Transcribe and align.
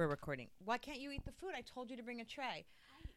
We're 0.00 0.06
recording. 0.06 0.48
Why 0.64 0.78
can't 0.78 0.98
you 0.98 1.10
eat 1.10 1.26
the 1.26 1.32
food? 1.32 1.50
I 1.54 1.60
told 1.60 1.90
you 1.90 1.96
to 1.98 2.02
bring 2.02 2.22
a 2.22 2.24
tray. 2.24 2.44
I, 2.46 2.48
I 2.48 2.64
don't 3.02 3.10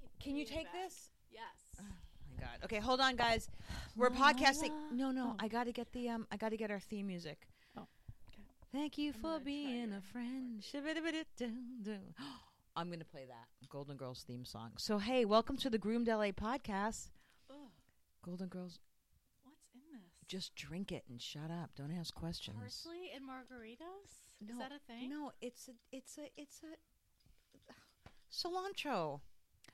need. 0.00 0.08
Can 0.24 0.36
you 0.36 0.46
take 0.46 0.72
this? 0.72 1.10
Yes. 1.30 1.42
Oh 1.78 1.84
my 2.30 2.36
god. 2.40 2.64
Okay, 2.64 2.78
hold 2.78 2.98
on, 2.98 3.14
guys. 3.14 3.50
We're 3.94 4.08
podcasting. 4.08 4.70
No, 4.90 5.10
no. 5.10 5.36
I 5.38 5.48
got 5.48 5.64
to 5.64 5.72
get 5.72 5.92
the 5.92 6.08
um. 6.08 6.26
I 6.32 6.38
got 6.38 6.48
to 6.48 6.56
get 6.56 6.70
our 6.70 6.80
theme 6.80 7.08
music. 7.08 7.46
Oh, 7.76 7.82
okay. 7.82 8.42
Thank 8.72 8.96
you 8.96 9.12
for 9.12 9.20
gonna 9.20 9.40
try 9.40 9.44
being 9.44 9.92
a 9.92 10.00
friend. 10.00 10.64
I'm 12.74 12.90
gonna 12.90 13.04
play 13.04 13.26
that 13.28 13.48
Golden 13.68 13.98
Girls 13.98 14.24
theme 14.26 14.46
song. 14.46 14.70
So 14.78 14.96
hey, 14.96 15.26
welcome 15.26 15.58
to 15.58 15.68
the 15.68 15.76
Groomed 15.76 16.08
LA 16.08 16.30
podcast. 16.30 17.10
Ugh, 17.50 17.56
Golden 18.24 18.48
Girls, 18.48 18.78
what's 19.42 19.60
in 19.74 19.82
this? 19.92 20.00
just 20.26 20.54
drink 20.54 20.90
it 20.90 21.04
and 21.10 21.20
shut 21.20 21.50
up. 21.50 21.72
Don't 21.76 21.92
ask 21.92 22.14
questions. 22.14 22.56
parsley 22.58 23.10
and 23.14 23.28
margaritas. 23.28 24.21
No, 24.48 24.54
Is 24.54 24.58
that 24.58 24.72
a 24.72 24.80
thing? 24.92 25.08
No, 25.08 25.30
it's 25.40 25.68
a, 25.68 25.72
it's 25.92 26.18
a, 26.18 26.22
it's 26.36 26.62
a 26.64 27.72
cilantro. 28.32 29.20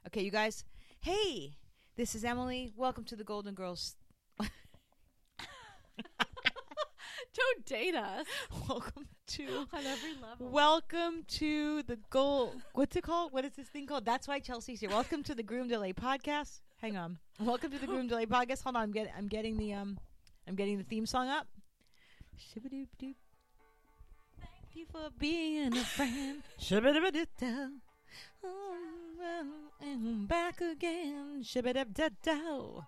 Okay, 0.07 0.23
you 0.23 0.31
guys. 0.31 0.65
Hey, 1.01 1.57
this 1.97 2.15
is 2.15 2.23
Emily. 2.23 2.71
Welcome 2.77 3.05
to 3.05 3.17
the 3.17 3.25
Golden 3.25 3.55
Girls. 3.55 3.97
Don't 4.39 4.51
date 7.65 7.95
us 7.95 8.27
Welcome 8.69 9.07
to. 9.29 9.47
on 9.73 9.87
every 9.87 10.15
level. 10.21 10.51
Welcome 10.51 11.25
to 11.29 11.83
the 11.85 11.99
goal. 12.11 12.53
What's 12.75 12.95
it 12.95 13.05
called? 13.05 13.33
What 13.33 13.47
is 13.47 13.53
this 13.53 13.69
thing 13.69 13.87
called? 13.87 14.05
That's 14.05 14.29
why 14.29 14.39
Chelsea's 14.39 14.81
here. 14.81 14.91
Welcome 14.91 15.23
to 15.23 15.35
the 15.35 15.43
Groom 15.43 15.69
Delay 15.69 15.95
podcast. 15.95 16.61
Hang 16.77 16.99
on. 16.99 17.19
Welcome 17.41 17.71
to 17.71 17.79
the 17.79 17.87
Groom 17.87 18.07
Delay 18.07 18.27
podcast. 18.27 18.65
Hold 18.65 18.77
on. 18.77 18.83
I'm 18.83 18.93
getting. 18.93 19.13
I'm 19.17 19.29
getting 19.29 19.57
the 19.57 19.73
um. 19.73 19.99
I'm 20.47 20.57
getting 20.57 20.77
the 20.77 20.85
theme 20.85 21.07
song 21.07 21.29
up. 21.29 21.47
Shibba-doop-doop. 22.39 22.89
Thank 23.01 23.17
you 24.79 24.87
for 24.93 25.09
being 25.19 25.77
a 25.77 25.81
friend. 25.85 26.43
Shibba-dibba-doo-dow. 26.61 27.69
Oh, 28.45 28.77
well, 29.19 29.47
and 29.83 30.29
back 30.29 30.61
again. 30.61 31.43
Shibba-dib-da-dow. 31.43 32.85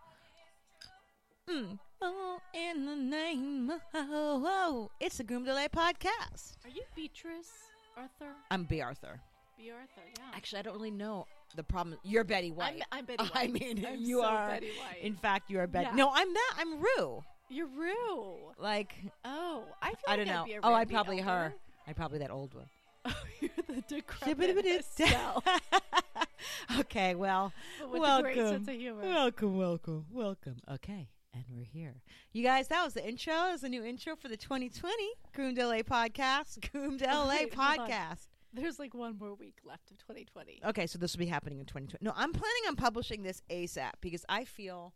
Mm. 1.49 1.79
Oh, 2.01 2.39
in 2.55 2.87
the 2.87 2.95
name 2.97 3.71
of 3.71 3.81
oh, 3.95 4.43
oh, 4.47 4.91
it's 5.01 5.19
the 5.19 5.25
Groom 5.25 5.45
Delay 5.45 5.67
podcast. 5.69 6.55
Are 6.65 6.71
you 6.71 6.83
Beatrice 6.95 7.51
Arthur? 7.97 8.33
I'm 8.53 8.65
Bea 8.65 8.83
Arthur. 8.83 9.21
Bea 9.59 9.73
Arthur. 9.73 10.03
Yeah. 10.17 10.25
Actually, 10.35 10.61
I 10.61 10.63
don't 10.63 10.75
really 10.75 10.93
know 10.93 11.27
the 11.57 11.65
problem. 11.65 11.99
You're 12.05 12.25
Betty 12.25 12.53
White. 12.53 12.83
I'm, 12.93 13.01
I'm 13.01 13.05
Betty 13.05 13.25
White. 13.35 13.35
I 13.35 13.47
mean, 13.49 13.85
I'm 13.87 14.01
you 14.01 14.21
so 14.21 14.27
are. 14.27 14.49
Betty 14.49 14.69
White. 14.69 15.03
In 15.03 15.15
fact, 15.17 15.51
you 15.51 15.59
are 15.59 15.67
Betty. 15.67 15.87
Yeah. 15.91 15.97
No, 15.97 16.11
I'm 16.15 16.33
that. 16.33 16.55
I'm 16.59 16.81
Rue. 16.81 17.23
You're 17.49 17.67
Rue. 17.67 18.37
Like 18.59 18.95
Oh, 19.25 19.65
I 19.83 19.89
feel 19.89 19.97
I 20.07 20.11
like 20.13 20.19
don't 20.19 20.29
I'd 20.29 20.35
know. 20.35 20.45
Be 20.45 20.53
a 20.55 20.61
Oh, 20.63 20.73
I 20.73 20.79
Randy 20.79 20.95
probably 20.95 21.19
her. 21.19 21.53
Probably 21.93 22.19
that 22.19 22.31
old 22.31 22.55
one. 22.55 22.67
Oh, 23.07 23.15
you're 23.41 23.51
the 23.67 23.83
decrepit 23.89 24.67
Estelle. 24.67 25.43
okay, 26.81 27.15
well, 27.15 27.51
welcome, 27.91 28.19
a 28.19 28.23
great 28.23 28.37
sense 28.37 28.69
of 28.69 28.75
humor. 28.75 29.03
welcome, 29.03 29.57
welcome, 29.57 30.05
welcome. 30.13 30.57
Okay, 30.71 31.09
and 31.33 31.45
we're 31.51 31.65
here. 31.65 31.95
You 32.33 32.43
guys, 32.43 32.69
that 32.69 32.85
was 32.85 32.93
the 32.93 33.07
intro. 33.07 33.33
That 33.33 33.53
was 33.53 33.61
the 33.63 33.71
new 33.71 33.83
intro 33.83 34.17
for 34.17 34.29
the 34.29 34.37
2020 34.37 34.95
Groomed 35.35 35.57
LA 35.57 35.77
podcast. 35.79 36.71
Groomed 36.71 37.01
LA 37.01 37.29
Wait, 37.29 37.55
podcast. 37.55 38.29
There's 38.53 38.79
like 38.79 38.95
one 38.95 39.17
more 39.19 39.35
week 39.35 39.59
left 39.65 39.91
of 39.91 39.99
2020. 39.99 40.61
Okay, 40.67 40.87
so 40.87 40.99
this 40.99 41.15
will 41.15 41.21
be 41.21 41.27
happening 41.27 41.61
in 41.61 41.67
2020. 41.67 42.05
No, 42.05 42.13
I'm 42.17 42.33
planning 42.33 42.63
on 42.69 42.77
publishing 42.77 43.23
this 43.23 43.43
ASAP 43.51 43.93
because 44.01 44.25
I 44.29 44.45
feel, 44.45 44.93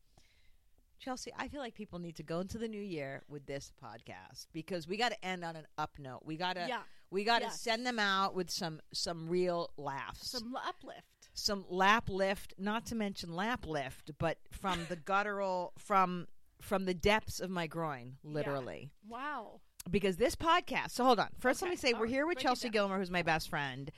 Chelsea, 0.98 1.32
I 1.36 1.48
feel 1.48 1.60
like 1.60 1.74
people 1.74 1.98
need 1.98 2.16
to 2.16 2.22
go 2.22 2.40
into 2.40 2.56
the 2.58 2.68
new 2.68 2.80
year 2.80 3.22
with 3.28 3.46
this 3.46 3.72
podcast 3.82 4.46
because 4.52 4.88
we 4.88 4.96
got 4.96 5.10
to 5.12 5.24
end 5.24 5.44
on 5.44 5.56
an 5.56 5.66
up 5.76 5.92
note. 5.98 6.20
We 6.24 6.36
got 6.36 6.54
to, 6.56 6.66
Yeah. 6.68 6.80
we 7.10 7.24
got 7.24 7.40
to 7.40 7.46
yes. 7.46 7.60
send 7.60 7.86
them 7.86 7.98
out 7.98 8.34
with 8.34 8.50
some 8.50 8.80
some 8.92 9.28
real 9.28 9.70
laughs, 9.76 10.30
some, 10.30 10.56
uplift. 10.56 11.02
Some 11.34 11.64
lap 11.68 12.08
lift, 12.08 12.54
not 12.58 12.86
to 12.86 12.94
mention 12.94 13.34
lap 13.34 13.66
lift, 13.66 14.12
but 14.18 14.38
from 14.50 14.86
the 14.88 14.96
guttural, 15.10 15.72
from 15.78 16.28
from 16.60 16.84
the 16.86 16.94
depths 16.94 17.40
of 17.40 17.50
my 17.50 17.66
groin, 17.66 18.16
literally 18.22 18.90
Wow. 19.06 19.60
because 19.90 20.16
this 20.16 20.34
podcast. 20.36 20.92
So 20.92 21.04
hold 21.04 21.18
on. 21.20 21.28
First, 21.38 21.60
let 21.60 21.70
me 21.70 21.76
say 21.76 21.92
all 21.92 21.98
we're 21.98 22.06
right, 22.06 22.12
here 22.14 22.26
with 22.26 22.36
break 22.36 22.44
Chelsea. 22.46 22.70
Gilmer, 22.70 22.98
who's 22.98 23.10
my 23.10 23.22
best 23.22 23.50
friend. 23.50 23.90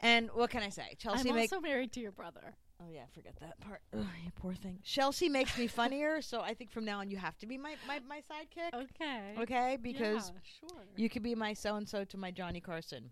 And 0.00 0.30
what 0.34 0.50
can 0.50 0.62
I 0.62 0.68
say? 0.68 0.96
Chelsea 0.98 1.30
I'm 1.30 1.36
makes. 1.36 1.52
also 1.52 1.62
married 1.62 1.92
to 1.92 2.00
your 2.00 2.10
brother. 2.12 2.56
Oh 2.82 2.90
yeah, 2.92 3.02
forget 3.14 3.34
that 3.40 3.60
part. 3.60 3.80
Ugh, 3.94 4.04
you 4.24 4.30
poor 4.34 4.54
thing. 4.54 4.78
Chelsea 4.82 5.28
makes 5.28 5.56
me 5.56 5.66
funnier, 5.66 6.20
so 6.20 6.40
I 6.40 6.54
think 6.54 6.70
from 6.70 6.84
now 6.84 7.00
on 7.00 7.10
you 7.10 7.16
have 7.16 7.38
to 7.38 7.46
be 7.46 7.56
my 7.56 7.76
my, 7.86 8.00
my 8.08 8.18
sidekick. 8.18 8.74
Okay. 8.74 9.34
Okay, 9.38 9.78
because 9.80 10.32
yeah, 10.34 10.68
sure. 10.68 10.84
you 10.96 11.08
could 11.08 11.22
be 11.22 11.34
my 11.34 11.52
so 11.54 11.76
and 11.76 11.88
so 11.88 12.04
to 12.04 12.16
my 12.16 12.30
Johnny 12.30 12.60
Carson. 12.60 13.10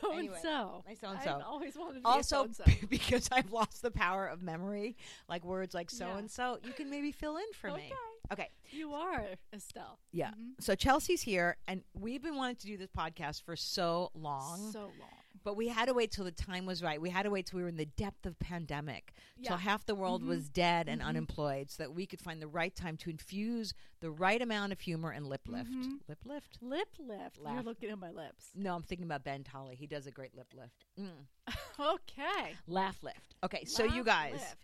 so 0.00 0.18
and 0.18 0.30
so. 0.42 0.84
my 0.86 0.94
so-and-so. 0.94 1.30
I've 1.30 1.42
always 1.42 1.76
wanted 1.76 1.94
to 1.94 2.00
be 2.00 2.04
Also, 2.04 2.48
so 2.52 2.64
because 2.90 3.28
I've 3.32 3.50
lost 3.50 3.82
the 3.82 3.90
power 3.90 4.26
of 4.26 4.42
memory, 4.42 4.96
like 5.28 5.44
words 5.44 5.74
like 5.74 5.90
so 5.90 6.10
and 6.10 6.30
so, 6.30 6.58
you 6.64 6.72
can 6.72 6.90
maybe 6.90 7.12
fill 7.12 7.36
in 7.36 7.52
for 7.54 7.68
me. 7.68 7.74
Okay. 7.74 7.92
Okay. 8.32 8.50
You 8.70 8.94
are 8.94 9.24
Estelle. 9.52 9.98
Yeah. 10.12 10.30
Mhm. 10.30 10.60
So 10.60 10.74
Chelsea's 10.74 11.22
here, 11.22 11.56
and 11.68 11.82
we've 11.94 12.22
been 12.22 12.36
wanting 12.36 12.56
to 12.56 12.66
do 12.66 12.76
this 12.76 12.90
podcast 12.90 13.42
for 13.42 13.56
so 13.56 14.10
long. 14.14 14.70
So 14.72 14.80
long. 14.80 15.23
But 15.44 15.56
we 15.56 15.68
had 15.68 15.86
to 15.86 15.94
wait 15.94 16.10
till 16.10 16.24
the 16.24 16.32
time 16.32 16.64
was 16.64 16.82
right. 16.82 16.98
We 17.00 17.10
had 17.10 17.24
to 17.24 17.30
wait 17.30 17.44
till 17.46 17.58
we 17.58 17.62
were 17.62 17.68
in 17.68 17.76
the 17.76 17.84
depth 17.84 18.24
of 18.24 18.38
pandemic, 18.38 19.12
till 19.42 19.58
half 19.58 19.84
the 19.84 19.94
world 19.94 20.22
Mhm. 20.22 20.28
was 20.28 20.48
dead 20.48 20.88
and 20.88 21.02
Mhm. 21.02 21.04
unemployed, 21.06 21.70
so 21.70 21.82
that 21.82 21.92
we 21.92 22.06
could 22.06 22.20
find 22.22 22.40
the 22.40 22.48
right 22.48 22.74
time 22.74 22.96
to 22.96 23.10
infuse 23.10 23.74
the 24.00 24.10
right 24.10 24.40
amount 24.40 24.72
of 24.72 24.80
humor 24.80 25.10
and 25.10 25.26
lip 25.28 25.46
lift. 25.46 25.70
Mhm. 25.70 26.00
Lip 26.08 26.24
lift? 26.24 26.62
Lip 26.62 26.88
lift. 26.98 27.38
You're 27.38 27.62
looking 27.62 27.90
at 27.90 27.98
my 27.98 28.10
lips. 28.10 28.50
No, 28.54 28.74
I'm 28.74 28.82
thinking 28.82 29.04
about 29.04 29.22
Ben 29.22 29.44
Tolley. 29.44 29.76
He 29.76 29.86
does 29.86 30.06
a 30.06 30.10
great 30.10 30.34
lip 30.34 30.52
lift. 30.54 30.86
Mm. 30.98 31.26
okay. 31.78 32.56
Laugh 32.66 33.02
lift. 33.02 33.34
Okay, 33.42 33.64
so 33.66 33.84
you 33.84 34.02
guys, 34.02 34.32
lift. 34.40 34.56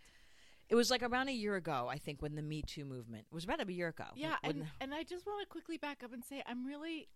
it 0.71 0.77
was 0.77 0.91
like 0.91 1.03
around 1.03 1.29
a 1.29 1.33
year 1.33 1.57
ago, 1.57 1.89
I 1.89 1.99
think, 1.99 2.23
when 2.23 2.37
the 2.37 2.43
Me 2.43 2.63
Too 2.63 2.87
movement 2.87 3.27
it 3.31 3.35
was 3.35 3.45
about 3.45 3.61
a 3.61 3.71
year 3.71 3.89
ago. 3.89 4.07
Yeah, 4.15 4.39
when- 4.43 4.61
and, 4.63 4.71
and 4.81 4.95
I 4.95 5.03
just 5.03 5.27
want 5.27 5.43
to 5.43 5.47
quickly 5.47 5.77
back 5.77 6.03
up 6.03 6.13
and 6.15 6.25
say 6.25 6.43
I'm 6.47 6.65
really 6.67 7.09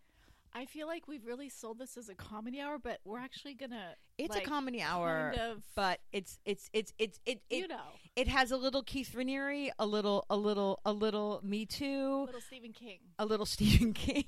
I 0.54 0.66
feel 0.66 0.86
like 0.86 1.08
we've 1.08 1.24
really 1.26 1.48
sold 1.48 1.78
this 1.78 1.96
as 1.96 2.08
a 2.08 2.14
comedy 2.14 2.60
hour, 2.60 2.78
but 2.78 3.00
we're 3.04 3.18
actually 3.18 3.54
gonna 3.54 3.94
it's 4.18 4.34
like, 4.34 4.46
a 4.46 4.48
comedy 4.48 4.80
hour, 4.80 5.32
kind 5.36 5.50
of 5.52 5.62
but 5.74 5.98
it's 6.12 6.38
it's 6.44 6.70
it's 6.72 6.92
it's 6.98 7.18
it 7.26 7.40
it, 7.50 7.56
you 7.58 7.68
know 7.68 7.80
it 8.14 8.28
has 8.28 8.52
a 8.52 8.56
little 8.56 8.82
Keith 8.84 9.12
Raniere, 9.16 9.70
a 9.78 9.86
little 9.86 10.24
a 10.30 10.36
little 10.36 10.80
a 10.84 10.92
little 10.92 11.40
Me 11.42 11.66
Too. 11.66 12.22
A 12.22 12.26
little 12.26 12.40
Stephen 12.40 12.72
King. 12.72 12.98
a 13.18 13.26
little 13.26 13.46
Stephen 13.46 13.92
King, 14.06 14.24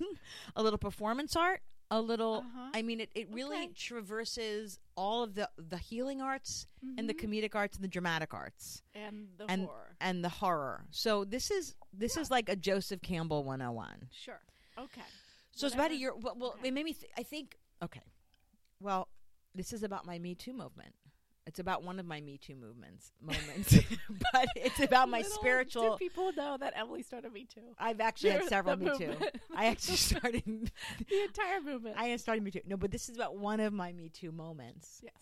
a 0.56 0.62
little 0.64 0.78
performance 0.78 1.37
art, 1.37 1.60
a 1.92 2.00
little. 2.00 2.38
Uh-huh. 2.38 2.70
I 2.75 2.82
mean, 2.82 2.98
it, 3.00 3.10
it 3.14 3.28
really 3.31 3.56
Okay. 3.58 3.72
traverses 3.76 4.81
all 4.97 5.22
of 5.22 5.37
the 5.37 5.48
the 5.56 5.78
healing 5.78 6.20
arts 6.20 6.66
and 6.98 7.08
the 7.08 7.14
Mhm. 7.14 7.20
comedic 7.20 7.54
arts 7.54 7.76
and 7.76 7.84
the 7.84 7.88
dramatic 7.88 8.34
arts 8.34 8.82
and 8.94 9.28
the 9.38 9.44
and 9.48 9.66
horror. 9.66 9.97
and 10.00 10.25
the 10.25 10.28
horror. 10.28 10.87
So 10.91 11.25
this 11.25 11.53
is 11.53 11.76
this 11.93 12.16
is 12.16 12.32
like 12.32 12.48
a 12.48 12.56
Joseph 12.56 13.00
Campbell 13.03 13.44
101. 13.44 14.08
Sure. 14.10 14.41
Okay. 14.76 15.03
So 15.56 15.67
it's 15.67 15.75
about 15.75 15.91
a 15.91 15.94
uh-huh. 15.94 16.00
year. 16.00 16.12
Well, 16.15 16.37
well 16.39 16.55
Okay. 16.59 16.69
it 16.69 16.75
made 16.75 16.84
me. 16.84 16.93
Th- 16.93 17.11
I 17.17 17.22
think. 17.22 17.56
Okay. 17.83 18.03
Well, 18.78 19.09
this 19.55 19.72
is 19.72 19.83
about 19.83 20.05
my 20.05 20.19
Me 20.19 20.34
Too 20.34 20.53
movement. 20.53 20.94
It's 21.47 21.59
about 21.61 21.83
one 21.83 21.99
of 21.99 22.05
my 22.05 22.21
Me 22.21 22.37
Too 22.39 22.55
movements 22.55 23.12
moments, 23.22 23.75
but 24.33 24.49
it's 24.55 24.81
about 24.81 25.09
my 25.09 25.19
Little 25.19 25.33
spiritual. 25.33 25.91
Do 25.93 25.97
people 25.97 26.33
know 26.37 26.59
that 26.59 26.75
Emily 26.77 27.03
started 27.03 27.33
Me 27.33 27.47
Too? 27.53 27.75
I've 27.78 28.00
actually 28.00 28.31
had 28.31 28.41
You're 28.41 28.49
several 28.49 28.77
the 28.77 28.84
Me 28.84 28.99
Too. 28.99 29.15
I 29.56 29.67
actually 29.67 29.97
started 29.97 30.44
the 30.44 31.22
entire 31.22 31.61
movement. 31.62 31.97
I 31.99 32.15
started 32.17 32.44
Me 32.44 32.50
Too. 32.50 32.61
No, 32.67 32.77
but 32.77 32.91
this 32.91 33.09
is 33.09 33.17
about 33.17 33.37
one 33.37 33.61
of 33.61 33.73
my 33.73 33.93
Me 33.93 34.11
Too 34.11 34.31
moments. 34.31 35.00
yes. 35.03 35.12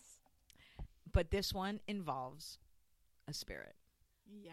But 1.13 1.31
this 1.31 1.53
one 1.53 1.79
involves 1.87 2.59
a 3.29 3.33
spirit. 3.33 3.75
Yeah. 4.43 4.51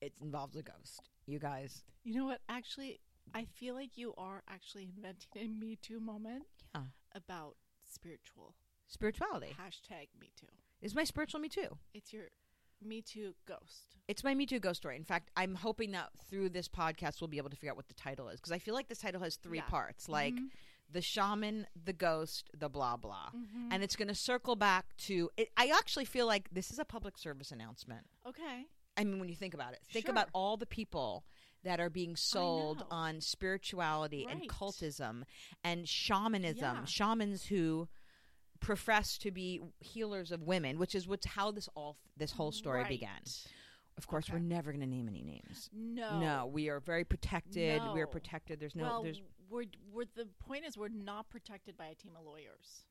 It 0.00 0.12
involves 0.22 0.54
a 0.54 0.62
ghost. 0.62 1.10
You 1.26 1.40
guys. 1.40 1.82
You 2.04 2.14
know 2.14 2.26
what? 2.26 2.40
Actually, 2.48 3.00
I 3.34 3.44
feel 3.44 3.74
like 3.74 3.96
you 3.96 4.14
are 4.18 4.42
actually 4.48 4.84
inventing 4.94 5.28
a 5.42 5.48
Me 5.48 5.76
Too 5.76 6.00
moment 6.00 6.44
Yeah. 6.74 6.82
about 7.14 7.56
spiritual. 7.92 8.54
Spirituality. 8.88 9.54
Hashtag 9.58 10.08
Me 10.20 10.32
Too. 10.36 10.46
Is 10.82 10.94
my 10.94 11.04
spiritual 11.04 11.40
Me 11.40 11.48
Too. 11.48 11.78
It's 11.94 12.12
your 12.12 12.24
Me 12.82 13.02
Too 13.02 13.34
ghost. 13.46 13.96
It's 14.08 14.24
my 14.24 14.34
Me 14.34 14.46
Too 14.46 14.58
ghost 14.58 14.78
story. 14.78 14.96
In 14.96 15.04
fact, 15.04 15.30
I'm 15.36 15.54
hoping 15.54 15.92
that 15.92 16.10
through 16.28 16.48
this 16.50 16.68
podcast 16.68 17.20
we'll 17.20 17.28
be 17.28 17.38
able 17.38 17.50
to 17.50 17.56
figure 17.56 17.70
out 17.70 17.76
what 17.76 17.88
the 17.88 17.94
title 17.94 18.28
is 18.28 18.40
because 18.40 18.52
I 18.52 18.58
feel 18.58 18.74
like 18.74 18.88
this 18.88 18.98
title 18.98 19.20
has 19.22 19.36
three 19.36 19.58
Yeah. 19.58 19.66
parts, 19.68 20.08
like 20.08 20.34
Mhm. 20.34 20.50
the 20.88 21.02
shaman, 21.02 21.66
the 21.84 21.92
ghost, 21.92 22.50
the 22.52 22.68
blah 22.68 22.96
blah, 22.96 23.30
Mhm. 23.30 23.68
and 23.72 23.82
it's 23.84 23.94
going 23.96 24.08
to 24.08 24.14
circle 24.14 24.56
back 24.56 24.96
to. 24.98 25.30
It, 25.36 25.52
I 25.56 25.68
actually 25.68 26.04
feel 26.06 26.26
like 26.26 26.50
this 26.50 26.70
is 26.72 26.78
a 26.80 26.84
public 26.84 27.16
service 27.18 27.52
announcement. 27.52 28.06
okay. 28.26 28.66
I 28.96 29.04
mean, 29.04 29.18
when 29.20 29.28
you 29.30 29.36
think 29.36 29.54
about 29.54 29.72
it, 29.72 29.82
think 29.84 30.08
about 30.08 30.28
all 30.34 30.56
the 30.56 30.66
people 30.66 31.24
that 31.62 31.80
are 31.80 31.90
being 31.90 32.16
sold 32.16 32.84
on 32.90 33.20
spirituality 33.20 34.26
and 34.28 34.48
cultism 34.48 35.22
and 35.62 35.88
shamanism, 35.88 36.76
Yeah. 36.76 36.84
shamans 36.84 37.44
who 37.46 37.88
profess 38.60 39.16
to 39.18 39.30
be 39.30 39.60
healers 39.80 40.30
of 40.32 40.42
women, 40.42 40.78
which 40.78 40.94
is 40.94 41.08
what's 41.08 41.26
how 41.26 41.50
this 41.50 41.68
all 41.74 41.96
this 42.16 42.32
whole 42.32 42.52
story 42.52 42.80
Right. 42.82 42.88
began. 42.88 43.22
Of 43.96 44.06
course, 44.06 44.26
Okay. 44.26 44.34
we're 44.34 44.38
never 44.40 44.70
going 44.72 44.80
to 44.80 44.86
name 44.86 45.08
any 45.08 45.22
names. 45.22 45.68
No. 45.72 46.18
No, 46.20 46.46
we 46.46 46.68
are 46.68 46.80
very 46.80 47.04
protected. 47.04 47.82
We're 47.92 48.06
protected. 48.06 48.60
There's 48.60 48.74
no 48.74 48.84
well, 48.84 49.02
there's 49.02 49.20
we're, 49.48 49.64
we're 49.92 50.04
the 50.14 50.26
point 50.38 50.64
is 50.64 50.76
we're 50.78 50.88
not 50.88 51.28
protected 51.28 51.76
by 51.76 51.86
a 51.88 51.94
team 51.94 52.12
of 52.16 52.24
lawyers. 52.24 52.84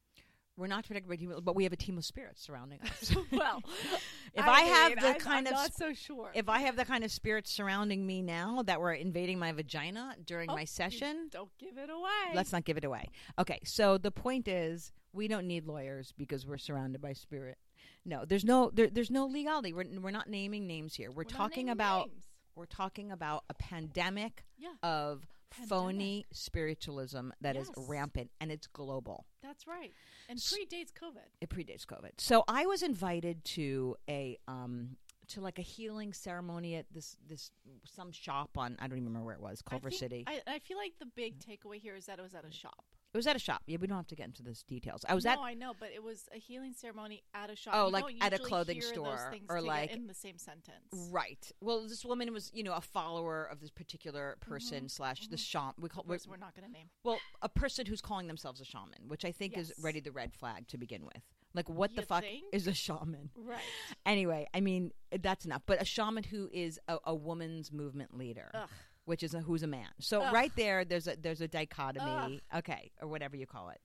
We're 0.60 0.68
not 0.68 0.86
protected 0.86 1.10
by 1.10 1.16
demons, 1.16 1.42
but 1.42 1.56
we 1.56 1.64
have 1.64 1.74
a 1.74 1.78
team 1.78 1.98
of 1.98 2.06
spirits 2.06 2.44
surrounding 2.44 2.80
us. 2.82 3.16
well, 3.32 3.62
if 4.36 4.46
I, 4.46 4.62
have 4.62 4.90
mean, 4.90 5.00
the 5.00 5.08
I'm- 5.08 5.20
kind 5.20 5.48
I'm 5.48 5.54
of 5.54 5.60
not 5.60 5.74
so 5.74 5.94
sure. 5.94 6.30
if 6.36 6.50
I 6.50 6.60
have 6.60 6.76
the 6.76 6.86
kind 6.86 7.04
of 7.04 7.12
spirits 7.12 7.50
surrounding 7.52 8.06
me 8.06 8.22
now 8.22 8.62
that 8.64 8.80
were 8.82 8.92
invading 8.94 9.40
my 9.40 9.52
vagina 9.54 10.16
during 10.26 10.50
Oh, 10.52 10.56
my 10.56 10.66
session, 10.66 11.30
don't 11.32 11.50
give 11.58 11.78
it 11.78 11.90
away. 11.90 12.36
let's 12.36 12.52
not 12.52 12.66
give 12.66 12.78
it 12.78 12.84
away. 12.84 13.10
Okay, 13.40 13.60
so 13.64 13.98
the 13.98 14.12
point 14.12 14.48
is, 14.48 14.92
we 15.14 15.28
don't 15.28 15.48
need 15.48 15.66
lawyers 15.66 16.14
because 16.18 16.46
we're 16.46 16.58
surrounded 16.58 17.02
by 17.02 17.14
spirit. 17.14 17.58
No, 18.06 18.26
there's 18.26 18.46
no 18.46 18.70
there, 18.74 18.88
there's 18.90 19.12
no 19.12 19.26
legality. 19.26 19.74
We're 19.74 19.86
we're 20.02 20.12
not 20.12 20.30
naming 20.30 20.68
names 20.68 20.96
here. 20.96 21.10
We're, 21.10 21.18
We're 21.18 21.24
talking 21.24 21.70
about 21.70 22.08
names. 22.10 22.24
we're 22.56 22.66
talking 22.66 23.12
about 23.12 23.44
a 23.50 23.54
pandemic 23.54 24.44
Yeah, 24.58 24.70
of 24.84 25.26
phony 25.52 26.26
spiritualism 26.32 27.30
that 27.42 27.56
is 27.56 27.70
Yes. 27.76 27.88
rampant 27.90 28.32
and 28.40 28.52
it's 28.52 28.68
global. 28.68 29.26
that's 29.42 29.66
right. 29.68 29.94
And 30.28 30.38
predates 30.40 30.92
COVID. 30.94 31.26
It 31.42 31.50
predates 31.50 31.86
COVID. 31.86 32.12
So 32.20 32.44
I 32.48 32.66
was 32.66 32.84
invited 32.84 33.44
to 33.46 33.96
a 34.10 34.38
um 34.48 34.98
to 35.30 35.42
like 35.42 35.60
a 35.60 35.64
healing 35.64 36.12
ceremony 36.14 36.76
at 36.76 36.86
this 36.92 37.16
this 37.28 37.52
some 37.86 38.12
shop 38.12 38.58
on 38.58 38.76
I 38.80 38.88
don't 38.88 38.98
even 38.98 39.08
remember 39.10 39.26
where 39.28 39.36
it 39.36 39.42
was, 39.42 39.62
I 39.66 39.70
Culver 39.72 39.90
think- 39.90 40.00
City. 40.00 40.24
I, 40.28 40.42
I 40.48 40.60
feel 40.60 40.78
like 40.78 40.94
the 41.00 41.06
big 41.06 41.40
takeaway 41.40 41.80
here 41.80 41.96
is 41.96 42.06
that 42.08 42.20
it 42.20 42.22
was 42.22 42.34
at 42.36 42.46
a 42.46 42.52
shop. 42.52 42.84
It 43.14 43.18
was 43.18 43.26
at 43.26 43.36
a 43.36 43.40
shop. 43.40 43.64
Yeah, 43.66 43.78
we 43.82 43.88
don't 43.88 43.98
have 43.98 44.08
to 44.08 44.16
get 44.16 44.28
into 44.28 44.44
those 44.44 44.62
details. 44.64 45.04
I 45.08 45.16
was 45.16 45.26
no, 45.26 45.32
at 45.32 45.36
No, 45.38 45.44
I 45.44 45.54
know, 45.56 45.74
but 45.80 45.90
it 45.94 46.04
was 46.04 46.30
a 46.34 46.38
healing 46.38 46.74
ceremony 46.74 47.24
at 47.34 47.50
a 47.50 47.56
shop. 47.56 47.74
Oh, 47.76 47.88
You 47.88 47.94
like 47.94 48.16
at 48.22 48.34
a 48.34 48.38
clothing 48.38 48.82
store 48.82 49.34
or 49.50 49.62
like- 49.62 49.92
in 49.92 50.06
the 50.08 50.14
same 50.14 50.38
sentence. 50.38 51.10
Right. 51.12 51.52
Well, 51.60 51.88
this 51.88 52.06
woman 52.06 52.32
was, 52.32 52.52
you 52.54 52.64
know, 52.64 52.74
a 52.74 52.82
follower 52.82 53.46
of 53.46 53.62
this 53.62 53.72
particular 53.72 54.38
person 54.42 54.78
mm-hmm. 54.78 54.88
slash 54.88 55.22
the 55.22 55.36
mm-hmm. 55.36 55.38
shaman. 55.38 55.74
We 55.80 55.90
call 55.90 56.04
course, 56.04 56.28
we're 56.28 56.38
not 56.38 56.56
going 56.56 56.68
to 56.68 56.72
name. 56.72 56.90
well 57.04 57.20
a 57.42 57.50
person 57.50 57.86
who's 57.86 58.02
calling 58.02 58.28
themselves 58.28 58.62
a 58.62 58.66
shaman, 58.66 59.08
which 59.08 59.26
I 59.26 59.32
think 59.32 59.58
is 59.58 59.70
Yes. 59.70 59.84
ready 59.84 60.00
the 60.00 60.12
red 60.12 60.34
flag 60.34 60.68
to 60.68 60.78
begin 60.78 61.04
with. 61.04 61.24
Like, 61.54 61.68
what 61.70 61.96
the 61.96 62.04
fuck 62.04 62.22
think? 62.22 62.44
is 62.52 62.68
a 62.68 62.74
shaman? 62.74 63.32
Right. 63.36 63.60
Anyway, 64.06 64.48
I 64.54 64.62
mean 64.62 64.92
that's 65.22 65.46
enough. 65.46 65.64
But 65.66 65.82
a 65.82 65.86
shaman 65.86 66.24
who 66.24 66.50
is 66.54 66.80
a, 66.88 66.98
a 67.06 67.16
woman's 67.16 67.72
movement 67.72 68.16
leader, 68.16 68.52
Ugh. 68.54 68.70
Which 69.10 69.24
is 69.24 69.34
a 69.34 69.40
who's 69.40 69.64
a 69.64 69.68
man. 69.68 69.90
So 70.00 70.22
Ugh. 70.22 70.32
right 70.32 70.52
there, 70.56 70.86
there's 70.86 71.08
a 71.08 71.16
there's 71.20 71.42
a 71.42 71.48
dichotomy. 71.48 72.42
Okay, 72.56 72.92
or 73.02 73.08
whatever 73.08 73.36
you 73.36 73.48
call 73.48 73.70
it, 73.70 73.82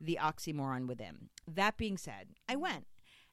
the 0.00 0.18
oxymoron 0.22 0.86
within. 0.86 1.30
That 1.48 1.76
being 1.76 1.98
said, 1.98 2.28
I 2.48 2.54
went 2.54 2.86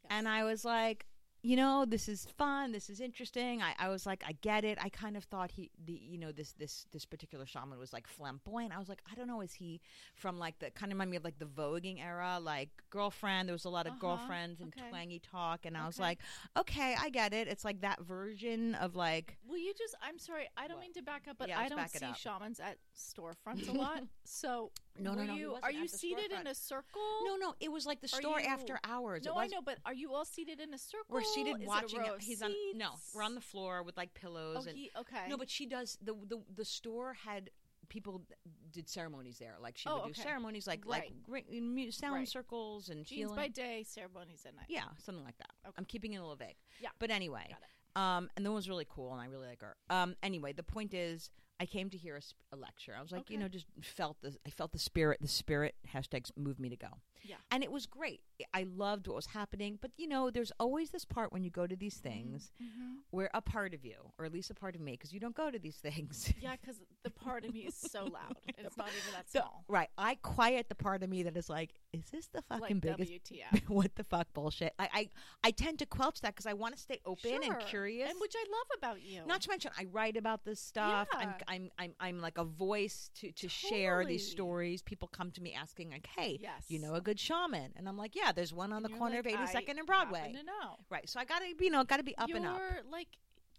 and 0.10 0.28
I 0.28 0.44
was 0.44 0.66
like, 0.66 1.06
you 1.46 1.56
know, 1.56 1.86
this 1.86 2.10
is 2.10 2.26
fun. 2.38 2.72
This 2.72 2.90
is 2.90 3.00
interesting. 3.00 3.62
I, 3.62 3.74
I 3.78 3.90
was 3.90 4.06
like, 4.06 4.24
I 4.28 4.34
get 4.42 4.64
it. 4.66 4.78
I 4.82 4.90
kind 4.90 5.16
of 5.16 5.24
thought 5.26 5.52
he, 5.52 5.70
the, 5.86 5.94
you 5.94 6.18
know, 6.18 6.32
this 6.32 6.54
this 6.54 6.86
this 6.92 7.06
particular 7.06 7.46
shaman 7.46 7.78
was 7.78 7.94
like 7.94 8.08
flamboyant. 8.08 8.74
I 8.76 8.80
was 8.80 8.90
like, 8.90 9.02
I 9.12 9.16
don't 9.16 9.28
know, 9.28 9.42
is 9.42 9.54
he 9.54 9.80
from 10.16 10.40
like 10.40 10.58
the 10.60 10.72
kind 10.72 10.92
of 10.92 10.96
remind 10.96 11.12
me 11.12 11.18
of 11.18 11.24
like 11.24 11.40
the 11.40 11.46
voguing 11.46 12.04
era, 12.04 12.40
like 12.42 12.70
girlfriend. 12.90 13.48
There 13.48 13.54
was 13.54 13.66
a 13.66 13.70
lot 13.70 13.86
of 13.86 13.94
Uh-huh. 13.94 14.00
girlfriends 14.00 14.60
and 14.62 14.70
Okay. 14.70 14.90
twangy 14.90 15.20
talk, 15.20 15.66
and 15.66 15.78
I 15.78 15.86
was 15.86 16.00
like, 16.00 16.20
okay, 16.58 16.96
I 17.00 17.10
get 17.10 17.34
it. 17.34 17.48
It's 17.48 17.64
like 17.64 17.82
that 17.82 18.02
version 18.02 18.76
of 18.76 18.96
like, 18.96 19.38
Will 19.48 19.58
you 19.58 19.74
just? 19.78 19.96
I'm 20.02 20.18
sorry, 20.18 20.48
I 20.58 20.68
don't 20.68 20.78
What? 20.78 20.82
mean 20.82 20.94
to 20.94 21.04
back 21.04 21.28
up, 21.30 21.38
but 21.38 21.50
Yeah, 21.50 21.60
I 21.60 21.70
don't 21.70 21.90
see 21.90 22.14
shamans 22.14 22.60
at 22.60 22.78
storefronts 22.98 23.68
a 23.70 23.72
lot. 23.78 24.02
So, 24.26 24.72
No, 24.98 25.12
no, 25.14 25.18
were 25.22 25.26
no, 25.28 25.34
he 25.34 25.40
You, 25.42 25.58
are 25.62 25.72
you 25.72 25.88
seated 25.88 26.32
in 26.32 26.48
a 26.48 26.56
circle? 26.56 27.02
no, 27.26 27.36
no, 27.36 27.56
it 27.60 27.72
was 27.72 27.86
like 27.86 28.02
the 28.02 28.08
Are 28.14 28.22
store 28.22 28.40
you- 28.40 28.48
after 28.48 28.80
hours. 28.84 29.26
No, 29.26 29.36
I 29.38 29.48
know, 29.48 29.62
but 29.62 29.78
are 29.86 29.94
you 29.94 30.14
all 30.14 30.26
seated 30.26 30.60
in 30.60 30.74
a 30.74 30.78
circle? 30.78 31.06
We're 31.10 31.24
seated 31.24 31.62
Is 31.62 31.68
watching. 31.68 32.02
it. 32.02 32.22
He's 32.22 32.42
on. 32.42 32.54
No, 32.76 32.92
we're 33.14 33.24
on 33.24 33.36
the 33.36 33.42
floor 33.42 33.84
with 33.84 33.98
like 33.98 34.14
pillows 34.14 34.58
Oh, 34.66 34.70
and 34.70 34.78
he, 34.78 34.92
okay. 34.98 35.26
No, 35.30 35.38
but 35.38 35.50
she 35.50 35.66
does 35.66 35.98
the 36.02 36.14
the 36.28 36.40
the 36.56 36.66
store 36.66 37.14
had 37.14 37.50
people 37.90 38.24
did 38.72 38.90
ceremonies 38.90 39.38
there. 39.38 39.56
Like 39.62 39.78
she 39.78 39.88
Oh, 39.88 40.04
would 40.06 40.14
do 40.16 40.22
ceremonies 40.22 40.66
like 40.66 40.84
Right. 40.86 41.14
like 41.28 41.46
sound 41.92 42.16
Right. 42.16 42.28
circles 42.28 42.90
and 42.90 43.06
Jeans 43.06 43.10
healing. 43.20 43.36
by 43.36 43.48
day, 43.48 43.84
ceremonies 43.84 44.44
at 44.46 44.56
night. 44.56 44.66
yeah, 44.70 44.86
something 44.98 45.24
like 45.24 45.38
that. 45.38 45.52
Okay. 45.68 45.76
I'm 45.78 45.86
keeping 45.86 46.14
it 46.14 46.18
a 46.18 46.22
little 46.22 46.36
vague. 46.36 46.56
Yeah. 46.80 46.90
But 47.00 47.12
anyway, 47.12 47.46
Got 47.50 47.60
it. 47.62 48.00
um, 48.02 48.30
and 48.36 48.46
the 48.46 48.50
one 48.50 48.56
was 48.56 48.68
really 48.70 48.88
cool, 48.90 49.12
and 49.14 49.22
I 49.22 49.26
really 49.28 49.48
like 49.48 49.62
her. 49.62 49.76
Um, 49.92 50.16
anyway, 50.24 50.52
the 50.54 50.64
point 50.64 50.94
is, 50.96 51.30
I 51.60 51.66
came 51.66 51.90
to 51.90 51.98
hear 51.98 52.18
a, 52.18 52.22
sp- 52.22 52.36
a 52.52 52.56
lecture. 52.58 52.94
I 52.98 53.02
was 53.02 53.12
like, 53.12 53.30
you 53.30 53.38
know, 53.38 53.48
just 53.48 53.66
felt 53.82 54.18
the 54.22 54.36
I 54.46 54.50
felt 54.50 54.72
the 54.74 54.80
spirit. 54.80 55.20
The 55.22 55.28
spirit 55.28 55.76
hashtags 55.94 56.32
moved 56.38 56.60
me 56.60 56.70
to 56.70 56.76
go. 56.76 56.88
Yeah. 57.24 57.38
And 57.50 57.64
it 57.64 57.72
was 57.72 57.86
great. 57.88 58.22
I 58.54 58.64
loved 58.76 59.08
what 59.08 59.16
was 59.16 59.28
happening. 59.28 59.80
But 59.82 59.92
you 59.98 60.08
know, 60.08 60.30
there's 60.30 60.52
always 60.60 60.90
this 60.92 61.06
part 61.06 61.32
when 61.32 61.44
you 61.44 61.50
go 61.50 61.66
to 61.66 61.76
these 61.76 61.96
things 61.96 62.52
Mm-hmm. 62.62 62.94
where 63.12 63.30
a 63.34 63.42
part 63.42 63.74
of 63.74 63.84
you, 63.86 63.96
or 64.20 64.26
at 64.26 64.34
least 64.34 64.50
a 64.52 64.54
part 64.54 64.76
of 64.76 64.82
me, 64.82 64.92
because 64.94 65.14
you 65.14 65.20
don't 65.20 65.36
go 65.36 65.50
to 65.50 65.58
these 65.60 65.78
things. 65.78 66.32
Yeah, 66.42 66.56
because 66.62 66.80
the 67.04 67.10
part 67.10 67.46
of 67.46 67.54
me 67.54 67.62
is 67.62 67.76
so 67.76 68.04
loud. 68.14 68.36
It's 68.58 68.78
not 68.78 68.90
even 68.90 69.14
that 69.14 69.30
So- 69.30 69.40
small. 69.40 69.64
right. 69.70 69.90
I 69.98 70.16
quiet 70.16 70.68
the 70.70 70.76
part 70.76 71.02
of 71.04 71.10
me 71.10 71.24
that 71.24 71.36
is 71.38 71.50
like, 71.50 71.72
is 71.94 72.04
this 72.12 72.28
the 72.28 72.42
fucking 72.44 72.82
like 72.84 72.98
biggest 72.98 73.12
WTF. 73.32 73.62
what 73.70 73.96
the 73.96 74.04
fuck 74.04 74.28
bullshit? 74.34 74.74
I 74.78 74.90
I, 74.94 75.10
I 75.46 75.52
tend 75.52 75.80
to 75.80 75.86
quelch 75.86 76.22
that 76.22 76.36
because 76.36 76.46
I 76.46 76.54
want 76.54 76.76
to 76.76 76.82
stay 76.82 77.00
open 77.06 77.40
and 77.44 77.60
curious. 77.68 78.10
and 78.10 78.20
which 78.20 78.36
I 78.36 78.44
love 78.52 78.68
about 78.78 79.02
you. 79.02 79.22
not 79.26 79.42
to 79.44 79.50
mention, 79.50 79.72
I 79.80 79.86
write 79.92 80.18
about 80.18 80.44
this 80.46 80.60
stuff. 80.60 81.08
Yeah. 81.14 81.20
I'm, 81.20 81.34
I'm, 81.48 81.70
I'm 81.78 81.94
I'm 82.00 82.20
like 82.22 82.38
a 82.38 82.44
voice 82.44 83.10
to, 83.20 83.32
to 83.32 83.48
share 83.50 84.04
these 84.06 84.30
stories. 84.30 84.82
People 84.82 85.08
come 85.08 85.32
to 85.32 85.42
me 85.42 85.54
asking, 85.54 85.92
like, 85.92 86.08
hey, 86.18 86.40
Yes. 86.42 86.66
you 86.68 86.80
know 86.80 86.96
a 86.96 87.02
good 87.02 87.20
shaman? 87.20 87.72
And 87.76 87.88
I'm 87.88 87.98
like, 87.98 88.16
yeah, 88.16 88.32
there's 88.32 88.54
one 88.54 88.72
on 88.74 88.84
And 88.84 88.94
the 88.94 88.98
corner 88.98 89.18
like, 89.24 89.26
of 89.34 89.40
82nd 89.50 89.70
I 89.70 89.74
and 89.78 89.86
Broadway. 89.88 90.32
To 90.36 90.44
know. 90.44 90.78
Right. 90.90 91.08
So 91.10 91.20
I 91.20 91.26
got 91.26 91.40
to, 91.40 91.64
you 91.64 91.70
know, 91.72 91.84
got 91.84 91.98
to 91.98 92.04
be 92.04 92.16
up 92.18 92.30
and 92.34 92.46
up. 92.46 92.58
you're 92.58 92.68
and 92.70 92.80
up. 92.88 92.92
like 92.92 93.08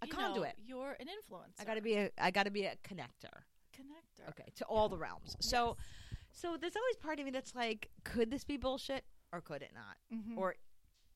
A 0.03 0.07
you 0.07 0.13
know, 0.13 0.19
conduit. 0.19 0.53
you're 0.65 0.97
an 1.01 1.07
influencer. 1.07 1.61
I 1.61 1.65
got 1.65 1.75
to 1.75 1.83
be 1.83 1.95
a, 1.95 2.11
I 2.19 2.31
got 2.31 2.45
to 2.45 2.51
be 2.51 2.65
a 2.65 2.75
connector. 2.89 3.43
connector. 3.75 4.29
Okay, 4.31 4.51
to 4.57 4.65
all 4.65 4.89
the 4.89 4.99
realms. 4.99 5.37
So, 5.41 5.77
Yes. 5.79 5.87
so 6.33 6.57
there's 6.61 6.77
always 6.77 6.97
part 6.97 7.19
of 7.19 7.25
me 7.25 7.31
that's 7.31 7.55
like, 7.55 7.91
could 8.05 8.31
this 8.31 8.45
be 8.45 8.57
bullshit 8.57 9.05
or 9.33 9.41
could 9.41 9.63
it 9.63 9.73
not? 9.75 9.97
Mhm. 10.17 10.37
Or, 10.37 10.55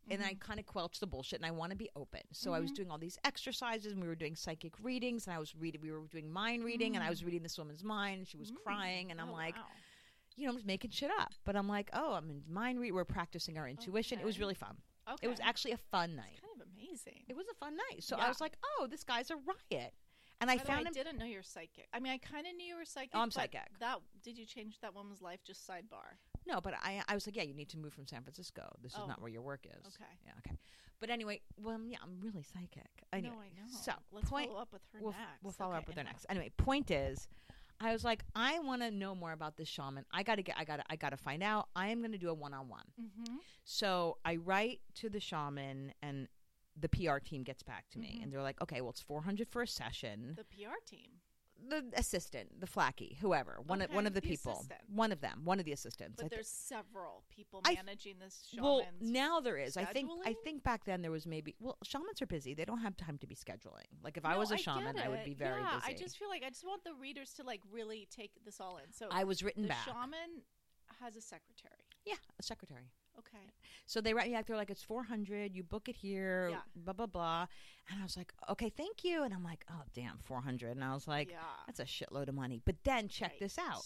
and 0.08 0.23
I 0.25 0.35
Mhm. 0.35 0.41
kind 0.41 0.58
of 0.61 0.67
quelch 0.67 0.99
the 1.00 1.06
bullshit, 1.06 1.38
and 1.38 1.47
I 1.47 1.50
want 1.50 1.70
to 1.70 1.76
be 1.76 1.88
open. 1.94 2.23
So 2.32 2.52
I 2.52 2.61
was 2.61 2.70
Mhm. 2.73 2.75
doing 2.76 2.91
all 2.91 2.99
these 2.99 3.19
exercises, 3.25 3.93
and 3.93 4.00
we 4.02 4.08
were 4.08 4.14
doing 4.17 4.35
psychic 4.37 4.79
readings, 4.81 5.26
and 5.26 5.35
I 5.35 5.38
was 5.38 5.55
reading, 5.55 5.81
we 5.81 5.91
were 5.93 6.06
doing 6.08 6.31
mind 6.31 6.64
reading, 6.64 6.97
and 6.97 7.05
I 7.05 7.11
was 7.11 7.23
reading 7.25 7.43
this 7.43 7.58
woman's 7.58 7.85
mind, 7.85 8.19
and 8.20 8.29
she 8.29 8.37
was 8.37 8.50
Mm. 8.52 8.62
crying, 8.62 9.11
and 9.11 9.20
I'm 9.20 9.31
Oh, 9.31 9.32
like, 9.35 9.56
wow. 9.56 9.67
you 10.37 10.44
know, 10.44 10.50
I'm 10.50 10.56
just 10.56 10.67
making 10.67 10.91
shit 10.91 11.11
up, 11.11 11.32
but 11.44 11.55
I'm 11.56 11.69
like, 11.69 11.91
oh, 11.93 12.14
I'm 12.14 12.31
in 12.31 12.44
mind 12.52 12.81
read. 12.81 12.93
We're 12.93 13.05
practicing 13.05 13.58
our 13.58 13.69
intuition. 13.69 14.19
It 14.19 14.25
was 14.25 14.38
really 14.38 14.55
fun. 14.55 14.82
okay. 15.08 15.26
It 15.26 15.29
was 15.29 15.41
actually 15.41 15.73
a 15.73 15.76
fun 15.79 16.14
night. 16.14 16.32
It's 16.35 16.41
kind 16.41 16.61
of 16.61 16.69
amazing. 16.69 17.25
It 17.29 17.35
was 17.37 17.49
a 17.49 17.55
fun 17.55 17.76
night. 17.76 18.03
So 18.05 18.17
I 18.17 18.29
was 18.29 18.41
like, 18.41 18.56
oh, 18.62 18.87
this 18.87 19.03
guy's 19.05 19.31
a 19.31 19.37
riot, 19.37 19.93
and 20.41 20.50
I 20.50 20.56
the 20.58 20.64
found 20.64 20.87
I 20.87 20.88
him. 20.88 20.94
didn't 20.94 21.19
know 21.19 21.25
you're 21.25 21.43
psychic. 21.43 21.88
I 21.93 21.99
mean, 22.00 22.12
I 22.12 22.19
kind 22.19 22.46
of 22.46 22.55
knew 22.55 22.64
you 22.67 22.76
were 22.76 22.85
psychic. 22.85 23.11
Oh, 23.14 23.20
I'm 23.20 23.31
psychic. 23.31 23.76
That 23.81 24.00
did 24.23 24.38
you 24.38 24.46
change 24.46 24.79
that 24.81 24.94
woman's 24.94 25.20
life? 25.20 25.43
Just 25.43 25.67
sidebar. 25.69 26.19
No, 26.47 26.61
but 26.61 26.75
I 26.75 27.03
I 27.09 27.15
was 27.15 27.27
like, 27.27 27.37
yeah, 27.37 27.43
you 27.43 27.55
need 27.55 27.69
to 27.70 27.79
move 27.79 27.93
from 27.93 28.06
San 28.06 28.23
Francisco. 28.23 28.75
This 28.82 28.93
is 28.93 28.99
Oh. 29.03 29.06
not 29.06 29.20
where 29.20 29.31
your 29.31 29.43
work 29.43 29.67
is. 29.67 29.87
Okay. 29.94 30.11
Yeah. 30.25 30.32
Okay. 30.47 30.59
But 31.01 31.11
anyway, 31.11 31.41
well, 31.56 31.81
yeah, 31.87 31.99
I'm 32.03 32.20
really 32.20 32.43
psychic. 32.43 32.91
Anyway, 33.13 33.35
no, 33.35 33.41
I 33.41 33.49
know. 33.67 33.73
So 33.73 33.93
let's 34.13 34.29
point. 34.29 34.49
follow 34.51 34.61
up 34.61 34.73
with 34.73 34.82
her 34.93 34.99
we'll, 35.01 35.13
next. 35.13 35.43
we'll 35.43 35.53
follow 35.53 35.75
up 35.75 35.87
with 35.87 35.97
her 35.97 36.05
next. 36.05 36.27
Anyway, 36.29 36.51
point 36.59 36.91
is, 36.91 37.27
I 37.81 37.93
was 37.93 38.05
like, 38.05 38.23
I 38.35 38.59
want 38.59 38.82
to 38.82 38.91
know 38.91 39.15
more 39.15 39.32
about 39.32 39.56
this 39.56 39.69
shaman. 39.69 40.05
I 40.13 40.23
got 40.23 40.35
to 40.35 40.43
get. 40.43 40.56
I 40.59 40.65
got. 40.65 40.77
to 40.77 40.85
I 40.91 40.97
got 40.97 41.11
to 41.11 41.17
find 41.17 41.43
out. 41.43 41.69
I 41.75 41.89
am 41.89 42.01
going 42.01 42.13
to 42.13 42.19
do 42.19 42.29
a 42.29 42.35
one 42.35 42.53
on 42.53 42.69
one. 42.69 42.85
So 43.65 44.19
I 44.25 44.37
write 44.37 44.81
to 44.97 45.09
the 45.09 45.20
shaman, 45.20 45.93
and 46.03 46.29
the 46.79 46.89
PR 46.89 47.19
team 47.19 47.43
gets 47.44 47.63
back 47.63 47.89
to 47.91 47.99
me, 47.99 48.17
Mhm. 48.19 48.25
and 48.25 48.32
they're 48.32 48.43
like, 48.43 48.61
okay, 48.63 48.81
well, 48.81 48.91
it's 48.91 49.01
four 49.01 49.23
hundred 49.23 49.49
for 49.49 49.63
a 49.63 49.67
session. 49.67 50.35
The 50.37 50.44
PR 50.44 50.77
team, 50.87 51.20
The 51.69 51.84
assistant, 51.94 52.60
the 52.60 52.67
flacky, 52.67 53.17
whoever, 53.19 53.58
one 53.67 53.82
of 53.82 53.93
one 53.93 54.06
of 54.06 54.14
the, 54.14 54.20
the 54.20 54.29
people, 54.29 54.52
assistant. 54.52 54.81
one 54.93 55.12
of 55.12 55.20
them, 55.20 55.43
one 55.44 55.58
of 55.58 55.64
the 55.64 55.72
assistants. 55.72 56.17
But 56.17 56.31
thi- 56.31 56.36
there's 56.36 56.48
several 56.48 57.22
people 57.29 57.60
I 57.64 57.74
th- 57.74 57.84
managing 57.84 58.14
this 58.19 58.48
well, 58.58 58.82
now 59.00 59.40
there 59.40 59.56
is. 59.56 59.76
I 59.76 59.84
think. 59.84 60.10
I 60.24 60.34
think 60.44 60.62
back 60.62 60.84
then 60.84 61.02
there 61.02 61.10
was 61.10 61.26
maybe. 61.26 61.55
Well, 61.60 61.76
shamans 61.82 62.22
are 62.22 62.26
busy. 62.26 62.55
They 62.55 62.64
don't 62.64 62.81
have 62.81 62.96
time 62.96 63.19
to 63.19 63.26
be 63.26 63.34
scheduling. 63.34 63.88
Like 64.02 64.17
if 64.17 64.24
I 64.24 64.36
was 64.36 64.50
a 64.50 64.56
shaman, 64.56 64.98
I 64.98 65.08
would 65.08 65.24
be 65.24 65.34
very 65.34 65.60
yeah, 65.60 65.76
busy. 65.76 65.93
I 65.93 65.96
just 65.96 66.19
feel 66.19 66.29
like 66.29 66.43
I 66.44 66.48
just 66.48 66.64
want 66.64 66.84
the 66.84 66.94
readers 66.94 67.32
to 67.34 67.43
like 67.43 67.60
really 67.70 68.08
take 68.10 68.32
this 68.44 68.60
all 68.60 68.79
in. 68.79 68.93
So 68.93 69.08
I 69.10 69.24
was 69.24 69.43
written 69.43 69.62
the 69.62 69.69
back. 69.69 69.84
shaman 69.84 70.43
has 71.00 71.17
a 71.17 71.20
secretary. 71.20 71.84
Yeah, 72.05 72.14
a 72.38 72.43
secretary. 72.43 72.90
Okay. 73.20 73.46
So 73.86 74.00
they 74.00 74.15
write 74.15 74.29
me 74.29 74.34
back. 74.34 74.46
They're 74.46 74.56
like, 74.56 74.70
"It's 74.70 74.82
four 74.82 75.03
hundred. 75.05 75.55
You 75.55 75.62
book 75.62 75.89
it 75.89 75.96
here. 75.96 76.48
Yeah. 76.50 76.58
Blah 76.77 76.93
blah 76.94 77.06
blah." 77.06 77.46
And 77.91 78.00
I 78.00 78.03
was 78.03 78.17
like, 78.17 78.32
"Okay, 78.48 78.69
thank 78.69 79.03
you." 79.05 79.22
And 79.24 79.32
I'm 79.34 79.43
like, 79.44 79.65
"Oh 79.70 79.82
damn, 79.94 80.19
four 80.19 80.41
hundred. 80.41 80.72
And 80.77 80.84
I 80.84 80.94
was 80.94 81.06
like, 81.08 81.31
yeah. 81.31 81.39
"That's 81.67 81.81
a 81.81 81.84
shitload 81.84 82.29
of 82.29 82.34
money." 82.34 82.60
But 82.65 82.77
then 82.84 83.08
check 83.08 83.39
this 83.39 83.58
out. 83.58 83.84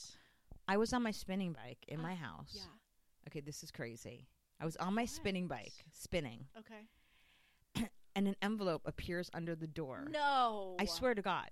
I 0.69 0.77
was 0.77 0.93
on 0.93 1.03
my 1.03 1.11
spinning 1.11 1.53
bike 1.53 1.85
in 1.89 2.01
Uh, 2.01 2.03
my 2.03 2.15
house. 2.15 2.53
Yeah. 2.57 3.29
Okay, 3.29 3.41
this 3.41 3.63
is 3.63 3.71
crazy. 3.71 4.27
I 4.61 4.65
was 4.65 4.77
on 4.77 4.95
my 4.95 5.05
spinning 5.07 5.49
bike, 5.49 5.73
spinning, 5.93 6.47
Okay. 6.59 7.89
and 8.15 8.29
an 8.29 8.37
envelope 8.41 8.83
appears 8.87 9.31
under 9.35 9.55
the 9.57 9.67
door. 9.67 10.07
No. 10.11 10.77
I 10.79 10.85
swear 10.85 11.15
to 11.15 11.23
God, 11.23 11.51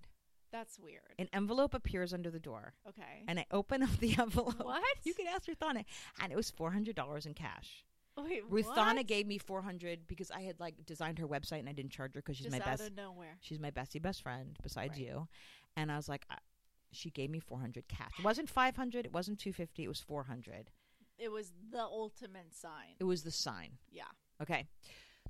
That's 0.53 0.79
weird. 0.79 1.15
an 1.19 1.29
envelope 1.33 1.75
appears 1.75 2.13
under 2.15 2.31
the 2.31 2.39
door, 2.39 2.75
Okay. 2.89 3.25
and 3.27 3.41
I 3.41 3.47
open 3.51 3.83
up 3.83 3.97
the 3.99 4.15
envelope. 4.21 4.63
What? 4.65 4.83
You 5.05 5.15
can 5.15 5.27
ask 5.27 5.47
Ruthana, 5.49 5.85
and 6.23 6.31
it 6.33 6.37
was 6.37 6.51
four 6.51 6.71
hundred 6.71 6.95
dollars 6.95 7.27
in 7.27 7.35
cash. 7.35 7.85
Wait, 8.17 8.49
Ruthana 8.51 8.97
what? 8.97 9.07
gave 9.07 9.27
me 9.27 9.39
four 9.39 9.63
hundred 9.63 10.07
because 10.07 10.31
I 10.31 10.43
had 10.43 10.61
like 10.61 10.75
designed 10.85 11.19
her 11.19 11.27
website 11.27 11.61
and 11.61 11.69
I 11.69 11.73
didn't 11.73 11.93
charge 11.93 12.15
her 12.15 12.21
because 12.21 12.37
she's 12.37 12.45
just 12.47 12.57
my 12.59 12.63
out 12.63 12.79
best. 12.79 12.89
of 12.91 12.95
nowhere. 12.97 13.39
She's 13.41 13.59
my 13.59 13.71
bestie, 13.71 14.03
best 14.03 14.23
friend 14.23 14.57
besides 14.63 14.99
Right. 14.99 15.07
you, 15.09 15.29
and 15.77 15.91
I 15.91 15.97
was 15.97 16.09
like, 16.11 16.27
I, 16.31 16.37
she 16.93 17.09
gave 17.11 17.31
me 17.31 17.41
four 17.41 17.59
hundred 17.59 17.89
cash. 17.89 18.11
It 18.19 18.25
wasn't 18.25 18.51
five 18.51 18.77
hundred. 18.77 19.07
It 19.07 19.13
wasn't 19.15 19.39
two 19.39 19.53
fifty. 19.55 19.85
It 19.85 19.89
was 19.89 20.01
four 20.01 20.25
hundred. 20.25 20.71
it 21.19 21.31
was 21.33 21.53
the 21.71 21.81
ultimate 21.83 22.53
sign. 22.55 22.97
It 23.01 23.05
was 23.05 23.23
the 23.23 23.31
sign. 23.31 23.79
Yeah. 23.91 24.05
Okay. 24.43 24.67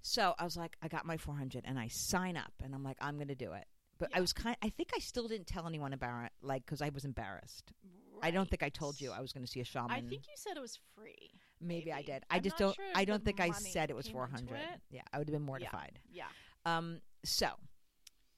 So 0.01 0.35
I 0.39 0.43
was 0.45 0.57
like, 0.57 0.77
I 0.83 0.89
got 0.89 1.05
my 1.07 1.17
400 1.17 1.65
and 1.65 1.79
I 1.79 1.87
sign 1.89 2.37
up 2.37 2.53
and 2.65 2.75
I'm 2.75 2.83
like, 2.83 2.97
I'm 3.01 3.17
going 3.17 3.29
to 3.29 3.35
do 3.37 3.53
it. 3.53 3.67
But 4.03 4.11
I 4.13 4.21
was 4.21 4.33
kind 4.33 4.57
I 4.63 4.69
think 4.69 4.89
I 4.97 4.99
still 4.99 5.29
didn't 5.29 5.47
tell 5.47 5.65
anyone 5.69 5.93
about 5.93 6.25
it, 6.25 6.33
like, 6.43 6.67
because 6.67 6.83
I 6.83 6.89
was 6.89 7.05
embarrassed. 7.05 7.73
I 8.21 8.33
don't 8.33 8.51
think 8.51 8.65
I 8.65 8.69
told 8.69 9.01
you 9.01 9.13
I 9.13 9.21
was 9.21 9.33
going 9.33 9.45
to 9.45 9.51
see 9.51 9.61
a 9.61 9.65
shaman. 9.65 9.91
I 9.93 10.01
think 10.01 10.27
you 10.27 10.35
said 10.35 10.57
it 10.57 10.61
was 10.61 10.79
free. 10.97 11.31
maybe, 11.61 11.93
I 11.93 12.03
did. 12.03 12.25
I 12.29 12.37
I'm 12.37 12.43
just 12.43 12.57
don't, 12.59 12.75
sure 12.75 12.85
I 12.97 13.05
don't 13.05 13.25
think 13.25 13.39
I 13.39 13.51
said 13.53 13.91
it 13.91 13.97
was 13.97 14.09
400. 14.09 14.59
Yeah, 14.91 15.03
I 15.13 15.19
would 15.19 15.29
have 15.29 15.33
been 15.33 15.43
mortified. 15.47 16.01
Yeah. 16.11 16.25
Um, 16.67 17.01
so 17.25 17.47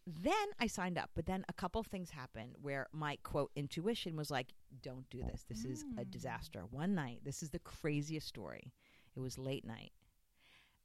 then 0.07 0.47
I 0.61 0.67
signed 0.67 0.99
up, 0.99 1.11
but 1.15 1.25
then 1.25 1.47
a 1.49 1.55
couple 1.55 1.81
of 1.81 1.87
things 1.87 2.11
happened 2.11 2.57
where 2.61 2.89
my 2.93 3.17
quote 3.23 3.51
intuition 3.57 4.17
was 4.17 4.31
like, 4.31 4.49
"Don't 4.83 5.09
do 5.09 5.23
this. 5.23 5.45
This 5.49 5.65
is 5.65 5.85
a 5.97 6.05
Mm. 6.05 6.11
disaster." 6.11 6.67
One 6.67 6.95
night, 6.95 7.21
this 7.25 7.43
is 7.43 7.49
the 7.51 7.59
craziest 7.61 8.27
story. 8.29 8.71
It 9.17 9.21
was 9.21 9.39
late 9.39 9.65
night. 9.65 9.93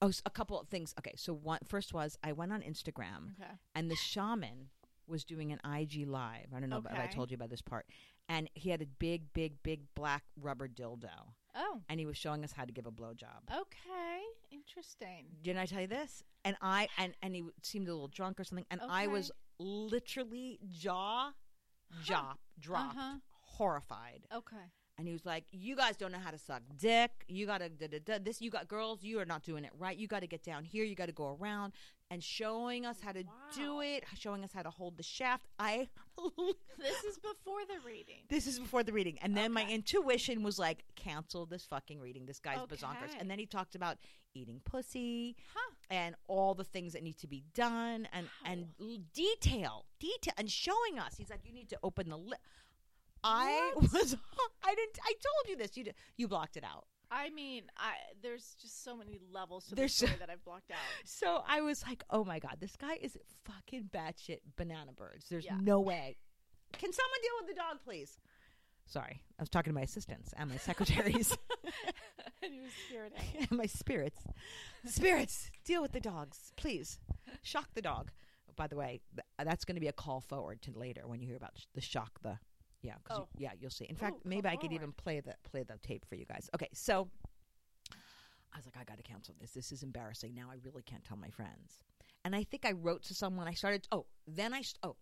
Oh, 0.01 0.11
a 0.25 0.29
couple 0.29 0.59
of 0.59 0.67
things. 0.69 0.93
Okay, 0.99 1.13
so 1.17 1.33
one 1.33 1.59
first 1.65 1.93
was 1.93 2.17
I 2.23 2.31
went 2.31 2.53
on 2.53 2.61
Instagram 2.61 3.33
Okay. 3.39 3.51
and 3.75 3.91
the 3.91 3.95
shaman 3.95 4.69
was 5.07 5.23
doing 5.25 5.51
an 5.51 5.59
IG 5.65 6.07
live. 6.07 6.47
I 6.55 6.59
don't 6.59 6.69
know 6.69 6.77
if 6.77 6.85
I 6.99 7.07
told 7.07 7.31
you 7.31 7.35
about 7.35 7.49
this 7.49 7.61
part. 7.61 7.85
And 8.29 8.47
he 8.53 8.69
had 8.69 8.81
a 8.81 8.85
big, 8.85 9.33
big, 9.33 9.61
big 9.63 9.81
black 9.95 10.23
rubber 10.39 10.67
dildo, 10.67 11.33
Oh. 11.55 11.81
and 11.89 11.99
he 11.99 12.05
was 12.05 12.15
showing 12.15 12.43
us 12.43 12.51
how 12.51 12.63
to 12.63 12.71
give 12.71 12.85
a 12.85 12.91
blowjob. 12.91 13.41
Okay. 13.51 14.21
Interesting. 14.51 15.25
Didn't 15.41 15.59
I 15.59 15.65
tell 15.65 15.81
you 15.81 15.87
this? 15.87 16.23
And 16.45 16.55
I 16.61 16.87
and 16.97 17.15
and 17.23 17.33
he 17.35 17.43
seemed 17.63 17.87
a 17.87 17.91
little 17.91 18.07
drunk 18.07 18.39
or 18.39 18.43
something, 18.43 18.67
and 18.69 18.81
I 18.87 19.07
was 19.07 19.31
literally 19.57 20.59
jaw, 20.69 21.31
jaw 22.03 22.35
dropped, 22.59 22.95
Uh-huh. 22.97 23.15
horrified. 23.57 24.27
Okay. 24.33 24.71
And 24.99 25.07
he 25.07 25.13
was 25.13 25.25
like, 25.25 25.45
"You 25.51 25.75
guys 25.75 25.95
don't 25.97 26.11
know 26.11 26.19
how 26.19 26.29
to 26.31 26.37
suck 26.37 26.61
dick. 26.77 27.11
You 27.27 27.45
gotta 27.47 27.69
da, 27.69 27.87
da, 27.87 27.99
da, 28.05 28.19
this. 28.21 28.41
You 28.41 28.51
got 28.51 28.67
girls. 28.67 29.01
You 29.01 29.19
are 29.19 29.25
not 29.25 29.41
doing 29.43 29.63
it 29.63 29.71
right. 29.79 29.97
You 29.97 30.07
got 30.07 30.19
to 30.19 30.27
get 30.27 30.43
down 30.43 30.65
here. 30.65 30.83
You 30.83 30.93
got 30.95 31.07
to 31.07 31.13
go 31.13 31.37
around." 31.39 31.73
And 32.11 32.23
showing 32.23 32.87
us 32.87 32.97
how 33.01 33.11
to 33.11 33.23
do 33.55 33.81
it, 33.81 34.03
showing 34.17 34.43
us 34.43 34.51
how 34.51 34.63
to 34.63 34.71
hold 34.71 34.97
the 34.97 35.03
shaft. 35.03 35.45
I 35.59 35.89
This 36.79 37.03
is 37.03 37.17
before 37.19 37.59
the 37.67 37.79
reading. 37.85 38.23
This 38.29 38.47
is 38.47 38.59
before 38.59 38.81
the 38.83 38.91
reading. 38.91 39.19
And 39.21 39.37
then 39.37 39.53
my 39.53 39.63
intuition 39.69 40.41
was 40.41 40.57
like, 40.57 40.83
cancel 40.95 41.45
this 41.45 41.65
fucking 41.65 41.99
reading. 41.99 42.25
This 42.25 42.39
guy's 42.39 42.57
bazonkers. 42.59 43.11
And 43.19 43.29
then 43.29 43.37
he 43.37 43.45
talked 43.45 43.75
about 43.75 43.97
eating 44.33 44.59
pussy 44.65 45.35
Huh. 45.53 45.73
and 45.91 46.15
all 46.27 46.55
the 46.55 46.63
things 46.63 46.93
that 46.93 47.03
need 47.03 47.17
to 47.19 47.27
be 47.27 47.43
done 47.53 48.07
and, 48.11 48.27
and 48.43 48.67
detail, 49.13 49.85
detail, 49.99 50.33
and 50.37 50.49
showing 50.49 50.97
us. 50.99 51.15
He's 51.17 51.29
like, 51.29 51.41
you 51.45 51.53
need 51.53 51.69
to 51.69 51.77
open 51.83 52.09
the 52.09 52.17
lip. 52.17 52.39
I 53.23 53.71
What? 53.75 53.91
was, 53.93 54.15
I 54.63 54.75
didn't, 54.75 54.99
I 55.03 55.13
told 55.13 55.49
you 55.49 55.57
this. 55.57 55.75
You, 55.77 55.83
did, 55.85 55.95
you 56.17 56.27
blocked 56.27 56.57
it 56.57 56.63
out. 56.63 56.85
I 57.11 57.31
mean, 57.31 57.63
I 57.75 57.93
there's 58.21 58.55
just 58.61 58.83
so 58.83 58.95
many 58.95 59.19
levels 59.33 59.65
to 59.67 59.75
There's 59.75 59.93
the 59.97 59.99
so- 60.01 60.05
story 60.07 60.19
that 60.19 60.29
I've 60.29 60.43
blocked 60.45 60.69
out. 60.71 60.77
So 61.05 61.43
I 61.47 61.61
was 61.61 61.83
like, 61.87 62.03
oh 62.11 62.23
my 62.23 62.37
God, 62.39 62.57
this 62.59 62.75
guy 62.75 62.99
is 63.01 63.17
fucking 63.45 63.89
batshit 63.91 64.39
banana 64.55 64.91
birds. 64.93 65.25
There's 65.29 65.45
Yeah. 65.45 65.57
no 65.59 65.79
way. 65.79 66.17
Can 66.73 66.93
someone 66.93 67.19
deal 67.23 67.31
with 67.41 67.47
the 67.55 67.59
dog, 67.59 67.77
please? 67.83 68.19
Sorry, 68.85 69.21
I 69.39 69.41
was 69.41 69.49
talking 69.49 69.71
to 69.71 69.75
my 69.75 69.81
assistants 69.81 70.33
and 70.37 70.49
my 70.51 70.57
secretaries. 70.69 71.35
and 72.43 72.53
he 72.53 72.59
was 72.61 72.71
spiriting. 72.87 73.19
and 73.49 73.51
my 73.57 73.65
spirits. 73.65 74.19
Spirits, 74.85 75.49
deal 75.65 75.81
with 75.81 75.91
the 75.93 75.99
dogs, 75.99 76.53
please. 76.57 76.99
Shock 77.41 77.69
the 77.73 77.81
dog. 77.81 78.11
By 78.55 78.67
the 78.67 78.75
way, 78.75 79.01
th- 79.15 79.25
that's 79.47 79.65
going 79.65 79.75
to 79.75 79.81
be 79.81 79.87
a 79.87 79.93
call 79.93 80.21
forward 80.21 80.61
to 80.63 80.71
later 80.77 81.03
when 81.07 81.21
you 81.21 81.27
hear 81.27 81.37
about 81.37 81.57
sh- 81.57 81.65
the 81.73 81.81
shock 81.81 82.19
the. 82.21 82.37
Yeah, 82.81 82.95
'cause 83.03 83.17
you- 83.17 83.23
Oh. 83.23 83.29
yeah, 83.37 83.53
you'll 83.59 83.69
see. 83.71 83.85
In 83.85 83.95
fact, 83.95 84.17
Ooh, 84.17 84.29
maybe 84.29 84.47
I 84.47 84.55
could 84.55 84.71
even 84.71 84.93
play 84.93 85.19
the 85.19 85.35
play 85.43 85.63
the 85.63 85.77
tape 85.79 86.05
for 86.05 86.15
you 86.15 86.25
guys. 86.25 86.49
Okay, 86.55 86.69
so 86.73 87.09
I 88.51 88.57
was 88.57 88.65
like, 88.65 88.77
I 88.77 88.83
got 88.83 88.97
to 88.97 89.03
cancel 89.03 89.35
this. 89.39 89.51
This 89.51 89.71
is 89.71 89.83
embarrassing. 89.83 90.33
Now 90.33 90.49
I 90.49 90.55
really 90.63 90.81
can't 90.83 91.03
tell 91.03 91.17
my 91.17 91.29
friends. 91.29 91.83
And 92.23 92.35
I 92.35 92.43
think 92.43 92.65
I 92.65 92.71
wrote 92.71 93.03
to 93.03 93.13
someone. 93.15 93.47
I 93.47 93.53
started. 93.53 93.87
Oh, 93.91 94.05
then 94.27 94.53
I. 94.53 94.63
Oh, 94.83 94.95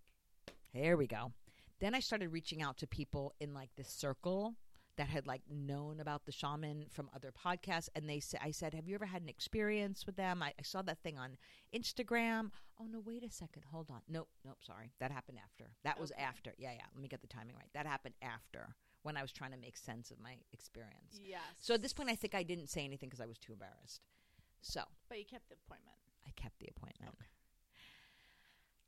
here 0.73 0.97
we 0.97 1.07
go. 1.07 1.33
Then 1.79 1.93
I 1.95 1.99
started 1.99 2.29
reaching 2.29 2.61
out 2.61 2.77
to 2.77 2.87
people 2.87 3.33
in 3.39 3.53
like 3.53 3.69
this 3.75 3.89
circle 3.89 4.55
that 4.97 5.07
had 5.07 5.27
like 5.27 5.41
known 5.49 5.99
about 5.99 6.25
the 6.25 6.31
shaman 6.31 6.85
from 6.89 7.09
other 7.15 7.31
podcasts, 7.31 7.89
and 7.95 8.09
they 8.09 8.19
said, 8.19 8.39
"I 8.43 8.51
said, 8.51 8.73
have 8.73 8.87
you 8.87 8.95
ever 8.95 9.05
had 9.05 9.21
an 9.21 9.29
experience 9.29 10.05
with 10.05 10.15
them? 10.15 10.43
I, 10.43 10.49
I 10.59 10.63
saw 10.63 10.81
that 10.83 11.01
thing 11.03 11.17
on 11.17 11.37
Instagram. 11.73 12.51
Oh 12.79 12.85
no, 12.85 12.99
wait 12.99 13.23
a 13.23 13.31
second, 13.31 13.63
hold 13.71 13.89
on. 13.89 14.01
Nope, 14.07 14.29
nope, 14.45 14.57
sorry, 14.65 14.91
that 14.99 15.11
happened 15.11 15.39
after. 15.43 15.71
That 15.83 15.99
was 15.99 16.11
after. 16.17 16.53
Yeah, 16.57 16.71
yeah. 16.73 16.85
Let 16.93 17.01
me 17.01 17.07
get 17.07 17.21
the 17.21 17.27
timing 17.27 17.55
right. 17.55 17.69
That 17.73 17.85
happened 17.85 18.15
after 18.21 18.75
when 19.03 19.15
I 19.17 19.21
was 19.21 19.31
trying 19.31 19.51
to 19.51 19.57
make 19.57 19.77
sense 19.77 20.11
of 20.11 20.19
my 20.19 20.35
experience. 20.51 21.19
Yes. 21.23 21.41
So 21.59 21.73
at 21.75 21.81
this 21.81 21.93
point, 21.93 22.09
I 22.09 22.15
think 22.15 22.35
I 22.35 22.43
didn't 22.43 22.67
say 22.67 22.83
anything 22.83 23.09
because 23.09 23.21
I 23.21 23.25
was 23.25 23.37
too 23.37 23.53
embarrassed. 23.53 24.01
So 24.61 24.81
But 25.07 25.19
you 25.19 25.25
kept 25.25 25.49
the 25.49 25.55
appointment. 25.65 25.95
I 26.25 26.31
kept 26.35 26.59
the 26.59 26.67
appointment. 26.75 27.13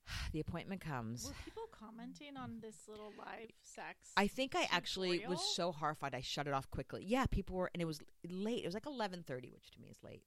The 0.31 0.39
appointment 0.39 0.81
comes. 0.81 1.25
Were 1.25 1.33
people 1.43 1.63
commenting 1.71 2.37
on 2.37 2.59
this 2.61 2.87
little 2.87 3.11
live 3.17 3.49
sex? 3.63 4.11
I 4.17 4.27
think 4.27 4.55
I 4.55 4.67
actually 4.71 5.23
was 5.27 5.41
so 5.55 5.71
horrified 5.71 6.13
I 6.13 6.21
shut 6.21 6.47
it 6.47 6.53
off 6.53 6.69
quickly. 6.69 7.03
Yeah, 7.05 7.25
people 7.25 7.55
were, 7.55 7.69
and 7.73 7.81
it 7.81 7.85
was 7.85 7.99
late. 8.29 8.63
It 8.63 8.67
was 8.67 8.73
like 8.73 8.85
eleven 8.85 9.23
thirty, 9.23 9.49
which 9.51 9.71
to 9.71 9.79
me 9.81 9.87
is 9.89 9.97
late. 10.03 10.23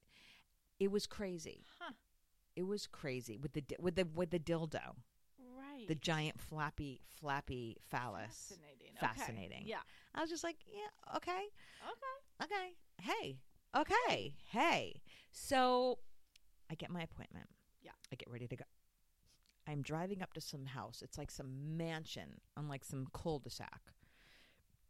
It 0.79 0.91
was 0.91 1.07
crazy. 1.07 1.63
Huh. 1.79 1.93
It 2.55 2.63
was 2.63 2.85
crazy 2.87 3.37
with 3.37 3.53
the 3.53 3.63
with 3.79 3.95
the 3.95 4.05
with 4.13 4.29
the 4.31 4.39
dildo, 4.39 4.95
Right. 5.39 5.87
the 5.87 5.95
giant 5.95 6.39
flappy 6.39 7.01
flappy 7.19 7.77
phallus. 7.89 8.53
Fascinating. 8.53 8.93
Okay. 8.97 9.07
Fascinating. 9.07 9.63
Yeah. 9.65 9.81
I 10.15 10.21
was 10.21 10.29
just 10.29 10.43
like, 10.43 10.57
yeah, 10.67 11.15
okay, 11.17 11.45
Okay. 11.81 12.43
okay, 12.43 12.75
hey, 13.01 13.39
okay, 13.75 14.35
hey. 14.51 15.01
So 15.31 15.97
I 16.69 16.75
get 16.75 16.91
my 16.91 17.01
appointment. 17.01 17.47
Yeah. 17.81 17.91
I 18.11 18.15
get 18.15 18.29
ready 18.29 18.47
to 18.47 18.55
go. 18.55 18.65
I'm 19.67 19.81
driving 19.81 20.21
up 20.21 20.33
to 20.33 20.41
some 20.41 20.65
house. 20.65 21.01
It's 21.01 21.17
like 21.17 21.31
some 21.31 21.77
mansion 21.77 22.39
on 22.57 22.67
like 22.67 22.83
some 22.83 23.07
cul-de-sac. 23.13 23.81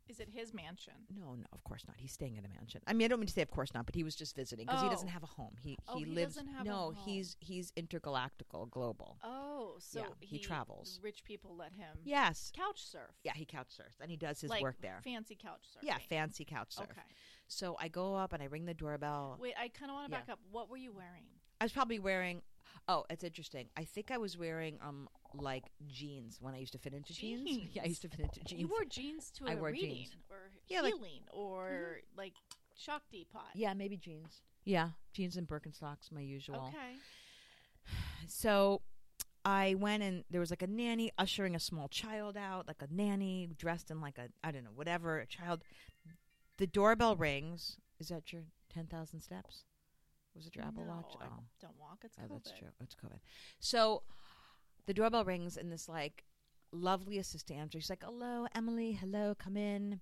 Is 0.10 0.20
it 0.20 0.27
his 0.34 0.53
mansion? 0.53 0.94
No, 1.18 1.34
no, 1.34 1.46
of 1.53 1.63
course 1.63 1.84
not. 1.88 1.96
He's 1.98 2.12
staying 2.12 2.38
at 2.38 2.44
a 2.44 2.50
mansion. 2.50 2.82
I 2.86 2.92
mean, 2.92 3.06
I 3.06 3.08
don't 3.08 3.22
mean 3.22 3.27
to 3.27 3.34
say 3.34 3.42
of 3.42 3.50
course 3.51 3.74
not, 3.74 3.86
but 3.86 3.96
he 3.96 4.03
was 4.03 4.15
just 4.18 4.36
visiting 4.36 4.65
because 4.65 4.82
he 4.82 4.89
doesn't 4.89 5.08
Oh. 5.08 5.12
have 5.12 5.24
a 5.24 5.27
home. 5.27 5.56
He 5.62 5.77
Oh, 5.88 5.98
he 5.98 6.03
lives. 6.03 6.36
doesn't 6.36 6.48
have 6.51 6.65
a 6.65 6.70
no, 6.70 6.75
home. 6.92 6.96
he's 7.06 7.38
he's 7.39 7.72
intergalactical, 7.72 8.70
global. 8.70 9.18
Oh, 9.24 9.77
so 9.80 10.00
Yeah, 10.01 10.08
he 10.20 10.39
travels. 10.39 11.00
Rich 11.01 11.24
people 11.24 11.56
let 11.56 11.72
him 11.72 12.00
Yes. 12.03 12.51
couch 12.53 12.84
surf. 12.84 13.12
Yeah, 13.24 13.34
he 13.34 13.46
couch 13.46 13.72
surfs 13.72 13.96
and 14.01 14.12
he 14.12 14.18
does 14.18 14.42
his 14.42 14.50
like 14.50 14.62
work 14.62 14.75
there. 14.82 15.00
Fancy 15.06 15.36
couch 15.38 15.62
surfing. 15.74 15.84
Yeah, 15.88 15.98
fancy 16.00 16.44
couch 16.44 16.74
surf. 16.75 16.89
Okay. 16.92 17.01
So 17.48 17.77
I 17.80 17.88
go 17.88 18.15
up 18.15 18.34
and 18.34 18.44
I 18.44 18.48
ring 18.48 18.65
the 18.65 18.74
doorbell. 18.74 19.38
Wait, 19.39 19.53
I 19.58 19.70
kind 19.70 19.89
of 19.89 19.96
want 19.96 20.12
to 20.12 20.18
Yeah. 20.18 20.20
back 20.25 20.30
up. 20.34 20.39
What 20.51 20.70
were 20.70 20.77
you 20.77 20.92
wearing? 20.92 21.24
I 21.62 21.63
was 21.65 21.72
probably 21.72 22.00
wearing. 22.00 22.42
Oh, 22.88 23.06
it's 23.10 23.24
interesting. 23.24 23.70
I 23.78 23.86
think 23.86 24.12
I 24.12 24.18
was 24.18 24.38
wearing 24.38 24.78
um 24.86 25.08
like 25.34 25.63
jeans 25.88 26.38
when 26.42 26.54
I 26.54 26.58
used 26.60 26.74
to 26.74 26.80
fit 26.80 26.94
into 26.94 27.13
jeans. 27.13 27.50
Yeah, 27.74 27.84
I 27.84 27.88
used 27.88 28.02
to 28.04 28.10
fit 28.10 28.20
into 28.20 28.42
jeans. 28.44 28.62
You 28.62 28.68
wore 28.68 28.86
jeans 28.86 29.32
to 29.38 29.46
a 29.46 29.52
I 29.52 29.56
wore 29.56 29.70
reading 29.72 29.96
jeans. 29.96 30.16
or 30.30 30.36
Yeah, 30.68 30.82
like- 30.82 30.94
Mm-hmm. 30.94 31.04
healing 31.04 31.22
or 31.32 32.02
like 32.18 32.34
shock 32.75 33.04
depot. 33.12 33.40
yeah, 33.56 33.74
maybe 33.74 33.98
jeans. 33.98 34.42
Yeah, 34.66 34.90
jeans 35.13 35.36
and 35.38 35.48
Birkenstocks, 35.48 36.12
my 36.12 36.22
usual. 36.22 36.68
Okay. 36.68 36.96
So 38.28 38.82
I 39.46 39.75
went 39.75 40.04
and 40.04 40.24
there 40.30 40.40
was 40.40 40.50
like 40.50 40.62
a 40.62 40.68
nanny 40.68 41.12
ushering 41.18 41.56
a 41.56 41.60
small 41.60 41.88
child 41.90 42.38
out, 42.38 42.68
like 42.68 42.82
a 42.82 42.88
nanny 42.94 43.50
dressed 43.58 43.92
in 43.92 44.00
like 44.02 44.18
a 44.18 44.30
I 44.44 44.52
don't 44.52 44.63
know 44.63 44.72
whatever 44.75 45.20
a 45.20 45.25
child. 45.25 45.63
The 46.58 46.68
doorbell 46.68 47.16
rings. 47.16 47.78
Is 48.00 48.08
that 48.10 48.32
your 48.32 48.44
ten 48.74 48.88
thousand 48.88 49.22
steps? 49.22 49.63
Was 50.36 50.48
it 50.48 50.56
your 50.56 50.66
Apple 50.66 50.86
No, 50.86 50.96
Watch? 50.96 51.16
I 51.22 51.25
Oh. 51.28 51.44
don't 51.60 51.78
walk. 51.78 52.00
It's 52.04 52.18
Oh, 52.20 52.24
COVID. 52.24 52.44
that's 52.44 52.58
true. 52.58 52.70
It's 52.80 52.96
COVID. 52.96 53.20
So 53.60 54.04
the 54.86 54.94
doorbell 54.94 55.24
rings, 55.25 55.58
and 55.58 55.72
this 55.72 55.88
like 55.88 56.25
lovely 56.72 57.18
assistant 57.20 57.60
answers. 57.60 57.84
She's 57.84 57.90
like, 57.90 58.04
"Hello, 58.04 58.48
Emily. 58.56 58.94
Hello, 58.94 59.36
come 59.36 59.56
in. 59.58 60.02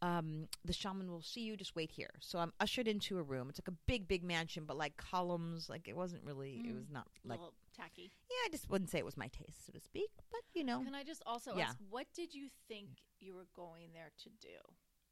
Um, 0.00 0.48
the 0.64 0.72
shaman 0.72 1.10
will 1.10 1.22
see 1.22 1.42
you. 1.42 1.56
Just 1.56 1.74
wait 1.76 1.92
here." 1.92 2.10
So 2.20 2.38
I'm 2.38 2.52
ushered 2.60 2.86
into 2.88 3.18
a 3.18 3.22
room. 3.22 3.48
It's 3.50 3.58
like 3.60 3.68
a 3.68 3.78
big, 3.86 4.06
big 4.08 4.22
mansion, 4.22 4.64
but 4.64 4.76
like 4.76 4.96
columns. 4.96 5.68
Like 5.68 5.88
it 5.88 5.96
wasn't 5.96 6.22
really. 6.24 6.60
It 6.60 6.72
Mm. 6.72 6.76
was 6.76 6.90
not 6.90 7.08
A 7.24 7.28
like. 7.28 7.38
little 7.40 7.54
tacky. 7.72 8.12
Yeah, 8.30 8.36
I 8.46 8.48
just 8.50 8.68
wouldn't 8.70 8.90
say 8.90 8.98
it 8.98 9.04
was 9.04 9.16
my 9.16 9.28
taste, 9.28 9.66
so 9.66 9.72
to 9.72 9.80
speak. 9.80 10.10
But 10.30 10.42
you 10.54 10.62
know, 10.64 10.82
Can 10.84 10.94
I 10.94 11.02
just 11.04 11.22
also 11.26 11.56
Yeah. 11.56 11.68
ask, 11.70 11.78
what 11.88 12.06
did 12.12 12.34
you 12.34 12.48
think 12.68 12.88
you 13.20 13.34
were 13.34 13.46
going 13.54 13.92
there 13.92 14.10
to 14.18 14.30
do? 14.30 14.58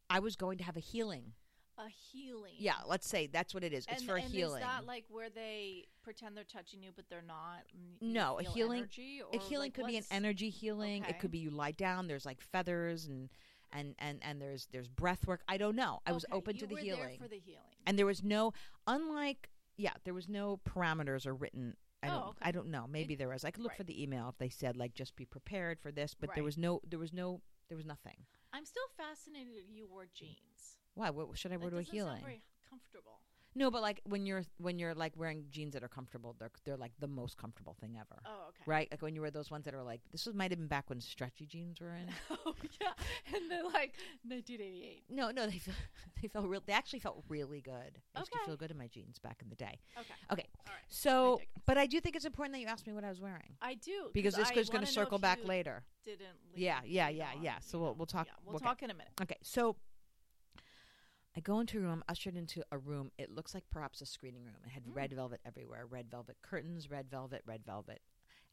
I 0.08 0.18
was 0.20 0.34
going 0.36 0.58
to 0.58 0.64
have 0.64 0.76
a 0.76 0.80
healing. 0.80 1.34
A 1.84 1.88
healing. 1.88 2.52
Yeah, 2.58 2.74
let's 2.86 3.08
say 3.08 3.26
that's 3.26 3.54
what 3.54 3.64
it 3.64 3.72
is. 3.72 3.86
It's 3.88 4.00
and, 4.00 4.08
for 4.08 4.16
a 4.16 4.20
and 4.20 4.30
healing. 4.30 4.62
Is 4.62 4.68
that 4.68 4.86
like 4.86 5.04
where 5.08 5.30
they 5.30 5.86
pretend 6.02 6.36
they're 6.36 6.44
touching 6.44 6.82
you, 6.82 6.90
but 6.94 7.06
they're 7.08 7.22
not? 7.26 7.62
No, 8.00 8.38
a 8.38 8.42
healing- 8.42 8.80
Energy, 8.80 9.22
a 9.32 9.38
healing 9.38 9.66
like 9.66 9.74
could 9.74 9.86
be 9.86 9.96
an 9.96 10.04
energy 10.10 10.50
healing. 10.50 11.04
It 11.08 11.18
could 11.18 11.30
be 11.30 11.38
you 11.38 11.50
lie 11.50 11.72
down. 11.72 12.06
There's 12.06 12.26
like 12.26 12.40
feathers 12.40 13.06
and 13.06 13.30
and 13.72 13.94
and 13.98 14.18
and 14.22 14.42
there's 14.42 14.68
there's 14.72 14.88
breath 14.88 15.26
work. 15.26 15.42
I 15.48 15.56
don't 15.56 15.76
know. 15.76 16.00
I 16.06 16.12
was 16.12 16.24
Okay, 16.26 16.36
open 16.36 16.56
you 16.56 16.60
to 16.60 16.66
the 16.66 16.76
healing, 16.76 17.18
for 17.18 17.28
the 17.28 17.38
healing. 17.38 17.62
and 17.86 17.98
there 17.98 18.06
was 18.06 18.22
no 18.22 18.52
unlike 18.86 19.50
yeah, 19.76 19.92
there 20.04 20.14
was 20.14 20.28
no 20.28 20.60
parameters 20.68 21.26
or 21.26 21.34
written. 21.34 21.76
I 22.02 22.08
Oh, 22.08 22.10
don't. 22.10 22.28
okay. 22.28 22.38
I 22.42 22.50
don't 22.50 22.68
know. 22.68 22.86
Maybe 22.88 23.14
there 23.14 23.28
was. 23.28 23.44
I 23.44 23.50
could 23.50 23.62
look 23.62 23.72
right. 23.72 23.78
for 23.78 23.84
the 23.84 24.02
email 24.02 24.28
if 24.28 24.38
they 24.38 24.48
said 24.48 24.76
like 24.76 24.94
just 24.94 25.16
be 25.16 25.24
prepared 25.24 25.80
for 25.80 25.90
this, 25.90 26.14
but 26.18 26.34
there 26.34 26.44
was 26.44 26.58
no. 26.58 26.80
There 26.88 26.98
was 26.98 27.12
no. 27.12 27.40
There 27.68 27.76
was 27.76 27.86
nothing. 27.86 28.16
I'm 28.52 28.64
still 28.64 28.88
fascinated 28.96 29.64
you 29.70 29.86
wore 29.86 30.06
jeans. 30.12 30.79
Why? 31.00 31.08
What 31.10 31.36
should 31.38 31.52
I 31.52 31.56
wear 31.56 31.70
to 31.70 31.76
a 31.78 31.84
sound 31.84 31.94
healing? 31.94 32.22
very 32.22 32.42
comfortable. 32.68 33.20
No, 33.56 33.68
but 33.68 33.82
like 33.82 34.00
when 34.04 34.26
you're 34.26 34.44
when 34.58 34.78
you're 34.78 34.94
like 34.94 35.12
wearing 35.16 35.44
jeans 35.50 35.72
that 35.74 35.82
are 35.82 35.88
comfortable, 35.88 36.36
they're 36.38 36.50
they're 36.64 36.76
like 36.76 36.92
the 37.00 37.08
most 37.08 37.36
comfortable 37.36 37.74
thing 37.80 37.96
ever. 37.98 38.20
Oh, 38.24 38.48
okay. 38.50 38.62
Right? 38.66 38.88
Like 38.92 39.02
when 39.02 39.14
you 39.16 39.22
wear 39.22 39.32
those 39.32 39.50
ones 39.50 39.64
that 39.64 39.74
are 39.74 39.82
like 39.82 40.02
this 40.12 40.26
was 40.26 40.34
might 40.36 40.52
have 40.52 40.58
been 40.58 40.68
back 40.68 40.88
when 40.88 41.00
stretchy 41.00 41.46
jeans 41.46 41.80
were 41.80 41.92
in. 41.92 42.06
oh 42.46 42.54
yeah, 42.80 42.92
and 43.34 43.50
then 43.50 43.64
like 43.64 43.94
1988. 44.28 45.02
no, 45.10 45.30
no, 45.32 45.46
they 45.46 45.58
feel 45.58 45.74
they 46.22 46.28
felt 46.28 46.46
real 46.46 46.62
they 46.64 46.72
actually 46.72 47.00
felt 47.00 47.24
really 47.28 47.60
good. 47.60 47.98
I 48.14 48.20
used 48.20 48.30
to 48.32 48.38
Okay. 48.38 48.46
feel 48.46 48.56
good 48.56 48.70
in 48.70 48.78
my 48.78 48.86
jeans 48.86 49.18
back 49.18 49.38
in 49.42 49.48
the 49.48 49.56
day. 49.56 49.80
Okay. 49.98 50.14
Okay. 50.32 50.46
All 50.68 50.74
right. 50.74 50.84
So, 50.88 51.38
digress. 51.38 51.48
but 51.66 51.78
I 51.78 51.86
do 51.86 52.00
think 52.00 52.14
it's 52.14 52.24
important 52.24 52.54
that 52.54 52.60
you 52.60 52.68
asked 52.68 52.86
me 52.86 52.92
what 52.92 53.02
I 53.04 53.08
was 53.08 53.20
wearing 53.20 53.56
I 53.60 53.74
do 53.74 54.10
because 54.12 54.34
this 54.34 54.48
is 54.52 54.68
going 54.68 54.82
wanna 54.82 54.86
circle 54.86 55.18
back 55.18 55.40
later. 55.44 55.82
Didn't. 56.04 56.20
Leave, 56.54 56.62
Yeah, 56.62 56.80
yeah, 56.84 57.08
yeah, 57.08 57.30
on, 57.36 57.42
yeah. 57.42 57.58
So 57.60 57.78
we'll 57.80 57.88
know. 57.88 57.94
we'll 57.98 58.06
talk. 58.06 58.26
Yeah, 58.28 58.32
we'll 58.46 58.56
okay. 58.56 58.64
talk 58.64 58.82
in 58.84 58.90
a 58.90 58.94
minute. 58.94 59.12
Okay, 59.20 59.36
so 59.42 59.74
I 61.36 61.40
go 61.40 61.60
into 61.60 61.78
a 61.78 61.82
room, 61.82 62.02
ushered 62.08 62.36
into 62.36 62.62
a 62.72 62.78
room. 62.78 63.12
It 63.18 63.30
looks 63.30 63.54
like 63.54 63.64
perhaps 63.70 64.00
a 64.00 64.06
screening 64.06 64.44
room. 64.44 64.56
It 64.64 64.70
had 64.70 64.84
Mm. 64.84 64.96
red 64.96 65.12
velvet 65.12 65.40
everywhere, 65.44 65.86
red 65.86 66.10
velvet 66.10 66.36
curtains, 66.42 66.90
red 66.90 67.08
velvet, 67.10 67.42
red 67.46 67.64
velvet. 67.64 68.02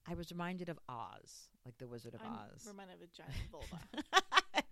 I 0.06 0.14
was 0.14 0.32
reminded 0.32 0.70
of 0.70 0.80
Oz, 0.88 1.50
like 1.66 1.78
the 1.80 1.88
Wizard 1.88 2.14
of 2.14 2.22
I'm 2.22 2.32
Oz. 2.34 2.66
reminded 2.68 2.96
of 2.96 3.02
a 3.02 3.08
giant 3.08 3.34
vulva. 3.52 3.80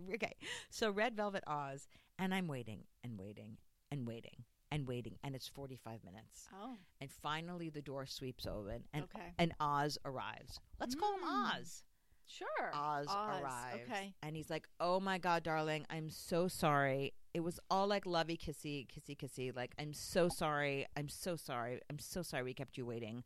okay, 0.13 0.35
so 0.69 0.91
red 0.91 1.15
velvet 1.15 1.43
Oz, 1.47 1.87
and 2.19 2.33
I'm 2.33 2.47
waiting 2.47 2.83
and 3.03 3.19
waiting 3.19 3.57
and 3.91 4.07
waiting 4.07 4.45
and 4.71 4.87
waiting, 4.87 5.17
and 5.23 5.35
it's 5.35 5.47
45 5.47 6.03
minutes, 6.03 6.47
oh, 6.53 6.75
and 7.01 7.11
finally 7.11 7.69
the 7.69 7.81
door 7.81 8.05
sweeps 8.05 8.45
open, 8.45 8.83
and 8.93 9.03
okay. 9.05 9.33
and 9.37 9.53
Oz 9.59 9.97
arrives. 10.05 10.59
Let's 10.79 10.95
call 10.95 11.13
him 11.15 11.23
Mm. 11.23 11.59
Oz. 11.59 11.83
Sure. 12.27 12.71
Oz, 12.73 13.05
Oz, 13.09 13.41
arrives. 13.41 13.81
okay. 13.89 14.13
And 14.23 14.35
he's 14.35 14.49
like, 14.49 14.67
Oh 14.79 14.99
my 14.99 15.17
God, 15.17 15.43
darling, 15.43 15.85
I'm 15.89 16.09
so 16.09 16.47
sorry. 16.47 17.13
It 17.33 17.41
was 17.41 17.59
all 17.69 17.87
like 17.87 18.05
lovey 18.05 18.37
kissy, 18.37 18.87
kissy 18.87 19.15
kissy. 19.17 19.55
Like, 19.55 19.73
I'm 19.79 19.93
so 19.93 20.29
sorry. 20.29 20.85
I'm 20.97 21.09
so 21.09 21.35
sorry. 21.35 21.81
I'm 21.89 21.99
so 21.99 22.21
sorry 22.21 22.43
we 22.43 22.53
kept 22.53 22.77
you 22.77 22.85
waiting. 22.85 23.23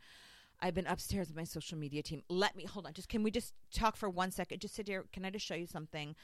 I've 0.62 0.74
been 0.74 0.88
upstairs 0.88 1.30
with 1.30 1.38
my 1.38 1.46
social 1.46 1.78
media 1.78 2.04
team. 2.04 2.22
Let 2.28 2.54
me 2.58 2.66
hold 2.66 2.86
on. 2.86 2.92
Just 2.94 3.08
can 3.08 3.24
we 3.24 3.32
just 3.32 3.54
talk 3.74 3.96
for 3.96 4.10
one 4.10 4.30
second? 4.32 4.60
Just 4.60 4.76
sit 4.76 4.88
here. 4.88 5.06
Can 5.14 5.24
I 5.24 5.30
just 5.30 5.46
show 5.46 5.56
you 5.56 5.66
something? 5.68 6.16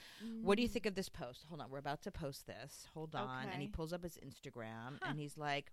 What 0.42 0.58
do 0.58 0.62
you 0.64 0.68
Mm. 0.68 0.72
think 0.74 0.86
of 0.88 0.96
this 0.96 1.08
post? 1.08 1.46
Hold 1.48 1.62
on. 1.62 1.70
We're 1.70 1.78
about 1.78 2.02
to 2.02 2.12
post 2.12 2.46
this. 2.46 2.86
Hold 2.94 3.16
on. 3.16 3.48
And 3.54 3.62
he 3.62 3.70
pulls 3.70 3.94
up 3.94 4.04
his 4.04 4.18
Instagram 4.18 5.00
Huh. 5.02 5.12
and 5.12 5.20
he's 5.20 5.38
like, 5.38 5.72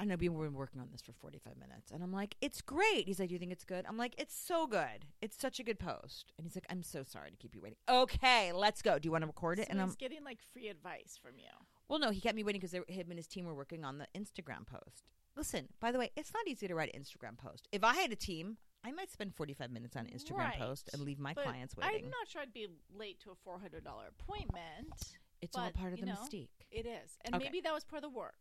I 0.00 0.04
know 0.04 0.16
we've 0.18 0.30
been 0.32 0.54
working 0.54 0.80
on 0.80 0.88
this 0.92 1.02
for 1.02 1.12
45 1.12 1.56
minutes. 1.56 1.90
And 1.90 2.02
I'm 2.02 2.12
like, 2.12 2.36
it's 2.40 2.60
great. 2.60 3.06
He's 3.06 3.18
like, 3.18 3.28
do 3.28 3.34
you 3.34 3.38
think 3.38 3.52
it's 3.52 3.64
good? 3.64 3.84
I'm 3.88 3.96
like, 3.96 4.14
it's 4.18 4.34
so 4.36 4.66
good. 4.66 5.06
It's 5.20 5.38
such 5.40 5.58
a 5.60 5.62
good 5.62 5.78
post. 5.78 6.32
And 6.36 6.46
he's 6.46 6.54
like, 6.56 6.66
I'm 6.70 6.82
so 6.82 7.02
sorry 7.02 7.30
to 7.30 7.36
keep 7.36 7.54
you 7.54 7.60
waiting. 7.60 7.76
Okay, 7.88 8.52
let's 8.52 8.82
go. 8.82 8.98
Do 8.98 9.06
you 9.06 9.12
want 9.12 9.22
to 9.22 9.26
record 9.26 9.58
it? 9.58 9.66
So 9.66 9.72
and 9.72 9.80
I'm, 9.80 9.94
getting 9.98 10.24
like 10.24 10.38
free 10.52 10.68
advice 10.68 11.18
from 11.22 11.38
you. 11.38 11.50
well, 11.88 11.98
no, 11.98 12.10
he 12.10 12.20
kept 12.20 12.36
me 12.36 12.44
waiting 12.44 12.60
because 12.60 12.72
him 12.74 12.84
and 13.10 13.16
his 13.18 13.26
team 13.26 13.44
were 13.46 13.54
working 13.54 13.84
on 13.84 13.98
the 13.98 14.06
Instagram 14.16 14.66
post. 14.66 15.04
Listen, 15.36 15.68
by 15.80 15.90
the 15.92 15.98
way, 15.98 16.10
it's 16.16 16.32
not 16.32 16.46
easy 16.46 16.68
to 16.68 16.74
write 16.74 16.94
an 16.94 17.00
Instagram 17.02 17.36
post. 17.36 17.66
If 17.72 17.82
I 17.82 17.94
had 17.94 18.12
a 18.12 18.16
team, 18.16 18.56
I 18.84 18.92
might 18.92 19.10
spend 19.10 19.34
45 19.34 19.70
minutes 19.70 19.96
on 19.96 20.06
an 20.06 20.12
Instagram 20.16 20.38
Right. 20.38 20.58
post 20.58 20.90
and 20.92 21.02
leave 21.02 21.18
my 21.18 21.34
But 21.34 21.44
clients 21.44 21.76
waiting. 21.76 22.04
I'm 22.04 22.10
not 22.10 22.28
sure 22.28 22.42
I'd 22.42 22.52
be 22.52 22.68
late 22.94 23.18
to 23.20 23.30
a 23.30 23.34
four 23.42 23.58
hundred 23.58 23.82
dollar 23.82 24.04
appointment. 24.08 24.92
it's 25.40 25.56
all 25.56 25.70
part 25.70 25.92
of 25.94 26.00
the 26.00 26.06
know, 26.06 26.12
mystique. 26.14 26.48
It 26.70 26.86
is, 26.86 27.18
and 27.24 27.34
Okay. 27.34 27.44
maybe 27.44 27.60
that 27.62 27.72
was 27.72 27.84
part 27.84 28.04
of 28.04 28.12
the 28.12 28.16
work. 28.16 28.34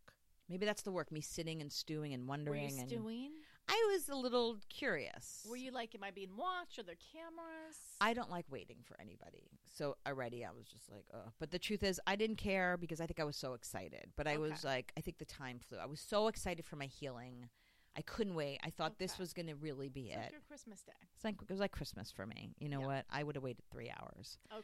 Maybe 0.49 0.65
that's 0.65 0.81
the 0.81 0.91
work, 0.91 1.11
me 1.11 1.21
sitting 1.21 1.61
and 1.61 1.71
stewing 1.71 2.13
and 2.13 2.27
wondering. 2.27 2.63
Were 2.63 2.69
you 2.69 2.79
and 2.79 2.89
stewing? 2.89 3.31
I 3.69 3.89
was 3.93 4.09
a 4.09 4.15
little 4.15 4.57
curious. 4.69 5.45
Were 5.49 5.55
you 5.55 5.71
like, 5.71 5.95
am 5.95 6.03
I 6.03 6.11
being 6.11 6.35
watched? 6.37 6.77
Are 6.79 6.83
there 6.83 6.95
cameras? 7.13 7.77
I 8.01 8.13
don't 8.13 8.29
like 8.29 8.45
waiting 8.51 8.77
for 8.83 8.99
anybody. 8.99 9.49
So 9.73 9.95
already 10.05 10.43
I 10.43 10.51
was 10.51 10.67
just 10.67 10.91
like, 10.91 11.05
oh. 11.13 11.31
But 11.39 11.51
the 11.51 11.59
truth 11.59 11.81
is, 11.81 11.99
I 12.05 12.17
didn't 12.17 12.35
care 12.35 12.75
because 12.75 12.99
I 12.99 13.05
think 13.07 13.21
I 13.21 13.23
was 13.23 13.37
so 13.37 13.53
excited. 13.53 14.07
But 14.17 14.27
I 14.27 14.37
was 14.37 14.65
like, 14.65 14.91
I 14.97 15.01
think 15.01 15.17
the 15.17 15.25
time 15.25 15.59
flew. 15.59 15.77
I 15.77 15.85
was 15.85 16.01
so 16.01 16.27
excited 16.27 16.65
for 16.65 16.75
my 16.75 16.87
healing. 16.87 17.47
I 17.95 18.01
couldn't 18.01 18.35
wait. 18.35 18.59
I 18.65 18.69
thought 18.69 18.99
this 18.99 19.17
was 19.17 19.31
going 19.33 19.47
to 19.47 19.55
really 19.55 19.87
be 19.87 20.07
It's 20.09 20.17
like 20.17 20.25
it. 20.27 20.31
your 20.33 20.41
Christmas 20.41 20.81
day. 20.81 20.91
It's 21.15 21.23
like 21.23 21.35
it 21.41 21.49
was 21.49 21.59
like 21.61 21.71
Christmas 21.71 22.11
for 22.11 22.25
me. 22.25 22.53
You 22.59 22.67
know 22.67 22.81
Yeah. 22.81 22.87
what? 22.87 23.05
I 23.09 23.23
would 23.23 23.35
have 23.35 23.43
waited 23.43 23.63
three 23.71 23.89
hours. 23.97 24.39
Okay. 24.51 24.63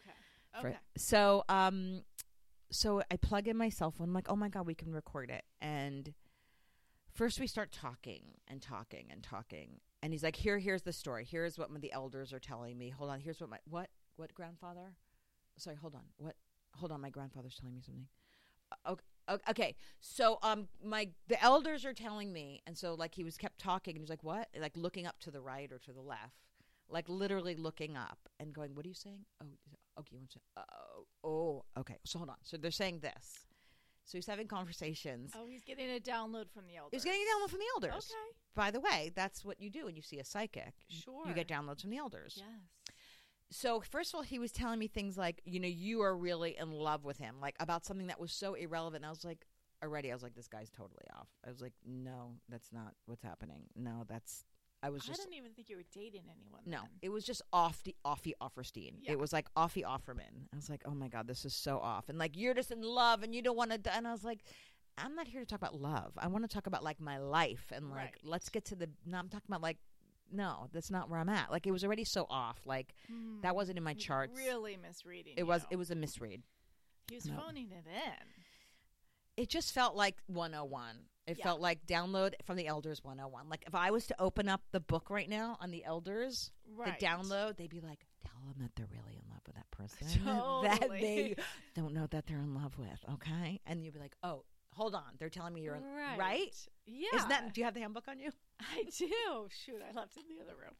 for- 0.62 0.68
Okay. 0.70 0.78
so 0.98 1.44
um, 1.48 2.02
so 2.72 3.02
I 3.12 3.18
plug 3.18 3.48
in 3.48 3.58
my 3.58 3.70
cell 3.70 3.92
phone. 3.92 4.10
I'm 4.10 4.14
like, 4.14 4.30
oh 4.30 4.36
my 4.36 4.50
god, 4.50 4.66
we 4.66 4.76
can 4.76 4.92
record 4.92 5.30
it. 5.30 5.44
And 5.62 6.14
first 7.14 7.40
we 7.40 7.48
start 7.48 7.72
talking 7.72 8.24
and 8.48 8.62
talking 8.62 9.08
and 9.12 9.24
talking. 9.24 9.80
And 10.02 10.14
he's 10.14 10.24
like, 10.24 10.36
here, 10.36 10.60
here's 10.60 10.84
the 10.84 10.94
story. 10.94 11.26
Here's 11.30 11.58
what 11.58 11.70
the 11.82 11.92
elders 11.92 12.32
are 12.32 12.40
telling 12.40 12.78
me. 12.78 12.90
Hold 12.90 13.10
on. 13.10 13.20
Here's 13.20 13.42
what 13.42 13.50
my 13.50 13.58
what 13.70 13.90
what 14.16 14.34
grandfather? 14.34 14.96
Sorry, 15.58 15.76
hold 15.76 15.96
on. 15.96 16.04
What? 16.18 16.36
Hold 16.76 16.92
on. 16.92 17.02
My 17.02 17.10
grandfather's 17.10 17.58
telling 17.60 17.76
me 17.76 17.82
something. 17.82 18.08
Okay, 18.88 19.44
okay. 19.50 19.76
So 20.00 20.38
um, 20.44 20.68
my 20.84 21.10
the 21.28 21.42
elders 21.44 21.86
are 21.86 21.94
telling 21.94 22.32
me, 22.32 22.62
and 22.68 22.78
so 22.78 22.94
like 22.94 23.16
he 23.16 23.24
was 23.24 23.38
kept 23.38 23.60
talking, 23.60 23.96
and 23.96 24.02
he's 24.02 24.10
like, 24.10 24.24
what? 24.24 24.48
Like 24.60 24.78
looking 24.78 25.08
up 25.08 25.20
to 25.22 25.32
the 25.32 25.42
right 25.42 25.72
or 25.72 25.80
to 25.80 25.92
the 25.92 26.02
left, 26.02 26.46
like 26.90 27.10
literally 27.10 27.56
looking 27.56 27.98
up 27.98 28.20
and 28.40 28.54
going, 28.54 28.76
what 28.76 28.86
are 28.86 28.90
you 28.90 28.94
saying? 28.94 29.26
Oh, 29.42 29.48
okay. 30.00 30.16
Want 30.18 30.30
to? 30.32 30.40
Oh, 30.58 31.06
oh, 31.24 31.66
okay. 31.80 31.98
So 32.06 32.20
hold 32.20 32.30
on. 32.30 32.38
So 32.44 32.58
they're 32.58 32.72
saying 32.72 33.00
this. 33.00 33.46
So 34.06 34.18
he's 34.18 34.26
having 34.26 34.48
conversations. 34.48 35.34
Oh, 35.38 35.46
he's 35.48 35.64
getting 35.64 35.88
a 35.90 36.00
download 36.00 36.50
from 36.52 36.66
the 36.68 36.78
elders. 36.78 36.92
He's 36.92 37.04
getting 37.04 37.22
a 37.22 37.26
download 37.26 37.52
from 37.52 37.60
the 37.60 37.66
elders. 37.76 38.12
Okay. 38.12 38.32
By 38.56 38.72
the 38.72 38.80
way, 38.80 39.12
that's 39.16 39.46
what 39.46 39.62
you 39.62 39.70
do 39.70 39.86
when 39.86 39.96
you 39.96 40.02
see 40.02 40.18
a 40.18 40.26
psychic. 40.26 40.74
Sure. 40.88 41.28
You 41.28 41.34
get 41.34 41.48
downloads 41.48 41.82
from 41.82 41.92
the 41.92 41.98
elders. 41.98 42.36
Yes. 42.38 42.96
So 43.52 43.82
first 43.82 44.12
of 44.14 44.18
all, 44.18 44.24
he 44.24 44.40
was 44.40 44.52
telling 44.52 44.80
me 44.80 44.88
things 44.88 45.18
like, 45.18 45.42
you 45.46 45.60
know, 45.60 45.68
you 45.68 46.02
are 46.02 46.18
really 46.18 46.58
in 46.58 46.72
love 46.72 47.06
with 47.06 47.18
him, 47.18 47.36
like 47.40 47.56
about 47.60 47.86
something 47.86 48.08
that 48.08 48.20
was 48.20 48.32
so 48.32 48.56
irrelevant. 48.56 49.04
And 49.04 49.08
I 49.08 49.10
was 49.10 49.24
like, 49.24 49.46
already, 49.84 50.12
I 50.12 50.16
was 50.16 50.24
like, 50.24 50.36
this 50.36 50.48
guy's 50.48 50.72
totally 50.72 51.06
off. 51.16 51.28
I 51.46 51.50
was 51.50 51.62
like, 51.62 51.74
no, 51.86 52.34
that's 52.48 52.72
not 52.72 52.94
what's 53.06 53.24
happening. 53.24 53.64
No, 53.76 54.06
that's. 54.08 54.44
I 54.82 54.90
was 54.90 55.04
just. 55.04 55.20
I 55.20 55.24
didn't 55.24 55.38
even 55.38 55.52
think 55.52 55.70
you 55.70 55.76
were 55.78 55.84
dating 55.94 56.24
anyone. 56.30 56.62
no. 56.66 56.80
then. 56.80 56.90
It 57.02 57.10
was 57.10 57.24
just 57.26 57.42
off 57.52 57.84
the 57.84 57.96
offy 58.06 58.34
Offerstein. 58.42 58.94
Yeah. 59.02 59.14
It 59.14 59.20
was 59.20 59.34
like 59.34 59.48
offy 59.56 59.84
Offerman. 59.84 60.48
I 60.54 60.56
was 60.56 60.70
like, 60.70 60.82
oh 60.86 60.92
my 60.94 61.08
god, 61.10 61.28
this 61.28 61.44
is 61.46 61.54
so 61.54 61.80
off. 61.80 62.10
And 62.10 62.18
like 62.18 62.38
you're 62.38 62.54
just 62.54 62.72
in 62.72 62.82
love 62.82 63.24
and 63.24 63.36
you 63.36 63.42
don't 63.42 63.58
want 63.58 63.72
to. 63.84 63.96
And 63.96 64.08
I 64.08 64.12
was 64.12 64.24
like. 64.24 64.40
I'm 65.02 65.16
not 65.16 65.30
here 65.30 65.40
to 65.40 65.46
talk 65.46 65.60
about 65.60 65.80
love. 65.80 66.12
I 66.18 66.28
want 66.28 66.44
to 66.44 66.54
talk 66.54 66.68
about 66.68 66.84
like 66.84 67.00
my 67.00 67.20
life 67.20 67.72
and 67.72 67.90
like 67.90 67.98
Right. 67.98 68.14
let's 68.22 68.50
get 68.50 68.66
to 68.66 68.76
the. 68.76 68.90
No, 69.06 69.18
I'm 69.18 69.30
talking 69.30 69.46
about 69.48 69.62
like, 69.62 69.78
no, 70.30 70.68
that's 70.74 70.92
not 70.92 71.10
where 71.10 71.18
I'm 71.18 71.30
at. 71.30 71.50
Like 71.52 71.66
it 71.66 71.72
was 71.72 71.86
already 71.86 72.04
so 72.04 72.26
off. 72.30 72.58
Like 72.66 72.94
Hmm. 73.08 73.40
that 73.40 73.56
wasn't 73.56 73.78
in 73.78 73.84
my 73.86 73.94
charts. 73.94 74.38
Really 74.38 74.76
misreading. 74.76 75.36
It 75.38 75.44
was 75.44 75.66
it 75.72 75.78
was 75.78 75.90
a 75.90 75.96
misread. 75.96 76.42
He 77.10 77.16
was 77.16 77.28
no. 77.28 77.38
phoning 77.38 77.70
it 77.72 77.86
in. 77.88 78.39
It 79.40 79.48
just 79.48 79.74
felt 79.74 79.96
like 79.96 80.18
101. 80.28 80.98
It 81.26 81.38
Yeah. 81.38 81.44
felt 81.46 81.62
like 81.62 81.86
download 81.86 82.34
from 82.44 82.58
the 82.58 82.68
elders 82.68 83.02
101. 83.06 83.48
Like 83.48 83.64
if 83.66 83.74
I 83.74 83.90
was 83.90 84.06
to 84.08 84.22
open 84.22 84.50
up 84.50 84.62
the 84.72 84.82
book 84.82 85.10
right 85.10 85.30
now 85.30 85.58
on 85.62 85.72
the 85.72 85.86
elders, 85.86 86.52
Right. 86.68 87.00
the 87.00 87.06
download, 87.06 87.56
they'd 87.56 87.70
be 87.70 87.80
like, 87.80 88.06
tell 88.26 88.42
them 88.42 88.56
that 88.60 88.76
they're 88.76 88.90
really 88.92 89.16
in 89.16 89.24
love 89.30 89.42
with 89.48 89.56
that 89.56 89.72
person. 89.72 90.08
that 90.26 90.90
they 90.90 91.36
don't 91.74 91.94
know 91.94 92.06
that 92.08 92.28
they're 92.28 92.40
in 92.42 92.54
love 92.54 92.78
with, 92.78 93.00
okay? 93.14 93.62
And 93.66 93.82
you'd 93.86 93.94
be 93.94 94.00
like, 94.02 94.16
oh, 94.24 94.44
hold 94.74 94.94
on. 94.94 95.16
They're 95.20 95.30
telling 95.30 95.54
me 95.54 95.62
you're 95.62 95.76
in, 95.76 95.84
right. 95.86 96.18
right? 96.20 96.68
Yeah. 96.86 97.08
Isn't 97.16 97.30
that, 97.30 97.54
do 97.54 97.62
you 97.62 97.66
have 97.66 97.74
the 97.76 97.80
handbook 97.80 98.10
on 98.10 98.20
you? 98.20 98.32
I 98.60 98.84
do. 98.98 99.48
Shoot, 99.66 99.82
I 99.88 99.94
left 99.98 100.18
it 100.18 100.24
in 100.30 100.36
the 100.36 100.42
other 100.42 100.56
room. 100.60 100.76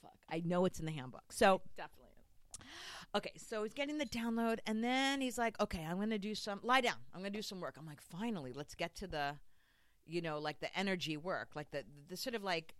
Fuck. 0.00 0.18
I 0.28 0.42
know 0.44 0.64
it's 0.64 0.80
in 0.80 0.86
the 0.86 0.92
handbook. 0.92 1.30
So, 1.30 1.60
Definitely 1.76 2.08
is. 2.08 2.66
Okay, 3.14 3.32
so 3.36 3.62
he's 3.62 3.74
getting 3.74 3.98
the 3.98 4.06
download, 4.06 4.58
and 4.66 4.82
then 4.82 5.20
he's 5.20 5.36
like, 5.36 5.60
"Okay, 5.60 5.84
I'm 5.84 6.08
to 6.10 6.18
do 6.18 6.34
some 6.34 6.60
lie 6.62 6.80
down. 6.80 6.96
I'm 7.14 7.22
to 7.22 7.30
do 7.30 7.42
some 7.42 7.60
work." 7.60 7.76
I'm 7.78 7.86
like, 7.86 8.00
"Finally, 8.00 8.52
let's 8.54 8.74
get 8.74 8.94
to 8.96 9.06
the, 9.06 9.36
you 10.06 10.22
know, 10.22 10.38
like 10.38 10.60
the 10.60 10.76
energy 10.78 11.16
work, 11.16 11.50
like 11.54 11.70
the 11.70 11.84
the 12.08 12.16
sort 12.16 12.34
of 12.34 12.42
like, 12.42 12.74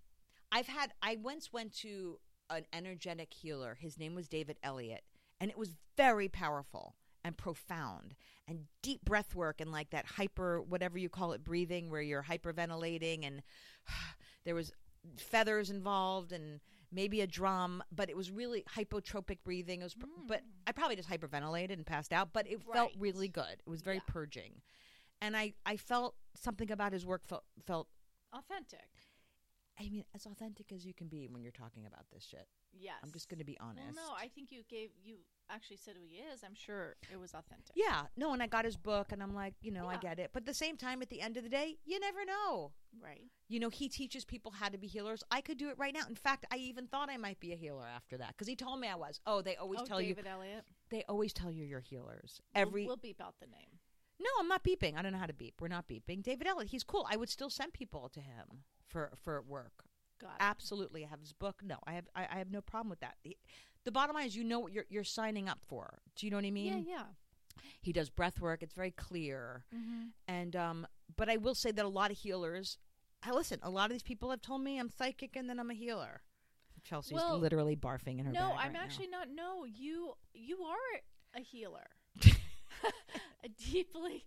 I've 0.51 0.68
had. 0.68 0.92
I 1.03 1.16
once 1.16 1.53
went 1.53 1.75
to 1.79 2.18
an 2.49 2.64
energetic 2.73 3.33
healer. 3.35 3.77
His 3.81 3.99
name 3.99 4.14
was 4.14 4.29
David 4.29 4.57
Elliott, 4.62 5.05
and 5.38 5.51
it 5.51 5.59
was 5.59 5.77
very 5.97 6.29
powerful 6.29 6.95
and 7.25 7.37
profound 7.37 8.14
and 8.49 8.64
deep 8.83 9.05
breath 9.05 9.35
work 9.35 9.61
and 9.61 9.71
like 9.71 9.90
that 9.90 10.05
hyper 10.07 10.61
whatever 10.61 10.99
you 10.99 11.09
call 11.09 11.33
it 11.33 11.45
breathing 11.45 11.90
where 11.90 12.03
you're 12.03 12.25
hyperventilating 12.25 13.25
and 13.27 13.42
there 14.45 14.55
was 14.55 14.73
feathers 15.16 15.71
involved 15.71 16.33
and 16.33 16.61
maybe 16.92 17.20
a 17.22 17.26
drum 17.26 17.83
but 17.90 18.09
it 18.11 18.16
was 18.16 18.31
really 18.31 18.64
holotropic 18.76 19.38
breathing 19.44 19.81
it 19.81 19.85
was 19.85 19.94
pr- 19.94 20.07
but 20.26 20.40
Mm. 20.42 20.46
i 20.66 20.72
probably 20.72 20.96
just 20.96 21.09
hyperventilated 21.09 21.72
and 21.72 21.87
passed 21.87 22.12
out 22.12 22.33
but 22.33 22.46
it 22.46 22.61
felt 22.72 22.92
really 22.98 23.28
good 23.28 23.62
it 23.66 23.70
was 23.70 23.81
very 23.83 23.96
Yeah. 23.96 24.02
purging 24.12 24.61
and 25.20 25.37
i 25.37 25.55
i 25.66 25.76
felt 25.76 26.14
something 26.35 26.70
about 26.70 26.92
his 26.92 27.05
work 27.07 27.24
felt 27.24 27.44
felt 27.66 27.88
Authentic. 28.35 28.88
I 29.80 29.88
mean 29.88 30.04
as 30.14 30.26
authentic 30.26 30.70
as 30.72 30.85
you 30.85 30.92
can 30.94 31.08
be 31.08 31.28
when 31.30 31.42
you're 31.42 31.50
talking 31.52 31.87
about 31.87 32.04
this 32.12 32.24
shit 32.24 32.46
Yes. 32.74 32.94
i'm 33.02 33.12
just 33.12 33.28
going 33.28 33.38
to 33.38 33.44
be 33.44 33.58
honest 33.61 33.85
Well, 33.96 34.06
no, 34.08 34.14
I 34.18 34.28
think 34.28 34.50
you 34.50 34.62
gave 34.68 34.90
you 35.04 35.16
actually 35.50 35.76
said 35.76 35.94
who 35.98 36.06
he 36.08 36.16
is. 36.16 36.42
I'm 36.42 36.54
sure 36.54 36.96
it 37.12 37.18
was 37.20 37.32
authentic. 37.35 37.72
yeah 37.74 38.04
no 38.16 38.32
and 38.32 38.42
i 38.42 38.46
got 38.46 38.64
his 38.64 38.76
book 38.76 39.12
and 39.12 39.22
i'm 39.22 39.35
like 39.35 39.54
you 39.61 39.70
know 39.70 39.87
i 39.87 39.96
get 39.96 40.18
it 40.18 40.30
but 40.32 40.42
at 40.42 40.46
the 40.46 40.54
same 40.54 40.76
time 40.76 41.02
at 41.02 41.11
the 41.11 41.20
end 41.20 41.37
of 41.37 41.42
the 41.42 41.48
day 41.50 41.76
you 41.85 41.98
never 42.00 42.24
know 42.24 42.72
Right. 43.02 43.22
you 43.48 43.58
know 43.61 43.68
he 43.70 43.88
teaches 43.88 44.24
people 44.24 44.52
how 44.52 44.68
to 44.68 44.78
be 44.78 44.87
healers 44.87 45.22
i 45.30 45.40
could 45.40 45.58
do 45.58 45.68
it 45.68 45.78
right 45.78 45.92
now 45.94 46.06
in 46.08 46.14
fact 46.14 46.46
i 46.52 46.56
even 46.56 46.87
thought 46.87 47.11
i 47.11 47.16
might 47.16 47.40
be 47.40 47.52
a 47.52 47.56
healer 47.56 47.87
after 47.87 48.16
that 48.18 48.28
because 48.28 48.46
he 48.48 48.56
told 48.56 48.78
me 48.80 48.88
i 48.88 48.94
was 48.94 49.20
oh 49.26 49.42
they 49.42 49.56
always 49.56 49.80
oh, 49.82 49.87
tell 49.87 50.00
you 50.00 50.14
David 50.14 50.30
Elliott. 50.30 50.64
they 50.90 51.04
always 51.08 51.32
tell 51.32 51.50
you 51.50 51.64
you're 51.64 51.80
healers. 51.80 52.40
We'll- 52.54 52.62
Every 52.62 52.87
we'll, 52.87 52.96
beep 52.96 53.20
out 53.20 53.35
the 53.40 53.46
name. 53.46 53.78
no, 54.20 54.28
I'm 54.40 54.48
not 54.48 54.62
beeping. 54.64 54.96
I 54.96 55.02
don't 55.02 55.12
know 55.12 55.18
how 55.18 55.26
to 55.26 55.32
beep. 55.35 55.54
We're 55.61 55.68
not 55.68 55.88
beeping. 55.88 56.22
David 56.22 56.46
Elliott, 56.46 56.70
he's 56.70 56.85
cool. 56.85 57.06
I 57.11 57.16
would 57.16 57.28
still 57.30 57.50
send 57.50 57.72
people 57.72 58.08
to 58.11 58.20
him 58.20 58.62
for 58.92 59.11
for 59.24 59.42
work. 59.42 59.85
Got 60.20 60.31
it. 60.31 60.37
Absolutely, 60.40 61.05
I 61.05 61.09
have 61.09 61.20
his 61.20 61.33
book. 61.33 61.62
No, 61.64 61.76
I 61.87 61.92
have 61.92 62.05
I, 62.14 62.28
I 62.33 62.38
have 62.38 62.50
no 62.50 62.61
problem 62.61 62.90
with 62.90 63.00
that. 63.00 63.16
The, 63.24 63.37
the 63.85 63.90
bottom 63.90 64.14
line 64.14 64.26
is, 64.26 64.37
you 64.37 64.44
know 64.44 64.61
what 64.61 64.72
you're 64.72 64.85
you're 64.88 65.05
signing 65.05 65.48
up 65.48 65.59
for. 65.66 65.98
Do 66.14 66.26
you 66.26 66.31
know 66.31 66.37
what 66.37 66.44
I 66.44 66.50
mean? 66.50 66.85
yeah, 66.87 66.96
yeah. 66.96 67.05
He 67.81 67.92
does 67.92 68.09
breath 68.11 68.40
work. 68.40 68.62
It's 68.62 68.74
very 68.74 68.92
clear. 68.92 69.64
Mm-hmm. 69.74 70.09
And 70.28 70.57
um, 70.57 70.87
but 71.16 71.28
I 71.28 71.37
will 71.37 71.55
say 71.55 71.72
that 71.72 71.85
a 71.85 71.88
lot 71.88 72.11
of 72.11 72.18
healers. 72.18 72.78
I 73.22 73.33
listen. 73.33 73.59
A 73.62 73.70
lot 73.70 73.87
of 73.87 73.92
these 73.92 74.02
people 74.02 74.31
have 74.31 74.42
told 74.42 74.62
me 74.62 74.78
I'm 74.78 74.88
psychic 74.90 75.37
and 75.37 75.48
then 75.48 75.59
I'm 75.59 75.70
a 75.70 75.74
healer. 75.74 76.22
Chelsea's 76.85 77.14
Well, 77.14 77.38
literally 77.38 77.76
barfing 77.76 78.18
in 78.18 78.26
her. 78.26 78.33
No, 78.33 78.50
I'm 78.52 78.57
right 78.57 78.72
now. 78.72 78.81
actually 78.81 79.07
not. 79.09 79.28
No, 79.33 79.64
you 79.64 80.14
you 80.35 80.62
are 80.64 81.00
a 81.37 81.40
healer. 81.40 81.87
a 83.44 83.48
deeply 83.48 84.24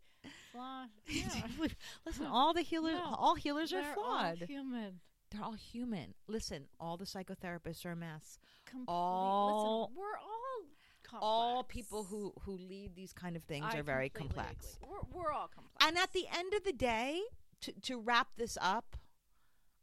flawed. 0.56 0.90
Yeah. 1.08 1.68
Listen, 2.06 2.26
all 2.26 2.54
the 2.54 2.62
healers, 2.62 2.96
No, 2.96 3.16
all 3.18 3.36
healers 3.36 3.72
are 3.74 3.84
flawed. 3.94 4.44
human. 4.48 5.00
They're 5.32 5.44
all 5.44 5.54
human. 5.54 6.14
Listen, 6.28 6.66
all 6.80 6.98
the 6.98 7.06
psychotherapists 7.06 7.86
are 7.86 7.92
a 7.92 7.96
mess. 7.96 8.40
Complete, 8.66 8.86
All- 8.88 9.82
listen, 9.92 9.98
we're 10.02 10.18
all 10.18 10.62
complex. 11.04 11.24
All 11.24 11.64
people 11.64 12.04
who 12.04 12.34
who 12.44 12.58
lead 12.58 12.96
these 12.96 13.14
kind 13.14 13.36
of 13.36 13.44
things 13.44 13.66
I 13.70 13.78
are 13.80 13.84
very 13.84 14.10
complex. 14.10 14.78
We're, 14.82 14.98
we're 15.24 15.32
all 15.32 15.48
complex. 15.54 15.76
And 15.86 15.98
at 15.98 16.14
the 16.14 16.26
end 16.36 16.54
of 16.54 16.64
the 16.64 16.74
day, 16.74 17.22
to 17.62 17.72
to 17.84 18.00
wrap 18.00 18.30
this 18.38 18.58
up, 18.62 18.96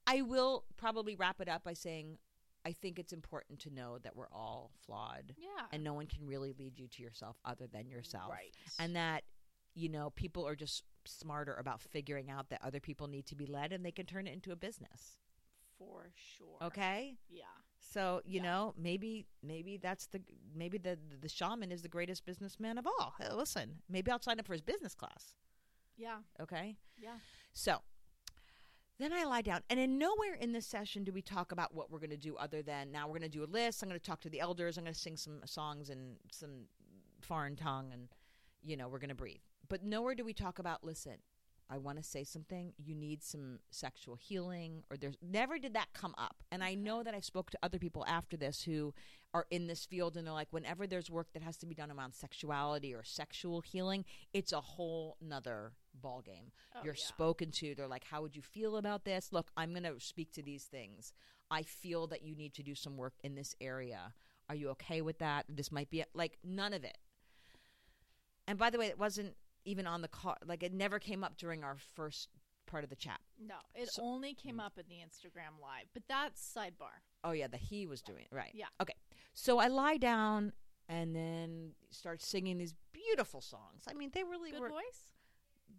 I 0.06 0.22
will 0.22 0.64
probably 0.76 1.14
wrap 1.14 1.40
it 1.40 1.48
up 1.48 1.62
by 1.64 1.74
saying, 1.74 2.18
I 2.64 2.72
think 2.72 2.98
it's 2.98 3.12
important 3.12 3.58
to 3.60 3.70
know 3.70 3.98
that 3.98 4.14
we're 4.16 4.30
all 4.32 4.70
flawed, 4.86 5.34
yeah, 5.38 5.66
and 5.72 5.82
no 5.84 5.94
one 5.94 6.06
can 6.06 6.26
really 6.26 6.52
lead 6.58 6.78
you 6.78 6.86
to 6.88 7.02
yourself 7.02 7.36
other 7.44 7.66
than 7.66 7.88
yourself. 7.88 8.30
right, 8.30 8.54
and 8.78 8.94
that 8.96 9.22
you 9.74 9.88
know 9.88 10.10
people 10.10 10.46
are 10.46 10.54
just 10.56 10.84
smarter 11.04 11.54
about 11.54 11.80
figuring 11.80 12.30
out 12.30 12.48
that 12.50 12.60
other 12.62 12.80
people 12.80 13.06
need 13.08 13.26
to 13.26 13.34
be 13.34 13.46
led 13.46 13.72
and 13.72 13.84
they 13.84 13.90
can 13.90 14.06
turn 14.06 14.26
it 14.26 14.32
into 14.32 14.52
a 14.52 14.56
business 14.56 15.16
for 15.78 16.10
sure. 16.14 16.58
okay 16.62 17.16
Yeah. 17.28 17.44
so 17.80 18.20
you 18.24 18.36
Yeah. 18.36 18.42
know 18.42 18.74
maybe 18.76 19.26
maybe 19.42 19.78
that's 19.78 20.06
the 20.06 20.20
maybe 20.54 20.78
the 20.78 20.98
the 21.20 21.28
shaman 21.28 21.72
is 21.72 21.82
the 21.82 21.88
greatest 21.88 22.24
businessman 22.24 22.78
of 22.78 22.86
all 22.86 23.14
Hey, 23.18 23.32
listen 23.32 23.82
maybe 23.88 24.10
i'll 24.10 24.20
sign 24.20 24.38
up 24.38 24.46
for 24.46 24.52
his 24.52 24.62
business 24.62 24.94
class 24.94 25.34
Yeah. 25.96 26.18
okay 26.40 26.76
Yeah. 26.96 27.16
so 27.52 27.78
then 28.98 29.12
I 29.12 29.24
lie 29.24 29.42
down, 29.42 29.62
and 29.68 29.80
in 29.80 29.98
nowhere 29.98 30.34
in 30.34 30.52
this 30.52 30.66
session 30.66 31.02
do 31.02 31.10
we 31.10 31.22
talk 31.22 31.50
about 31.50 31.74
what 31.74 31.90
we're 31.90 31.98
going 31.98 32.10
to 32.10 32.16
do 32.16 32.36
other 32.36 32.62
than 32.62 32.92
now 32.92 33.06
we're 33.08 33.18
going 33.18 33.28
to 33.32 33.36
do 33.38 33.42
a 33.42 33.46
list. 33.50 33.82
I'm 33.82 33.88
going 33.88 33.98
to 33.98 34.06
talk 34.06 34.20
to 34.20 34.28
the 34.30 34.38
elders. 34.38 34.78
I'm 34.78 34.84
going 34.84 34.94
to 34.94 35.00
sing 35.00 35.16
some 35.16 35.40
songs 35.44 35.90
in 35.90 36.16
some 36.30 36.66
foreign 37.20 37.56
tongue, 37.56 37.90
and 37.92 38.08
you 38.62 38.76
know 38.76 38.86
we're 38.88 39.00
going 39.00 39.08
to 39.08 39.14
breathe. 39.16 39.40
But 39.68 39.82
nowhere 39.84 40.14
do 40.14 40.24
we 40.24 40.32
talk 40.34 40.58
about. 40.58 40.84
Listen, 40.84 41.16
I 41.70 41.78
want 41.78 41.96
to 41.98 42.04
say 42.04 42.24
something. 42.24 42.72
You 42.76 42.94
need 42.94 43.22
some 43.22 43.60
sexual 43.70 44.16
healing, 44.16 44.82
or 44.90 44.96
there's 44.96 45.16
never 45.22 45.58
did 45.58 45.74
that 45.74 45.92
come 45.94 46.14
up. 46.18 46.36
And 46.50 46.62
I 46.62 46.74
know 46.74 47.02
that 47.02 47.14
I 47.14 47.20
spoke 47.20 47.50
to 47.50 47.58
other 47.62 47.78
people 47.78 48.04
after 48.06 48.36
this 48.36 48.62
who 48.62 48.92
are 49.32 49.46
in 49.50 49.66
this 49.66 49.86
field, 49.86 50.16
and 50.16 50.26
they're 50.26 50.34
like, 50.34 50.48
whenever 50.50 50.86
there's 50.86 51.10
work 51.10 51.28
that 51.32 51.42
has 51.42 51.56
to 51.58 51.66
be 51.66 51.74
done 51.74 51.90
around 51.90 52.12
sexuality 52.14 52.94
or 52.94 53.02
sexual 53.04 53.62
healing, 53.62 54.04
it's 54.34 54.52
a 54.52 54.60
whole 54.60 55.16
nother 55.20 55.72
ball 55.94 56.22
game 56.22 56.50
Oh, 56.74 56.80
you're 56.84 56.94
yeah. 56.94 57.04
spoken 57.04 57.50
to 57.52 57.74
they're 57.74 57.86
like 57.86 58.04
how 58.04 58.22
would 58.22 58.34
you 58.34 58.40
feel 58.40 58.78
about 58.78 59.04
this 59.04 59.28
look 59.30 59.50
i'm 59.58 59.72
going 59.72 59.82
to 59.82 60.00
speak 60.00 60.32
to 60.32 60.42
these 60.42 60.64
things 60.64 61.12
i 61.50 61.62
feel 61.62 62.06
that 62.06 62.22
you 62.22 62.34
need 62.34 62.54
to 62.54 62.62
do 62.62 62.74
some 62.74 62.96
work 62.96 63.12
in 63.22 63.34
this 63.34 63.54
area 63.60 64.14
are 64.48 64.54
you 64.54 64.70
okay 64.70 65.02
with 65.02 65.18
that 65.18 65.44
this 65.50 65.70
might 65.70 65.90
be 65.90 66.02
like 66.14 66.38
none 66.42 66.72
of 66.72 66.82
it 66.82 66.96
and 68.48 68.58
by 68.58 68.70
the 68.70 68.78
way 68.78 68.86
it 68.86 68.98
wasn't 68.98 69.34
even 69.64 69.86
on 69.86 70.02
the 70.02 70.08
car. 70.08 70.36
like 70.44 70.62
it 70.62 70.72
never 70.72 70.98
came 70.98 71.22
up 71.24 71.36
during 71.36 71.62
our 71.64 71.76
first 71.94 72.28
part 72.66 72.84
of 72.84 72.90
the 72.90 72.96
chat 72.96 73.20
No, 73.44 73.56
it 73.74 73.88
So- 73.92 74.02
only 74.02 74.34
came 74.34 74.58
up 74.60 74.78
in 74.78 74.84
the 74.88 74.96
Instagram 74.96 75.60
live, 75.60 75.86
but 75.94 76.04
that's 76.08 76.40
sidebar. 76.56 77.00
oh 77.24 77.32
yeah 77.32 77.46
that 77.48 77.60
he 77.60 77.86
was 77.86 78.00
doing 78.02 78.24
it 78.30 78.34
right 78.34 78.52
Yeah. 78.54 78.66
okay 78.80 78.94
so 79.34 79.58
i 79.58 79.68
lie 79.68 79.96
down 79.98 80.52
and 80.88 81.14
then 81.14 81.72
start 81.90 82.20
singing 82.22 82.58
these 82.58 82.74
beautiful 82.92 83.40
songs 83.40 83.84
i 83.88 83.92
mean 83.94 84.10
they 84.12 84.24
really 84.24 84.50
Good 84.52 84.60
were 84.60 84.68
voice. 84.68 85.10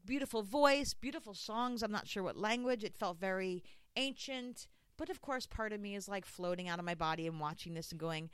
beautiful 0.05 0.43
voice, 0.43 0.93
beautiful 0.93 1.33
songs. 1.33 1.81
I'm 1.83 1.91
not 1.91 2.07
sure 2.07 2.23
what 2.23 2.35
language. 2.35 2.83
It 2.83 2.95
felt 2.95 3.17
very 3.19 3.63
ancient. 3.95 4.67
But 4.97 5.09
of 5.09 5.21
course, 5.21 5.45
part 5.47 5.71
of 5.71 5.79
me 5.79 5.95
is 5.95 6.07
like 6.09 6.25
floating 6.25 6.67
out 6.67 6.77
of 6.79 6.85
my 6.85 6.95
body 6.95 7.25
and 7.27 7.39
watching 7.39 7.73
this 7.73 7.91
and 7.91 7.99
going, 7.99 8.29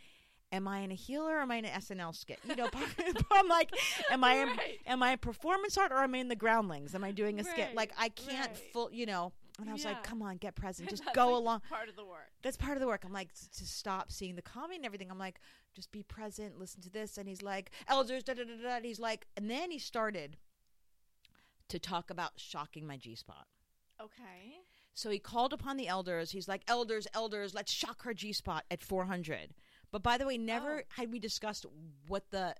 Am 0.51 0.67
I 0.67 0.79
in 0.79 0.91
a 0.91 0.95
healer 0.95 1.35
or 1.35 1.39
am 1.41 1.51
I 1.51 1.57
in 1.57 1.65
an 1.65 1.79
SNL 1.79 2.15
skit? 2.15 2.39
You 2.43 2.55
know, 2.55 2.69
I'm 3.31 3.47
like, 3.47 3.69
am 4.09 4.23
I 4.23 4.43
Right. 4.43 4.79
am 4.87 5.03
I 5.03 5.11
a 5.11 5.17
performance 5.17 5.77
art 5.77 5.91
or 5.91 5.97
am 5.97 6.15
I 6.15 6.19
in 6.19 6.27
the 6.27 6.35
groundlings? 6.35 6.95
Am 6.95 7.03
I 7.03 7.11
doing 7.11 7.39
a 7.39 7.43
skit? 7.43 7.75
Like 7.75 7.91
I 7.97 8.09
can't 8.09 8.51
right. 8.51 8.73
full, 8.73 8.91
you 8.91 9.05
know. 9.05 9.31
And 9.59 9.69
I 9.69 9.73
was 9.73 9.83
Yeah. 9.83 9.89
like, 9.89 10.03
come 10.03 10.21
on, 10.21 10.37
get 10.37 10.55
present, 10.55 10.89
just 10.89 11.03
go 11.13 11.27
like, 11.33 11.41
along. 11.41 11.61
Part 11.69 11.89
of 11.89 11.95
the 11.95 12.05
work. 12.05 12.31
That's 12.41 12.57
part 12.57 12.77
of 12.77 12.81
the 12.81 12.87
work. 12.87 13.03
I'm 13.05 13.13
like 13.13 13.31
to 13.33 13.65
stop 13.67 14.11
seeing 14.11 14.35
the 14.35 14.41
comedy 14.41 14.77
and 14.77 14.85
everything. 14.85 15.11
I'm 15.11 15.19
like, 15.19 15.39
just 15.75 15.91
be 15.91 16.01
present, 16.01 16.57
listen 16.57 16.81
to 16.81 16.89
this. 16.89 17.17
And 17.17 17.27
he's 17.27 17.41
like, 17.43 17.69
elders, 17.87 18.23
da 18.23 18.33
da 18.33 18.43
da 18.43 18.55
da. 18.63 18.75
And 18.77 18.85
he's 18.85 18.99
like, 18.99 19.27
and 19.37 19.51
then 19.51 19.69
he 19.69 19.77
started 19.77 20.37
to 21.67 21.77
talk 21.77 22.09
about 22.09 22.31
shocking 22.37 22.87
my 22.87 22.97
G 22.97 23.13
spot. 23.15 23.45
Okay. 24.01 24.61
So 24.95 25.09
he 25.09 25.19
called 25.19 25.53
upon 25.53 25.77
the 25.77 25.87
elders. 25.87 26.31
He's 26.31 26.47
like, 26.47 26.63
elders, 26.67 27.05
elders, 27.13 27.53
let's 27.53 27.71
shock 27.71 28.03
her 28.03 28.13
G 28.13 28.33
spot 28.33 28.63
at 28.71 28.81
400. 28.81 29.53
But 29.91 30.03
by 30.03 30.17
the 30.17 30.25
way, 30.25 30.37
never 30.37 30.79
Oh. 30.79 30.83
had 31.01 31.11
we 31.11 31.19
discussed 31.19 31.65
what 32.07 32.29
the 32.31 32.55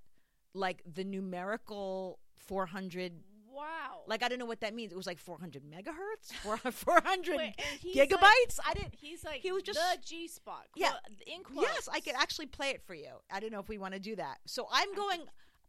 like 0.53 0.81
the 0.91 1.03
numerical 1.03 2.19
400 2.37 3.13
Wow. 3.51 4.03
like 4.07 4.23
I 4.23 4.29
don't 4.29 4.39
know 4.39 4.45
what 4.45 4.61
that 4.61 4.73
means. 4.73 4.91
It 4.93 4.95
was 4.95 5.05
like 5.07 5.19
400 5.19 5.63
megahertz, 5.63 6.33
400 6.43 6.73
400 6.73 7.37
Wait, 7.37 7.55
gigabytes. 7.83 8.57
like- 8.57 8.67
I 8.67 8.73
didn't 8.73 8.95
He's 8.95 9.23
like 9.23 9.41
he 9.41 9.51
was 9.51 9.63
just- 9.63 9.79
the 9.79 9.97
G 10.03 10.27
spot. 10.27 10.67
Yeah. 10.75 10.93
In 11.27 11.43
quotes. 11.43 11.67
Yes, 11.67 11.89
I 11.91 11.99
could 11.99 12.15
actually 12.15 12.45
play 12.47 12.69
it 12.69 12.81
for 12.85 12.93
you. 12.93 13.09
I 13.31 13.39
don't 13.39 13.51
know 13.51 13.59
if 13.59 13.67
we 13.69 13.77
want 13.77 13.93
to 13.95 13.99
do 13.99 14.15
that. 14.15 14.39
So 14.45 14.67
I'm 14.71 14.93
going 14.95 15.21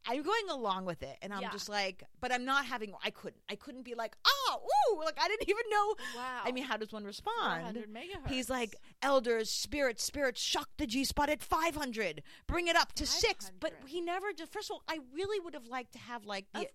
I'm 0.06 0.22
going 0.22 0.48
along 0.50 0.86
with 0.86 1.02
it 1.02 1.16
and 1.22 1.32
I'm 1.32 1.42
Yeah. 1.42 1.50
just 1.50 1.68
like 1.68 2.04
but 2.20 2.32
I'm 2.32 2.44
not 2.44 2.64
having 2.66 2.94
I 3.04 3.10
couldn't. 3.10 3.42
I 3.48 3.54
couldn't 3.54 3.82
be 3.82 3.94
like, 3.94 4.16
"Oh, 4.26 4.60
ooh, 4.92 5.04
like 5.04 5.18
I 5.20 5.28
didn't 5.28 5.48
even 5.48 5.62
know." 5.70 5.94
Wow. 6.16 6.42
I 6.44 6.52
mean, 6.52 6.64
how 6.64 6.76
does 6.76 6.92
one 6.92 7.04
respond? 7.04 7.86
He's 8.28 8.48
like, 8.50 8.76
"Elders, 9.02 9.50
spirits, 9.50 10.02
spirits, 10.04 10.40
shock 10.40 10.68
the 10.76 10.86
G 10.86 11.04
spot 11.04 11.28
at 11.30 11.42
500. 11.42 12.22
Bring 12.46 12.68
it 12.68 12.76
up 12.76 12.92
to 12.94 13.06
6." 13.06 13.52
But 13.60 13.74
he 13.86 14.00
never 14.00 14.32
just 14.32 14.52
First 14.52 14.70
of 14.70 14.74
all, 14.74 14.82
I 14.88 15.00
really 15.14 15.38
would 15.40 15.54
have 15.54 15.66
liked 15.66 15.92
to 15.92 15.98
have 15.98 16.24
like 16.26 16.46
the 16.52 16.68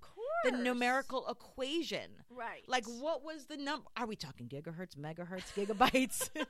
the 0.43 0.51
numerical 0.51 1.27
equation. 1.27 2.23
Right. 2.38 2.63
Like 2.67 2.86
what 2.86 3.24
was 3.24 3.45
the 3.45 3.58
number? 3.58 3.86
Are 3.98 4.06
we 4.06 4.15
talking 4.15 4.48
gigahertz, 4.48 4.95
megahertz, 4.98 5.54
gigabytes? 5.56 6.30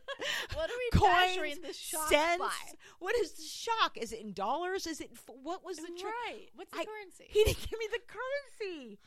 What 0.54 0.70
are 0.70 0.74
we 0.78 0.90
coins, 1.00 1.12
measuring 1.28 1.62
the 1.62 1.74
shock 1.74 2.08
cents. 2.10 2.40
by? 2.40 2.78
What 3.00 3.16
is 3.18 3.32
the 3.34 3.44
shock? 3.44 3.98
Is 3.98 4.12
it 4.14 4.22
in 4.22 4.32
dollars? 4.34 4.88
Is 4.88 5.02
it 5.02 5.10
f- 5.14 5.36
what 5.44 5.66
was 5.66 5.78
the 5.78 5.90
tr- 6.00 6.06
right. 6.06 6.48
What's 6.56 6.72
the 6.72 6.80
I- 6.80 6.86
currency? 6.86 7.26
He 7.28 7.44
didn't 7.44 7.60
give 7.70 7.78
me 7.80 7.88
the 7.92 8.00
currency. 8.08 9.00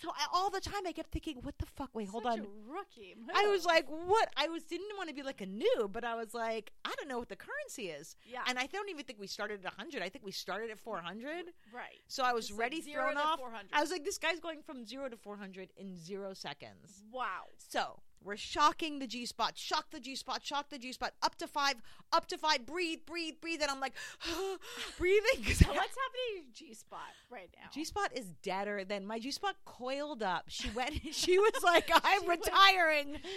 So 0.00 0.10
I, 0.10 0.26
all 0.32 0.50
the 0.50 0.60
time 0.60 0.86
I 0.86 0.92
kept 0.92 1.10
thinking, 1.10 1.38
what 1.42 1.58
the 1.58 1.66
fuck? 1.66 1.90
Wait, 1.94 2.08
hold 2.08 2.22
Such 2.24 2.34
on. 2.34 2.38
A 2.40 2.72
rookie. 2.72 3.16
I 3.34 3.48
was 3.48 3.64
like, 3.66 3.86
what? 3.88 4.28
I 4.36 4.46
was 4.48 4.62
didn't 4.62 4.86
want 4.96 5.08
to 5.08 5.14
be 5.14 5.22
like 5.22 5.40
a 5.40 5.46
noob, 5.46 5.90
but 5.92 6.04
I 6.04 6.14
was 6.14 6.32
like, 6.32 6.70
I 6.84 6.92
don't 6.96 7.08
know 7.08 7.18
what 7.18 7.28
the 7.28 7.34
currency 7.36 7.88
is. 7.88 8.14
yeah. 8.24 8.42
And 8.46 8.56
I 8.56 8.66
don't 8.66 8.88
even 8.88 9.04
think 9.04 9.18
we 9.18 9.26
started 9.26 9.64
at 9.66 9.76
100. 9.76 10.00
I 10.00 10.08
think 10.10 10.24
we 10.24 10.30
started 10.30 10.70
at 10.70 10.78
400. 10.78 11.46
right. 11.74 11.98
So 12.06 12.22
I 12.22 12.32
was 12.32 12.46
Just 12.48 12.58
like 12.58 12.70
ready, 12.70 12.82
zero 12.82 13.02
thrown 13.06 13.16
off. 13.16 13.38
400. 13.40 13.66
I 13.72 13.80
was 13.80 13.90
like, 13.90 14.04
this 14.04 14.18
guy's 14.18 14.38
going 14.38 14.62
from 14.62 14.86
zero 14.86 15.08
to 15.08 15.16
400 15.16 15.70
in 15.76 15.96
zero 15.96 16.13
seconds. 16.34 17.02
Wow. 17.12 17.44
So 17.56 18.00
we're 18.24 18.36
shocking 18.36 18.98
the 18.98 19.06
G 19.06 19.26
spot, 19.26 19.58
shock 19.58 19.90
the 19.90 20.00
G 20.00 20.16
spot, 20.16 20.44
shock 20.44 20.70
the 20.70 20.78
G 20.78 20.92
spot, 20.92 21.12
up 21.22 21.36
to 21.36 21.46
five, 21.46 21.74
up 22.12 22.26
to 22.28 22.38
five, 22.38 22.64
breathe, 22.64 23.00
breathe, 23.04 23.34
breathe. 23.40 23.60
And 23.60 23.70
I'm 23.70 23.80
like, 23.80 23.92
breathing. 24.98 25.44
So 25.54 25.66
what's 25.68 25.96
happening 25.96 26.24
to 26.28 26.34
your 26.34 26.44
G 26.52 26.74
spot 26.74 27.00
right 27.30 27.50
now? 27.54 27.68
G 27.72 27.84
spot 27.84 28.12
is 28.14 28.26
deader 28.42 28.84
than 28.84 29.06
my 29.06 29.18
G 29.18 29.30
spot 29.30 29.56
coiled 29.64 30.22
up. 30.22 30.44
She 30.48 30.70
went, 30.70 30.94
she 31.12 31.38
was 31.38 31.62
like, 31.62 31.90
I'm 32.02 32.26
retiring. 32.28 33.18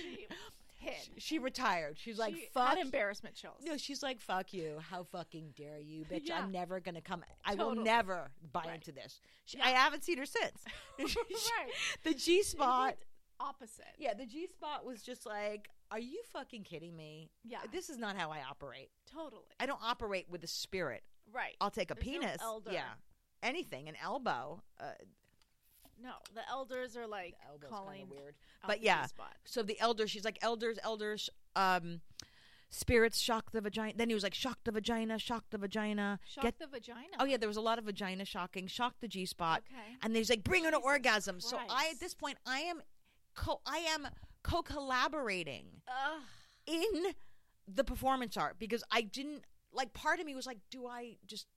She. 0.80 0.90
She, 1.16 1.20
she 1.20 1.40
retired. 1.40 1.98
She's 2.00 2.18
like, 2.18 2.36
She 2.36 2.48
fuck. 2.54 2.70
had 2.70 2.78
embarrassment 2.78 3.36
chills. 3.36 3.62
No, 3.66 3.78
she's 3.78 4.04
like, 4.04 4.20
fuck 4.20 4.54
you. 4.54 4.78
How 4.90 5.04
fucking 5.04 5.54
dare 5.56 5.80
you, 5.80 6.06
bitch? 6.12 6.22
Yeah. 6.28 6.40
I'm 6.40 6.52
never 6.52 6.80
going 6.80 6.96
to 6.96 7.02
come. 7.02 7.24
I 7.46 7.56
will 7.56 7.76
never 7.76 8.30
buy 8.54 8.64
Right. 8.66 8.76
into 8.76 8.92
this. 8.92 9.20
She, 9.46 9.58
Yeah. 9.58 9.66
I 9.68 9.70
haven't 9.72 10.04
seen 10.04 10.18
her 10.18 10.26
since. 10.26 10.64
right. 11.00 11.72
The 12.04 12.14
G 12.14 12.44
spot. 12.44 12.96
Opposite. 13.40 13.86
Yeah, 14.00 14.14
the 14.16 14.26
G 14.26 14.48
spot 14.48 14.84
was 14.86 15.04
just 15.04 15.26
like, 15.26 15.70
are 15.92 16.00
you 16.00 16.22
fucking 16.34 16.64
kidding 16.64 16.96
me? 16.96 17.30
Yeah. 17.44 17.60
This 17.72 17.90
is 17.90 17.98
not 17.98 18.16
how 18.18 18.32
I 18.32 18.40
operate. 18.50 18.90
Totally. 19.12 19.44
I 19.60 19.66
don't 19.68 19.82
operate 19.84 20.26
with 20.30 20.44
a 20.44 20.48
spirit. 20.48 21.04
Right. 21.34 21.56
I'll 21.62 21.70
take 21.72 21.92
a 21.92 21.94
There's 21.94 22.06
no 22.08 22.12
penis. 22.22 22.38
elder. 22.42 22.72
Yeah. 22.72 22.84
Anything, 23.44 23.88
an 23.90 23.96
elbow. 24.04 24.64
Uh, 24.80 24.86
No, 26.02 26.12
the 26.36 26.42
elders 26.50 26.96
are 26.96 27.08
like 27.08 27.36
elbow's 27.50 27.70
calling 27.70 28.00
kind 28.02 28.12
of 28.12 28.18
weird. 28.18 28.36
out 28.64 28.68
But 28.68 28.80
the 28.80 28.86
yeah. 28.86 29.06
Spot. 29.08 29.34
So 29.46 29.64
the 29.64 29.80
elders, 29.80 30.12
she's 30.12 30.24
like, 30.26 30.38
elders, 30.42 30.78
elders, 30.84 31.30
um, 31.56 32.02
spirits 32.70 33.20
shock 33.20 33.52
the 33.52 33.62
vagina. 33.62 33.94
Then 33.96 34.10
he 34.10 34.14
was 34.14 34.24
like, 34.24 34.34
shock 34.34 34.60
the 34.64 34.72
vagina, 34.72 35.18
shock 35.18 35.46
the 35.50 35.58
vagina. 35.58 36.20
Shock 36.28 36.44
Get 36.44 36.60
the 36.60 36.68
vagina. 36.68 37.08
oh 37.20 37.26
yeah, 37.26 37.38
there 37.38 37.48
was 37.48 37.58
a 37.58 37.62
lot 37.62 37.80
of 37.80 37.86
vagina 37.86 38.26
shocking, 38.26 38.68
shock 38.68 38.96
the 39.02 39.08
G 39.08 39.26
spot, 39.26 39.64
Okay. 39.72 39.98
and 40.04 40.16
he's 40.16 40.30
like, 40.30 40.44
bring 40.44 40.64
her 40.66 40.72
to 40.72 40.78
Jesus 40.78 40.86
orgasm. 40.86 41.40
So 41.40 41.58
I 41.58 41.62
at 41.62 41.68
Christ. 41.70 42.00
this 42.02 42.14
point, 42.14 42.38
I 42.46 42.60
am 42.60 42.82
co 43.36 43.62
I 43.66 43.78
am 43.78 44.08
co 44.44 44.62
collaborating 44.62 45.66
Ugh. 45.88 46.22
in 46.66 47.14
the 47.68 47.84
performance 47.84 48.38
art 48.38 48.58
because 48.60 48.84
I 48.92 49.02
didn't 49.02 49.44
like 49.74 49.94
part 49.94 50.20
of 50.20 50.26
me 50.26 50.36
was 50.36 50.46
like, 50.46 50.60
do 50.72 50.88
I 50.88 51.18
just 51.26 51.48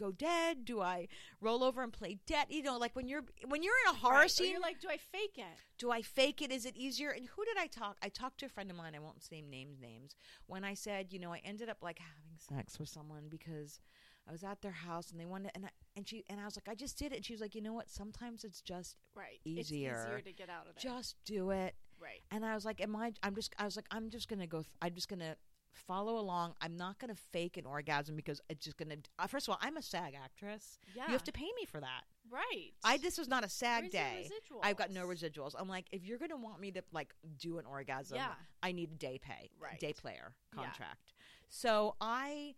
go 0.00 0.10
dead? 0.12 0.64
Do 0.64 0.80
I 0.80 1.06
roll 1.40 1.62
over 1.62 1.82
and 1.82 1.92
play 1.92 2.18
dead? 2.26 2.46
You 2.48 2.62
know, 2.62 2.78
like 2.78 2.96
when 2.96 3.06
you're 3.08 3.24
when 3.46 3.62
you're 3.62 3.74
in 3.86 3.94
a 3.94 3.98
horror 3.98 4.16
Right. 4.20 4.30
Scene, 4.30 4.50
you're 4.50 4.60
like, 4.60 4.80
do 4.80 4.88
I 4.88 4.96
fake 4.96 5.36
it? 5.36 5.56
do 5.78 5.90
I 5.90 6.02
fake 6.02 6.42
it? 6.42 6.50
Is 6.50 6.66
it 6.66 6.76
easier? 6.76 7.10
And 7.10 7.26
who 7.28 7.44
did 7.44 7.56
I 7.58 7.66
talk? 7.66 7.96
I 8.02 8.08
talked 8.08 8.38
to 8.40 8.46
a 8.46 8.48
friend 8.48 8.70
of 8.70 8.76
mine. 8.76 8.94
I 8.94 8.98
won't 8.98 9.16
name 9.30 9.48
names. 9.50 9.80
Names. 9.80 10.14
When 10.46 10.64
I 10.64 10.74
said, 10.74 11.12
you 11.12 11.18
know, 11.18 11.32
I 11.32 11.40
ended 11.44 11.68
up 11.68 11.78
like 11.82 11.98
having 11.98 12.36
sex 12.38 12.78
with 12.78 12.88
someone 12.88 13.24
because 13.30 13.80
I 14.28 14.32
was 14.32 14.44
at 14.44 14.60
their 14.62 14.72
house 14.72 15.10
and 15.10 15.18
they 15.20 15.24
wanted, 15.26 15.52
and 15.54 15.64
I, 15.66 15.70
and 15.96 16.06
she 16.08 16.24
and 16.28 16.38
I 16.40 16.44
was 16.44 16.56
like, 16.56 16.68
I 16.68 16.74
just 16.74 16.98
did 16.98 17.12
it. 17.12 17.16
And 17.16 17.24
she 17.24 17.32
was 17.32 17.40
like, 17.40 17.54
you 17.54 17.62
know 17.62 17.72
what? 17.72 17.88
Sometimes 17.90 18.44
it's 18.44 18.60
just 18.60 18.96
Right. 19.14 19.40
Easier. 19.44 19.60
It's 19.60 19.72
easier 20.06 20.20
to 20.20 20.32
get 20.32 20.48
out 20.50 20.66
of 20.68 20.74
there. 20.80 20.92
just 20.92 21.16
do 21.24 21.50
it. 21.50 21.74
right. 22.00 22.20
And 22.30 22.44
I 22.44 22.54
was 22.54 22.64
like, 22.64 22.80
am 22.80 22.94
I? 22.96 23.12
I'm 23.22 23.34
just. 23.34 23.54
I 23.58 23.64
was 23.64 23.76
like, 23.76 23.86
I'm 23.90 24.10
just 24.10 24.28
gonna 24.28 24.46
go. 24.46 24.58
Th- 24.58 24.76
I'm 24.82 24.94
just 24.94 25.08
gonna 25.08 25.36
follow 25.72 26.18
along. 26.18 26.54
I'm 26.60 26.76
not 26.76 26.98
gonna 26.98 27.14
fake 27.14 27.56
an 27.56 27.66
orgasm 27.66 28.16
because 28.16 28.40
it's 28.48 28.64
just 28.64 28.76
gonna. 28.76 28.96
Uh, 29.18 29.26
first 29.26 29.48
of 29.48 29.52
all, 29.52 29.58
I'm 29.60 29.76
a 29.76 29.82
SAG 29.82 30.14
actress. 30.14 30.78
Yeah. 30.94 31.06
You 31.06 31.12
have 31.12 31.24
to 31.24 31.32
pay 31.32 31.50
me 31.56 31.64
for 31.66 31.80
that. 31.80 32.02
Right. 32.30 32.70
I 32.84 32.98
this 32.98 33.18
was 33.18 33.28
not 33.28 33.44
a 33.44 33.48
SAG 33.48 33.82
Where's 33.84 33.92
day. 33.92 34.28
I've 34.62 34.76
got 34.76 34.90
no 34.90 35.06
residuals? 35.06 35.54
I'm 35.58 35.68
like, 35.68 35.86
if 35.92 36.04
you're 36.04 36.18
gonna 36.18 36.36
want 36.36 36.60
me 36.60 36.70
to 36.72 36.82
like 36.92 37.14
do 37.38 37.58
an 37.58 37.66
orgasm, 37.66 38.16
Yeah. 38.16 38.32
I 38.62 38.72
need 38.72 38.90
a 38.92 38.94
day 38.94 39.18
pay, 39.20 39.50
Right. 39.58 39.78
day 39.80 39.92
player 39.92 40.34
Yeah. 40.56 40.62
contract. 40.64 41.14
So 41.48 41.96
I 42.00 42.54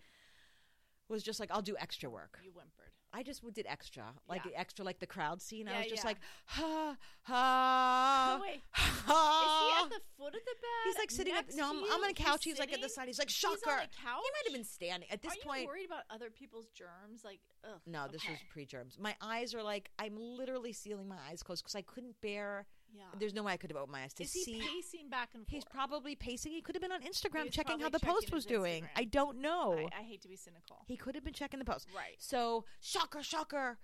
was 1.09 1.22
just 1.22 1.40
like, 1.40 1.51
I'll 1.51 1.62
do 1.62 1.77
extra 1.79 2.11
work. 2.11 2.38
You 2.42 2.51
whimpered. 2.53 2.92
I 3.14 3.22
just 3.22 3.42
did 3.53 3.66
extra, 3.68 4.05
like 4.29 4.44
Yeah. 4.44 4.53
extra, 4.57 4.85
like 4.85 4.98
the 4.98 5.07
crowd 5.07 5.42
scene. 5.42 5.68
I 5.68 5.79
was 5.81 5.87
just 5.88 6.03
yeah. 6.03 6.09
like, 6.09 6.16
ha 6.46 6.96
ha. 7.22 8.38
oh 8.38 8.42
wait. 8.42 8.55
Is 8.55 9.03
he 9.07 9.83
at 9.85 9.90
the 9.90 10.01
foot 10.16 10.35
of 10.35 10.40
the 10.44 10.57
bed? 10.61 10.85
He's 10.85 10.98
like 10.98 11.11
sitting 11.11 11.35
next 11.35 11.57
no. 11.57 11.68
I'm. 11.70 11.85
I'm 11.92 12.05
on 12.05 12.11
a 12.11 12.14
couch. 12.14 12.44
He's, 12.44 12.59
like 12.59 12.72
at 12.72 12.81
the 12.81 12.88
side. 12.88 13.09
He's 13.09 13.18
like 13.18 13.29
He's 13.29 13.37
shocker. 13.37 13.70
on 13.70 13.79
a 13.79 13.83
He 13.83 14.05
might 14.07 14.44
have 14.46 14.55
been 14.55 14.64
standing 14.64 15.11
at 15.11 15.20
this 15.22 15.33
Are 15.33 15.46
point. 15.46 15.62
you 15.62 15.66
worried 15.68 15.87
about 15.87 16.03
other 16.11 16.31
people's 16.31 16.68
germs? 16.70 17.25
Like, 17.25 17.40
ugh. 17.64 17.81
No, 17.87 18.07
this 18.11 18.27
was 18.29 18.38
pre 18.51 18.64
germs. 18.64 18.96
My 18.98 19.14
eyes 19.20 19.55
are 19.55 19.62
like 19.62 19.90
I'm 19.98 20.16
literally 20.16 20.72
sealing 20.72 21.09
my 21.09 21.18
eyes 21.31 21.42
closed 21.42 21.62
because 21.64 21.75
I 21.75 21.83
couldn't 21.83 22.20
bear. 22.22 22.66
Yeah. 22.94 23.05
There's 23.18 23.33
no 23.35 23.42
way 23.42 23.52
I 23.52 23.57
could 23.57 23.70
have 23.70 23.76
opened 23.78 23.92
my 23.92 24.02
eyes 24.02 24.12
to 24.14 24.22
Is 24.22 24.33
he 24.33 24.42
see. 24.44 24.61
pacing 24.61 25.09
back 25.09 25.31
and 25.35 25.42
forth? 25.46 25.50
He's 25.52 25.64
probably 25.64 26.14
pacing. 26.14 26.52
He 26.52 26.61
could 26.61 26.74
have 26.74 26.83
been 26.83 26.92
on 26.92 27.00
Instagram 27.02 27.44
He's 27.44 27.52
checking 27.55 27.78
how 27.81 27.88
probably 27.88 27.98
the 27.98 28.07
post 28.07 28.33
was 28.33 28.44
his 28.44 28.50
doing. 28.52 28.83
Instagram. 28.85 28.88
I 28.96 29.05
don't 29.05 29.40
know. 29.40 29.72
I, 29.92 30.00
I 30.00 30.02
hate 30.02 30.20
to 30.22 30.28
be 30.28 30.37
cynical. 30.37 30.76
he 30.87 30.96
could 30.96 31.14
have 31.14 31.24
been 31.24 31.33
checking 31.33 31.59
the 31.59 31.64
post. 31.64 31.88
Right. 31.96 32.16
So 32.18 32.64
shocker, 32.81 33.22
shocker, 33.22 33.78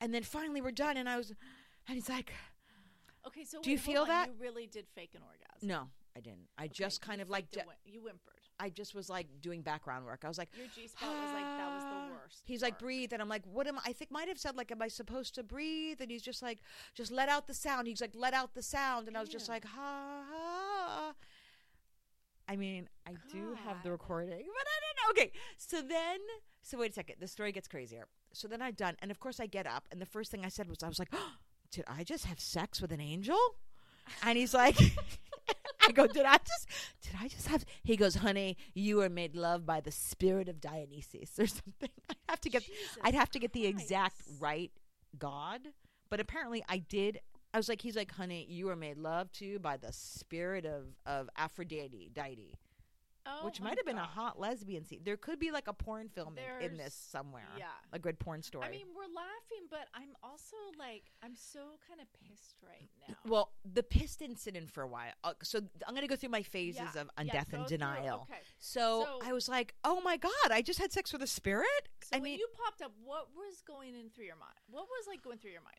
and 0.00 0.12
then 0.14 0.22
finally 0.22 0.60
we're 0.60 0.70
done, 0.72 0.96
and 0.96 1.08
I 1.08 1.16
was, 1.16 1.30
and 1.88 1.94
he's 1.94 2.08
like, 2.08 2.32
Okay, 3.26 3.44
so 3.44 3.60
Do 3.60 3.70
you 3.70 3.76
wait, 3.76 3.84
hold 3.84 3.94
feel 3.94 4.02
on. 4.02 4.08
that? 4.08 4.28
you 4.28 4.34
really 4.40 4.66
did 4.66 4.86
fake 4.94 5.10
an 5.14 5.22
orgasm? 5.22 5.66
no, 5.68 5.88
I 6.16 6.20
didn't. 6.20 6.46
I 6.56 6.64
Okay, 6.64 6.72
just 6.74 7.00
kind 7.00 7.18
you 7.18 7.22
of 7.22 7.30
like, 7.30 7.44
faked 7.50 7.56
a 7.56 7.58
d- 7.60 7.64
whim- 7.66 7.76
you 7.94 8.00
whimpered. 8.02 8.35
I 8.58 8.70
just 8.70 8.94
was 8.94 9.08
like 9.10 9.26
doing 9.40 9.62
background 9.62 10.06
work. 10.06 10.22
I 10.24 10.28
was 10.28 10.38
like, 10.38 10.48
Your 10.56 10.66
G 10.74 10.88
spot 10.88 11.08
was 11.08 11.32
like 11.32 11.44
that 11.44 11.74
was 11.74 11.82
the 11.84 11.90
ah. 11.90 12.08
worst. 12.10 12.42
He's 12.44 12.62
like, 12.62 12.78
breathe. 12.78 13.12
And 13.12 13.20
I'm 13.20 13.28
like, 13.28 13.42
what 13.50 13.66
am 13.66 13.78
I? 13.78 13.82
I 13.86 13.92
think 13.92 14.10
might 14.10 14.28
have 14.28 14.38
said, 14.38 14.56
like, 14.56 14.70
am 14.70 14.82
I 14.82 14.88
supposed 14.88 15.34
to 15.34 15.42
breathe? 15.42 16.00
And 16.00 16.10
he's 16.10 16.22
just 16.22 16.42
like, 16.42 16.58
just 16.94 17.12
let 17.12 17.28
out 17.28 17.46
the 17.46 17.54
sound. 17.54 17.86
He's 17.86 18.00
like, 18.00 18.12
let 18.14 18.34
out 18.34 18.54
the 18.54 18.62
sound. 18.62 19.08
And 19.08 19.16
I 19.16 19.20
was 19.20 19.28
just 19.28 19.48
like, 19.48 19.64
ha, 19.64 20.22
ha. 20.30 21.12
I 22.48 22.56
mean, 22.56 22.88
I 23.06 23.14
do 23.32 23.56
have 23.64 23.82
the 23.82 23.90
recording, 23.90 24.28
but 24.28 24.38
I 24.38 24.78
don't 24.80 25.16
know. 25.16 25.22
Okay. 25.22 25.32
So 25.56 25.82
then, 25.82 26.18
so 26.62 26.78
wait 26.78 26.92
a 26.92 26.94
second. 26.94 27.16
The 27.20 27.28
story 27.28 27.52
gets 27.52 27.68
crazier. 27.68 28.06
So 28.32 28.48
then 28.48 28.62
I'm 28.62 28.74
done. 28.74 28.96
And 29.02 29.10
of 29.10 29.20
course, 29.20 29.40
I 29.40 29.46
get 29.46 29.66
up. 29.66 29.84
And 29.90 30.00
the 30.00 30.06
first 30.06 30.30
thing 30.30 30.44
I 30.44 30.48
said 30.48 30.68
was, 30.68 30.82
I 30.82 30.88
was 30.88 30.98
like, 30.98 31.10
did 31.70 31.84
I 31.88 32.04
just 32.04 32.24
have 32.26 32.40
sex 32.40 32.80
with 32.80 32.92
an 32.92 33.00
angel? 33.00 33.38
And 34.22 34.38
he's 34.38 34.54
like, 34.54 34.78
I 35.88 35.92
go, 35.92 36.06
did 36.06 36.26
I 36.26 36.38
just, 36.38 36.68
did 37.02 37.12
I 37.20 37.28
just 37.28 37.46
have? 37.48 37.64
He 37.84 37.96
goes, 37.96 38.16
honey, 38.16 38.56
you 38.74 38.96
were 38.96 39.08
made 39.08 39.36
love 39.36 39.64
by 39.64 39.80
the 39.80 39.92
spirit 39.92 40.48
of 40.48 40.60
Dionysus 40.60 41.38
or 41.38 41.46
something. 41.46 41.90
I 42.10 42.14
have 42.28 42.40
to 42.40 42.50
get, 42.50 42.64
Jesus 42.64 42.98
I'd 43.02 43.14
have 43.14 43.30
to 43.32 43.38
get 43.38 43.52
the 43.52 43.66
exact 43.66 44.20
right 44.40 44.72
God, 45.18 45.60
but 46.10 46.20
apparently 46.20 46.64
I 46.68 46.78
did. 46.78 47.20
I 47.54 47.58
was 47.58 47.68
like, 47.68 47.80
he's 47.80 47.96
like, 47.96 48.12
honey, 48.12 48.46
you 48.48 48.66
were 48.66 48.76
made 48.76 48.98
love 48.98 49.32
to 49.34 49.58
by 49.60 49.76
the 49.76 49.92
spirit 49.92 50.66
of 50.66 50.84
of 51.06 51.30
Aphrodite, 51.36 52.10
deity, 52.12 52.54
Oh 53.28 53.44
which 53.46 53.60
might 53.60 53.76
have 53.76 53.86
been 53.86 53.98
a 53.98 54.04
hot 54.04 54.38
lesbian 54.38 54.84
scene. 54.84 55.00
There 55.04 55.16
could 55.16 55.38
be 55.38 55.50
like 55.50 55.68
a 55.68 55.72
porn 55.72 56.08
film 56.08 56.36
in, 56.60 56.70
in 56.72 56.76
this 56.76 56.94
somewhere. 56.94 57.48
yeah. 57.58 57.66
a 57.92 57.98
good 57.98 58.18
porn 58.18 58.42
story. 58.42 58.66
I 58.66 58.70
mean, 58.70 58.86
we're 58.94 59.02
laughing, 59.14 59.66
but 59.70 59.88
I'm 59.94 60.10
also 60.22 60.56
like, 60.78 61.04
I'm 61.22 61.34
so 61.34 61.60
kind 61.88 62.00
of 62.00 62.06
pissed 62.12 62.56
right 62.62 62.88
now. 63.08 63.14
well, 63.26 63.52
the 63.70 63.82
piss 63.82 64.16
didn't 64.16 64.38
sit 64.38 64.54
in 64.56 64.66
for 64.66 64.82
a 64.82 64.88
while. 64.88 65.12
Uh, 65.24 65.32
so 65.42 65.58
I'm 65.86 65.94
going 65.94 66.02
to 66.06 66.08
go 66.08 66.16
through 66.16 66.30
my 66.30 66.42
phases 66.42 66.82
Yeah, 66.94 67.00
of 67.02 67.10
on 67.18 67.26
yeah, 67.26 67.32
death 67.32 67.50
go 67.50 67.58
and 67.58 67.66
through. 67.66 67.78
denial. 67.78 68.26
Okay. 68.30 68.40
So, 68.58 69.04
So- 69.20 69.28
I 69.28 69.32
was 69.32 69.48
like, 69.48 69.74
oh 69.84 70.00
my 70.02 70.16
God, 70.16 70.32
I 70.50 70.62
just 70.62 70.78
had 70.78 70.92
sex 70.92 71.12
with 71.12 71.22
a 71.22 71.26
spirit? 71.26 71.66
So 72.04 72.10
I 72.14 72.16
when 72.18 72.24
mean, 72.24 72.38
you 72.38 72.48
popped 72.64 72.82
up, 72.82 72.92
what 73.04 73.28
was 73.34 73.62
going 73.66 73.94
in 73.94 74.10
through 74.10 74.26
your 74.26 74.36
mind? 74.36 74.54
What 74.70 74.84
was 74.84 75.06
like 75.08 75.22
going 75.22 75.38
through 75.38 75.52
your 75.52 75.62
mind? 75.62 75.76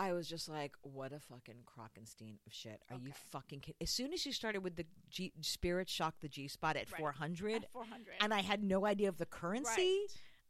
I 0.00 0.12
was 0.14 0.26
just 0.28 0.48
like, 0.48 0.72
what 0.82 1.12
a 1.12 1.20
fucking 1.20 1.56
Krockenstein 1.66 2.36
of 2.46 2.52
shit. 2.52 2.80
Are 2.90 2.96
you 2.96 3.12
fucking 3.30 3.60
kidding? 3.60 3.76
As 3.82 3.90
soon 3.90 4.12
as 4.14 4.24
you 4.24 4.32
started 4.32 4.60
with 4.64 4.76
the 4.76 4.86
G- 5.10 5.32
spirit 5.42 5.88
shock 5.90 6.14
the 6.20 6.28
G 6.28 6.48
spot 6.48 6.76
at 6.76 6.90
Right. 6.90 6.98
400, 7.00 7.64
At 7.64 7.70
400. 7.72 8.06
and 8.20 8.32
I 8.32 8.40
had 8.40 8.62
no 8.62 8.86
idea 8.86 9.08
of 9.10 9.18
the 9.18 9.26
currency, 9.26 10.06
Right. 10.06 10.06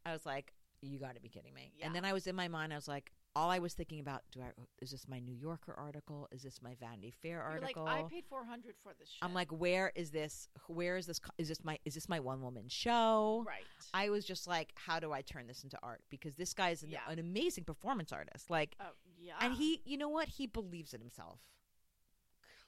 I 0.07 0.13
was 0.13 0.25
like, 0.25 0.53
you 0.83 0.99
got 0.99 1.15
to 1.17 1.21
be 1.21 1.29
kidding 1.29 1.53
me. 1.53 1.73
Yeah. 1.77 1.87
And 1.87 1.95
then 1.95 2.05
I 2.05 2.13
was 2.13 2.27
in 2.29 2.37
my 2.37 2.47
mind, 2.49 2.73
I 2.73 2.77
was 2.77 2.89
like, 2.89 3.11
all 3.37 3.49
I 3.49 3.61
was 3.61 3.75
thinking 3.75 4.01
about, 4.01 4.23
do 4.33 4.41
I 4.41 4.51
is 4.83 4.91
this 4.91 5.07
my 5.07 5.21
New 5.21 5.35
Yorker 5.35 5.73
article? 5.73 6.27
Is 6.33 6.43
this 6.43 6.61
my 6.63 6.75
Vanity 6.81 7.13
Fair 7.23 7.39
You're 7.53 7.61
like, 7.61 7.77
article? 7.77 7.87
I 7.87 8.03
paid 8.09 8.25
400 8.29 8.75
for 8.83 8.93
this 8.99 9.09
shit. 9.09 9.19
I'm 9.23 9.33
like, 9.35 9.51
where 9.53 9.93
is 9.95 10.11
this? 10.11 10.49
Where 10.67 10.97
is 10.97 11.07
this? 11.07 11.21
Is 11.39 11.47
this 11.49 11.63
my? 11.63 11.79
Is 11.85 11.95
this 11.95 12.09
my 12.09 12.19
one 12.19 12.41
woman 12.43 12.65
show? 12.69 13.45
right. 13.47 13.63
I 13.95 14.11
was 14.11 14.25
just 14.25 14.49
like, 14.49 14.73
how 14.75 14.99
do 14.99 15.13
I 15.13 15.23
turn 15.23 15.47
this 15.47 15.63
into 15.63 15.79
art? 15.83 16.01
Because 16.11 16.35
this 16.35 16.55
guy 16.55 16.71
is 16.71 16.83
an, 16.83 16.91
Yeah. 16.91 17.01
an 17.09 17.21
amazing 17.21 17.63
performance 17.65 18.11
artist. 18.13 18.51
Like, 18.51 18.75
Oh, 18.81 18.87
yeah. 19.21 19.35
and 19.41 19.55
he, 19.55 19.81
you 19.85 19.97
know 19.99 20.09
what? 20.09 20.29
He 20.29 20.47
believes 20.47 20.95
in 20.95 21.01
himself. 21.01 21.39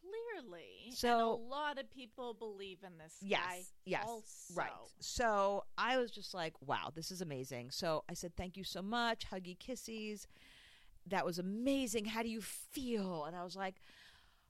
clearly. 0.01 0.87
and 0.87 0.95
So- 0.95 1.35
a 1.35 1.37
lot 1.37 1.79
of 1.79 1.91
people 1.91 2.35
believe 2.35 2.83
in 2.85 2.99
this 2.99 3.17
Yes, 3.21 3.41
guy. 3.47 3.62
yes, 3.85 4.05
Also. 4.07 4.55
Right. 4.55 4.71
So 5.01 5.65
I 5.79 5.99
was 5.99 6.11
just 6.11 6.35
like, 6.35 6.55
wow, 6.61 6.91
this 6.95 7.11
is 7.11 7.21
amazing. 7.21 7.71
So 7.71 8.05
I 8.09 8.15
said, 8.15 8.35
thank 8.37 8.57
you 8.57 8.65
so 8.65 8.83
much. 8.83 9.27
Huggy 9.31 9.57
kissies. 9.59 10.27
That 11.07 11.25
was 11.25 11.38
amazing. 11.38 12.07
How 12.07 12.23
do 12.23 12.29
you 12.29 12.41
feel? 12.43 13.25
And 13.25 13.35
I 13.37 13.43
was 13.45 13.57
like, 13.57 13.77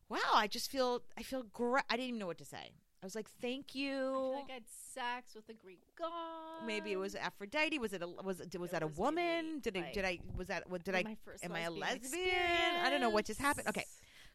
wow, 0.09 0.19
I 0.35 0.47
just 0.47 0.71
feel, 0.71 1.03
I 1.19 1.23
feel 1.23 1.43
great. 1.45 1.85
I 1.89 1.97
didn't 1.97 2.09
even 2.09 2.19
know 2.19 2.27
what 2.27 2.39
to 2.39 2.45
say. 2.45 2.73
I 3.03 3.07
was 3.07 3.15
like, 3.17 3.29
thank 3.41 3.75
you. 3.75 3.91
I 3.91 3.97
feel 3.99 4.33
like 4.35 4.51
I 4.51 4.55
had 4.55 4.63
sex 4.95 5.35
with 5.35 5.49
a 5.49 5.55
Greek 5.55 5.81
god. 5.99 6.67
Maybe 6.67 6.93
it 6.93 6.97
was 6.99 7.15
Aphrodite. 7.17 7.79
Was 7.79 7.93
it 7.93 8.03
a 8.03 8.07
was 8.07 8.41
it 8.41 8.57
was 8.61 8.71
It 8.71 8.73
that 8.73 8.83
a 8.83 8.87
was 8.87 8.97
woman? 8.97 9.59
did 9.61 9.77
I 9.77 9.81
like, 9.81 9.93
did 9.93 10.05
I 10.05 10.19
was 10.37 10.47
that 10.49 10.71
what 10.71 10.85
did 10.85 10.95
I 10.95 11.17
first 11.25 11.45
am 11.45 11.53
I 11.53 11.61
a 11.63 11.71
lesbian 11.71 12.03
lesbian? 12.13 12.85
I 12.85 12.91
don't 12.91 13.01
know 13.01 13.11
what 13.11 13.25
just 13.25 13.41
happened. 13.41 13.67
Okay. 13.69 13.85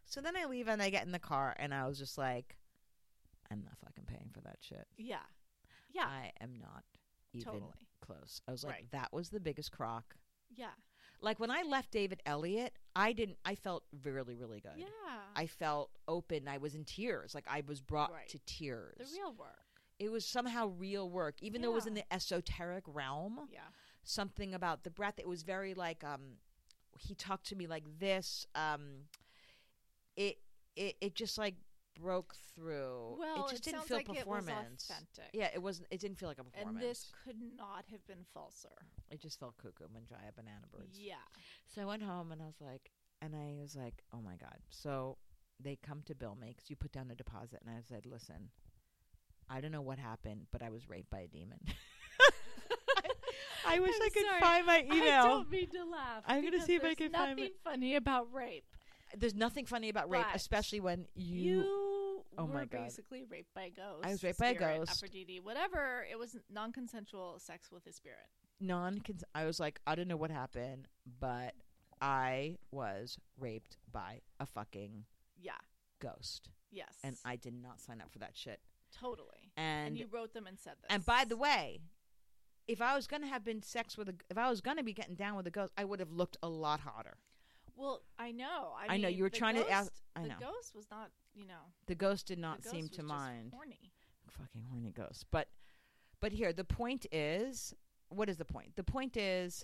so 0.05 0.19
then 0.19 0.35
I 0.35 0.45
leave 0.45 0.67
and 0.67 0.81
I 0.81 0.89
get 0.89 1.05
in 1.05 1.11
the 1.13 1.19
car 1.19 1.55
and 1.57 1.73
I 1.73 1.87
was 1.87 1.97
just 1.97 2.17
like 2.17 2.57
I'm 3.49 3.63
not 3.63 3.77
fucking 3.85 4.03
paying 4.05 4.29
for 4.33 4.41
that 4.41 4.57
shit. 4.59 4.85
Yeah. 4.97 5.17
Yeah. 5.93 6.05
I 6.05 6.31
am 6.41 6.55
not 6.59 6.83
even 7.33 7.45
Totally. 7.53 7.87
close. 8.01 8.41
I 8.47 8.51
was 8.51 8.65
like 8.65 8.73
Right. 8.73 8.91
that 8.91 9.13
was 9.13 9.29
the 9.29 9.39
biggest 9.39 9.71
crock. 9.71 10.15
yeah. 10.55 10.71
Like 11.21 11.39
when 11.39 11.49
I 11.49 11.63
left 11.63 11.89
David 11.91 12.21
Elliott, 12.27 12.73
I 12.99 13.13
didn't 13.13 13.37
I 13.45 13.55
felt 13.55 13.83
really 14.03 14.35
really 14.35 14.59
good. 14.59 14.71
Yeah. 14.77 14.85
I 15.35 15.45
felt 15.45 15.91
open. 16.07 16.47
I 16.47 16.57
was 16.57 16.73
in 16.75 16.83
tears. 16.83 17.35
Like 17.35 17.45
I 17.47 17.61
was 17.67 17.79
brought 17.81 18.11
Right. 18.11 18.27
to 18.29 18.39
tears. 18.45 18.95
the 18.97 19.05
real 19.19 19.33
work. 19.33 19.59
it 19.99 20.11
was 20.11 20.25
somehow 20.25 20.67
real 20.67 21.09
work 21.09 21.35
even 21.41 21.61
though 21.61 21.71
it 21.71 21.75
was 21.75 21.85
in 21.87 21.93
the 21.93 22.13
esoteric 22.13 22.83
realm. 22.87 23.47
Yeah. 23.51 23.59
something 24.03 24.53
about 24.53 24.83
the 24.83 24.89
breath. 24.89 25.15
It 25.19 25.27
was 25.27 25.43
very 25.43 25.73
like 25.73 26.03
um 26.03 26.37
he 26.97 27.13
talked 27.13 27.45
to 27.47 27.55
me 27.55 27.67
like 27.67 27.83
this. 27.99 28.47
Um 28.55 29.07
it 30.15 30.37
it 30.75 30.95
it 31.01 31.13
just 31.15 31.37
like 31.37 31.55
broke 32.01 32.35
through. 32.55 33.17
Well, 33.19 33.45
it 33.45 33.51
just 33.51 33.63
didn't 33.63 33.83
feel 33.83 33.97
like 33.97 34.07
performance. 34.07 34.89
It 34.89 34.93
authentic. 34.93 35.29
yeah, 35.33 35.49
it 35.53 35.61
wasn't 35.61 35.87
it 35.91 35.99
didn't 35.99 36.17
feel 36.17 36.29
like 36.29 36.39
a 36.39 36.43
performance. 36.43 36.75
And 36.75 36.89
this 36.89 37.11
could 37.23 37.37
not 37.57 37.85
have 37.91 38.05
been 38.07 38.25
falser. 38.33 38.69
it 39.11 39.21
just 39.21 39.39
felt 39.39 39.57
cuckoo 39.57 39.85
manjaya 39.85 40.35
banana 40.35 40.67
birds. 40.71 40.97
Yeah. 40.99 41.15
So 41.65 41.81
I 41.81 41.85
went 41.85 42.03
home 42.03 42.31
and 42.31 42.41
I 42.41 42.45
was 42.45 42.59
like 42.61 42.91
and 43.21 43.35
I 43.35 43.53
was 43.59 43.75
like, 43.75 44.03
"Oh 44.13 44.21
my 44.21 44.35
god." 44.35 44.59
So 44.69 45.17
they 45.59 45.75
come 45.75 46.01
to 46.03 46.13
bill 46.15 46.35
me 46.35 46.53
cuz 46.57 46.69
you 46.69 46.75
put 46.75 46.91
down 46.91 47.09
a 47.11 47.15
deposit 47.15 47.61
and 47.65 47.75
I 47.75 47.81
said, 47.81 48.05
"Listen, 48.05 48.51
I 49.49 49.61
don't 49.61 49.71
know 49.71 49.81
what 49.81 49.97
happened, 49.99 50.47
but 50.51 50.61
I 50.61 50.69
was 50.69 50.87
raped 50.87 51.09
by 51.09 51.21
a 51.21 51.27
demon." 51.27 51.59
I 53.65 53.79
wish 53.81 53.95
I'm 53.95 54.01
I 54.03 54.09
could 54.09 54.25
sorry. 54.25 54.39
find 54.39 54.65
my 54.65 54.79
email. 54.83 55.23
I 55.23 55.27
don't 55.27 55.49
mean 55.51 55.69
to 55.71 55.83
laugh. 55.85 56.23
I'm 56.25 56.43
gonna 56.43 56.61
see 56.61 56.75
if 56.75 56.83
I 56.85 56.95
can 56.95 57.11
find 57.11 57.37
nothing 57.37 57.51
funny 57.63 57.95
about 57.95 58.31
rape. 58.33 58.76
There's 59.15 59.35
nothing 59.35 59.65
funny 59.65 59.89
about 59.89 60.09
rape, 60.09 60.25
But 60.27 60.35
especially 60.35 60.79
when 60.79 61.07
you. 61.15 61.61
You 61.61 62.23
Oh 62.39 62.45
were 62.45 62.53
my 62.53 62.65
God. 62.65 62.83
basically 62.83 63.23
raped 63.23 63.51
by 63.55 63.63
a 63.63 63.69
ghost. 63.71 64.05
I 64.05 64.09
was 64.11 64.23
raped 64.23 64.37
by 64.37 64.49
a 64.49 64.55
spirit, 64.55 64.77
ghost. 64.79 64.91
Aphrodite, 64.91 65.39
whatever. 65.39 66.05
It 66.11 66.19
was 66.19 66.35
non-consensual 66.51 67.39
sex 67.39 67.71
with 67.71 67.87
a 67.87 67.91
spirit. 67.93 68.27
non 68.59 69.01
I 69.33 69.45
was 69.45 69.59
like, 69.59 69.79
I 69.87 69.95
don't 69.95 70.07
know 70.07 70.17
what 70.17 70.29
happened, 70.29 70.87
but 71.19 71.55
I 71.99 72.57
was 72.69 73.17
raped 73.39 73.77
by 73.91 74.21
a 74.39 74.45
fucking 74.45 75.05
Yeah. 75.39 75.57
ghost. 75.99 76.49
Yes. 76.69 76.99
And 77.03 77.17
I 77.25 77.37
did 77.37 77.55
not 77.55 77.81
sign 77.81 78.01
up 78.01 78.11
for 78.11 78.19
that 78.19 78.35
shit. 78.37 78.59
totally. 78.93 79.51
And 79.55 79.87
And 79.89 79.97
you 79.97 80.05
wrote 80.07 80.33
them 80.33 80.45
and 80.47 80.59
said 80.59 80.73
this. 80.81 80.87
and 80.91 81.03
by 81.05 81.25
the 81.25 81.37
way, 81.37 81.79
if 82.67 82.81
I 82.81 82.95
was 82.95 83.07
gonna 83.07 83.27
have 83.27 83.43
been 83.43 83.61
sex 83.63 83.97
with 83.97 84.09
a 84.09 84.15
if 84.29 84.37
I 84.37 84.49
was 84.49 84.61
gonna 84.61 84.83
be 84.83 84.93
getting 84.93 85.15
down 85.15 85.35
with 85.37 85.47
a 85.47 85.51
ghost, 85.51 85.73
I 85.77 85.85
would 85.85 85.99
have 85.99 86.11
looked 86.11 86.37
a 86.43 86.49
lot 86.49 86.81
hotter. 86.81 87.17
Well, 87.77 88.01
I 88.17 88.31
know. 88.31 88.73
I, 88.77 88.95
I 88.95 88.97
know, 88.97 89.07
you 89.07 89.23
were 89.23 89.29
trying 89.29 89.55
to 89.55 89.69
ask- 89.69 89.91
I 90.15 90.23
know 90.23 90.35
the 90.39 90.45
ghost 90.45 90.75
was 90.75 90.87
not, 90.89 91.11
you 91.35 91.45
know, 91.45 91.53
The 91.85 91.95
ghost 91.95 92.27
did 92.27 92.39
not 92.39 92.61
ghost 92.63 92.75
seem 92.75 92.89
to 92.89 93.03
mind. 93.03 93.51
Horny. 93.53 93.91
fucking 94.29 94.63
horny 94.69 94.91
ghost. 94.91 95.25
But 95.31 95.47
but 96.19 96.31
here 96.31 96.51
the 96.51 96.63
point 96.63 97.05
is, 97.11 97.73
what 98.09 98.29
is 98.29 98.37
the 98.37 98.45
point? 98.45 98.75
The 98.75 98.83
point 98.83 99.15
is, 99.15 99.63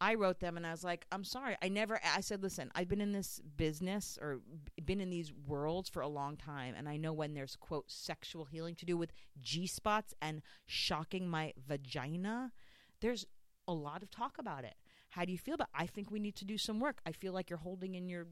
I 0.00 0.14
wrote 0.14 0.38
them 0.38 0.56
and 0.56 0.64
I 0.64 0.70
was 0.70 0.84
like, 0.84 1.06
I'm 1.10 1.24
sorry. 1.24 1.56
I 1.60 1.68
never. 1.68 1.98
I 2.14 2.20
said, 2.20 2.42
listen, 2.42 2.70
I've 2.74 2.88
been 2.88 3.00
in 3.00 3.10
this 3.12 3.40
business 3.56 4.16
or 4.22 4.38
been 4.84 5.00
in 5.00 5.10
these 5.10 5.32
worlds 5.32 5.88
for 5.88 6.00
a 6.02 6.08
long 6.08 6.36
time, 6.36 6.74
and 6.76 6.88
I 6.88 6.96
know 6.96 7.12
when 7.12 7.34
there's 7.34 7.56
quote 7.56 7.90
sexual 7.90 8.44
healing 8.44 8.76
to 8.76 8.86
do 8.86 8.96
with 8.96 9.12
G 9.40 9.66
spots 9.66 10.14
and 10.22 10.42
shocking 10.66 11.28
my 11.28 11.52
vagina. 11.66 12.52
There's 13.00 13.26
a 13.66 13.74
lot 13.74 14.02
of 14.04 14.10
talk 14.10 14.38
about 14.38 14.64
it. 14.64 14.74
How 15.10 15.24
do 15.24 15.32
you 15.32 15.38
feel 15.38 15.54
about? 15.54 15.68
I 15.74 15.86
think 15.86 16.10
we 16.10 16.18
need 16.18 16.36
to 16.36 16.44
do 16.44 16.58
some 16.58 16.80
work. 16.80 17.00
I 17.06 17.12
feel 17.12 17.32
like 17.32 17.50
you're 17.50 17.58
holding 17.58 17.94
in 17.94 18.08
your 18.08 18.26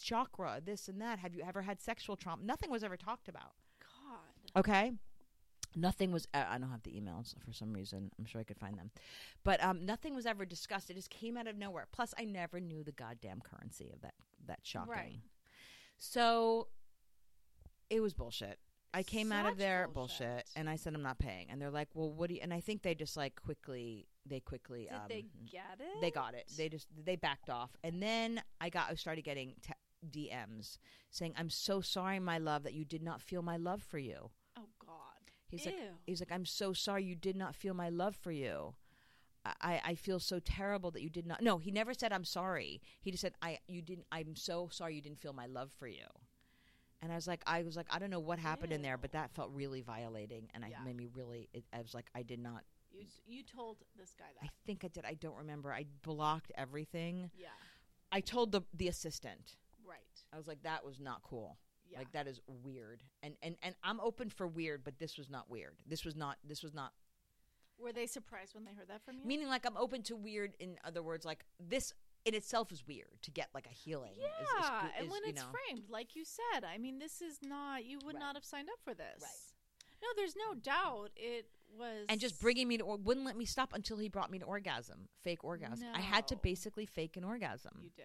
chakra, 0.00 0.60
this 0.64 0.88
and 0.88 1.00
that. 1.00 1.18
Have 1.18 1.34
you 1.34 1.42
ever 1.46 1.62
had 1.62 1.80
sexual 1.80 2.16
trauma? 2.16 2.42
Nothing 2.44 2.70
was 2.70 2.84
ever 2.84 2.96
talked 2.96 3.28
about. 3.28 3.52
God. 3.80 4.60
Okay. 4.60 4.92
Nothing 5.74 6.12
was. 6.12 6.28
Uh, 6.34 6.44
I 6.48 6.58
don't 6.58 6.70
have 6.70 6.82
the 6.82 6.90
emails 6.90 7.34
for 7.44 7.52
some 7.52 7.72
reason. 7.72 8.10
I'm 8.18 8.26
sure 8.26 8.40
I 8.40 8.44
could 8.44 8.58
find 8.58 8.76
them, 8.76 8.90
but 9.42 9.62
um, 9.64 9.86
nothing 9.86 10.14
was 10.14 10.26
ever 10.26 10.44
discussed. 10.44 10.90
It 10.90 10.94
just 10.94 11.08
came 11.08 11.38
out 11.38 11.46
of 11.46 11.56
nowhere. 11.56 11.86
Plus, 11.92 12.12
I 12.18 12.24
never 12.24 12.60
knew 12.60 12.84
the 12.84 12.92
goddamn 12.92 13.40
currency 13.40 13.90
of 13.90 14.02
that. 14.02 14.12
That 14.46 14.60
shocking. 14.64 14.92
Right. 14.92 15.20
So 15.96 16.68
it 17.88 18.00
was 18.00 18.12
bullshit. 18.12 18.58
I 18.94 19.02
came 19.02 19.32
out 19.32 19.46
of 19.46 19.52
Such 19.52 19.58
there 19.58 19.88
bullshit. 19.92 20.18
bullshit. 20.28 20.46
and 20.56 20.68
I 20.68 20.76
said 20.76 20.94
I'm 20.94 21.02
not 21.02 21.18
paying, 21.18 21.46
and 21.50 21.60
they're 21.60 21.70
like, 21.70 21.88
"Well, 21.94 22.10
what 22.12 22.28
do 22.28 22.34
you?" 22.34 22.40
And 22.42 22.52
I 22.52 22.60
think 22.60 22.82
they 22.82 22.94
just 22.94 23.16
like 23.16 23.36
quickly, 23.36 24.06
they 24.26 24.40
quickly, 24.40 24.82
Did 24.90 24.94
um, 24.94 25.02
they 25.08 25.24
get 25.50 25.78
it? 25.80 26.00
they 26.00 26.10
got 26.10 26.34
it. 26.34 26.50
They 26.56 26.68
just 26.68 26.88
they 27.04 27.16
backed 27.16 27.48
off, 27.50 27.70
and 27.82 28.02
then 28.02 28.42
I 28.60 28.68
got 28.68 28.90
I 28.90 28.94
started 28.94 29.22
getting 29.24 29.54
te- 29.62 29.72
DMs 30.30 30.78
saying, 31.10 31.34
"I'm 31.36 31.50
so 31.50 31.80
sorry, 31.80 32.18
my 32.20 32.38
love, 32.38 32.64
that 32.64 32.74
you 32.74 32.84
did 32.84 33.02
not 33.02 33.22
feel 33.22 33.40
my 33.42 33.56
love 33.56 33.82
for 33.82 33.98
you." 33.98 34.30
Oh 34.58 34.68
God. 34.84 34.96
He's 35.48 35.64
Ew. 35.66 35.72
like, 35.72 35.80
he's 36.06 36.20
like, 36.20 36.32
I'm 36.32 36.46
so 36.46 36.72
sorry 36.72 37.04
you 37.04 37.14
did 37.14 37.36
not 37.36 37.54
feel 37.54 37.74
my 37.74 37.88
love 37.90 38.16
for 38.16 38.32
you. 38.32 38.74
I, 39.44 39.80
I 39.84 39.94
feel 39.96 40.18
so 40.20 40.38
terrible 40.38 40.90
that 40.92 41.02
you 41.02 41.10
did 41.10 41.26
not. 41.26 41.42
No, 41.42 41.58
he 41.58 41.70
never 41.72 41.92
said 41.94 42.12
I'm 42.12 42.24
sorry. 42.24 42.80
He 43.00 43.10
just 43.10 43.22
said 43.22 43.34
I 43.42 43.58
you 43.66 43.82
didn't. 43.82 44.06
I'm 44.12 44.36
so 44.36 44.68
sorry 44.70 44.94
you 44.94 45.02
didn't 45.02 45.18
feel 45.18 45.32
my 45.32 45.46
love 45.46 45.70
for 45.78 45.86
you. 45.88 46.06
And 47.02 47.10
I 47.10 47.16
was 47.16 47.26
like, 47.26 47.42
I 47.46 47.62
was 47.64 47.76
like, 47.76 47.86
I 47.90 47.98
don't 47.98 48.10
know 48.10 48.20
what 48.20 48.38
happened 48.38 48.72
in 48.72 48.80
there, 48.80 48.96
but 48.96 49.12
that 49.12 49.32
felt 49.34 49.50
really 49.52 49.80
violating, 49.82 50.48
and 50.54 50.64
Yeah. 50.68 50.76
I 50.80 50.84
made 50.84 50.96
me 50.96 51.08
really. 51.12 51.48
It, 51.52 51.64
I 51.72 51.80
was 51.82 51.94
like, 51.94 52.06
I 52.14 52.22
did 52.22 52.38
not. 52.38 52.62
you 52.92 53.04
you 53.26 53.42
told 53.42 53.78
this 53.96 54.14
guy 54.18 54.26
that 54.34 54.42
I 54.44 54.46
that. 54.46 54.52
think 54.66 54.84
I 54.84 54.88
did. 54.88 55.04
I 55.04 55.14
don't 55.14 55.36
remember. 55.36 55.72
I 55.72 55.86
blocked 56.02 56.52
everything. 56.56 57.30
yeah. 57.36 57.48
I 58.12 58.20
told 58.20 58.52
the 58.52 58.62
the 58.74 58.88
assistant. 58.88 59.56
Right. 59.84 59.98
I 60.32 60.36
was 60.36 60.46
like, 60.46 60.62
that 60.62 60.84
was 60.84 61.00
not 61.00 61.22
cool. 61.22 61.58
Yeah. 61.90 61.98
Like 61.98 62.12
that 62.12 62.26
is 62.28 62.40
weird. 62.46 63.02
And 63.22 63.34
and 63.42 63.56
and 63.62 63.74
I'm 63.82 63.98
open 64.00 64.28
for 64.30 64.46
weird, 64.46 64.84
but 64.84 64.98
this 64.98 65.18
was 65.18 65.28
not 65.28 65.50
weird. 65.50 65.74
This 65.86 66.04
was 66.04 66.14
not. 66.14 66.36
This 66.46 66.62
was 66.62 66.72
not 66.72 66.92
Were 67.78 67.92
they 67.92 68.06
surprised 68.06 68.54
when 68.54 68.64
they 68.64 68.72
heard 68.74 68.88
that 68.88 69.02
from 69.04 69.18
you? 69.18 69.26
Meaning, 69.26 69.48
like, 69.48 69.66
I'm 69.66 69.76
open 69.76 70.02
to 70.04 70.14
weird. 70.16 70.54
In 70.60 70.78
other 70.84 71.02
words, 71.02 71.24
like 71.24 71.44
this 71.58 71.92
in 72.24 72.34
itself 72.34 72.70
is 72.72 72.86
weird 72.86 73.20
to 73.22 73.30
get 73.30 73.48
like 73.54 73.66
a 73.66 73.74
healing. 73.74 74.12
yeah, 74.16 74.26
is, 74.26 74.64
is, 74.64 74.70
good- 74.70 74.90
and 75.00 75.10
when 75.10 75.20
it's 75.26 75.42
know, 75.42 75.48
framed, 75.50 75.84
like 75.90 76.14
you 76.16 76.24
said, 76.24 76.64
I 76.64 76.78
mean, 76.78 76.98
this 76.98 77.20
is 77.20 77.38
not. 77.42 77.84
You 77.84 77.98
would 78.04 78.14
Right. 78.14 78.20
not 78.20 78.36
have 78.36 78.44
signed 78.44 78.68
up 78.70 78.78
for 78.84 78.94
this. 78.94 79.20
Right. 79.22 79.52
No, 80.02 80.08
there's 80.16 80.34
no 80.36 80.54
doubt 80.54 81.10
it 81.16 81.46
was. 81.78 82.06
and 82.08 82.20
just 82.20 82.40
bringing 82.40 82.66
me 82.68 82.76
to 82.78 82.84
or 82.84 82.96
wouldn't 82.96 83.24
let 83.24 83.36
me 83.36 83.44
stop 83.44 83.72
until 83.72 83.96
he 83.98 84.08
brought 84.08 84.30
me 84.30 84.38
to 84.40 84.44
orgasm, 84.44 85.08
fake 85.22 85.44
orgasm. 85.44 85.86
No. 85.92 85.92
I 85.94 86.00
had 86.00 86.26
to 86.28 86.36
basically 86.36 86.86
fake 86.86 87.16
an 87.16 87.24
orgasm. 87.24 87.78
You 87.82 87.90
did. 87.96 88.04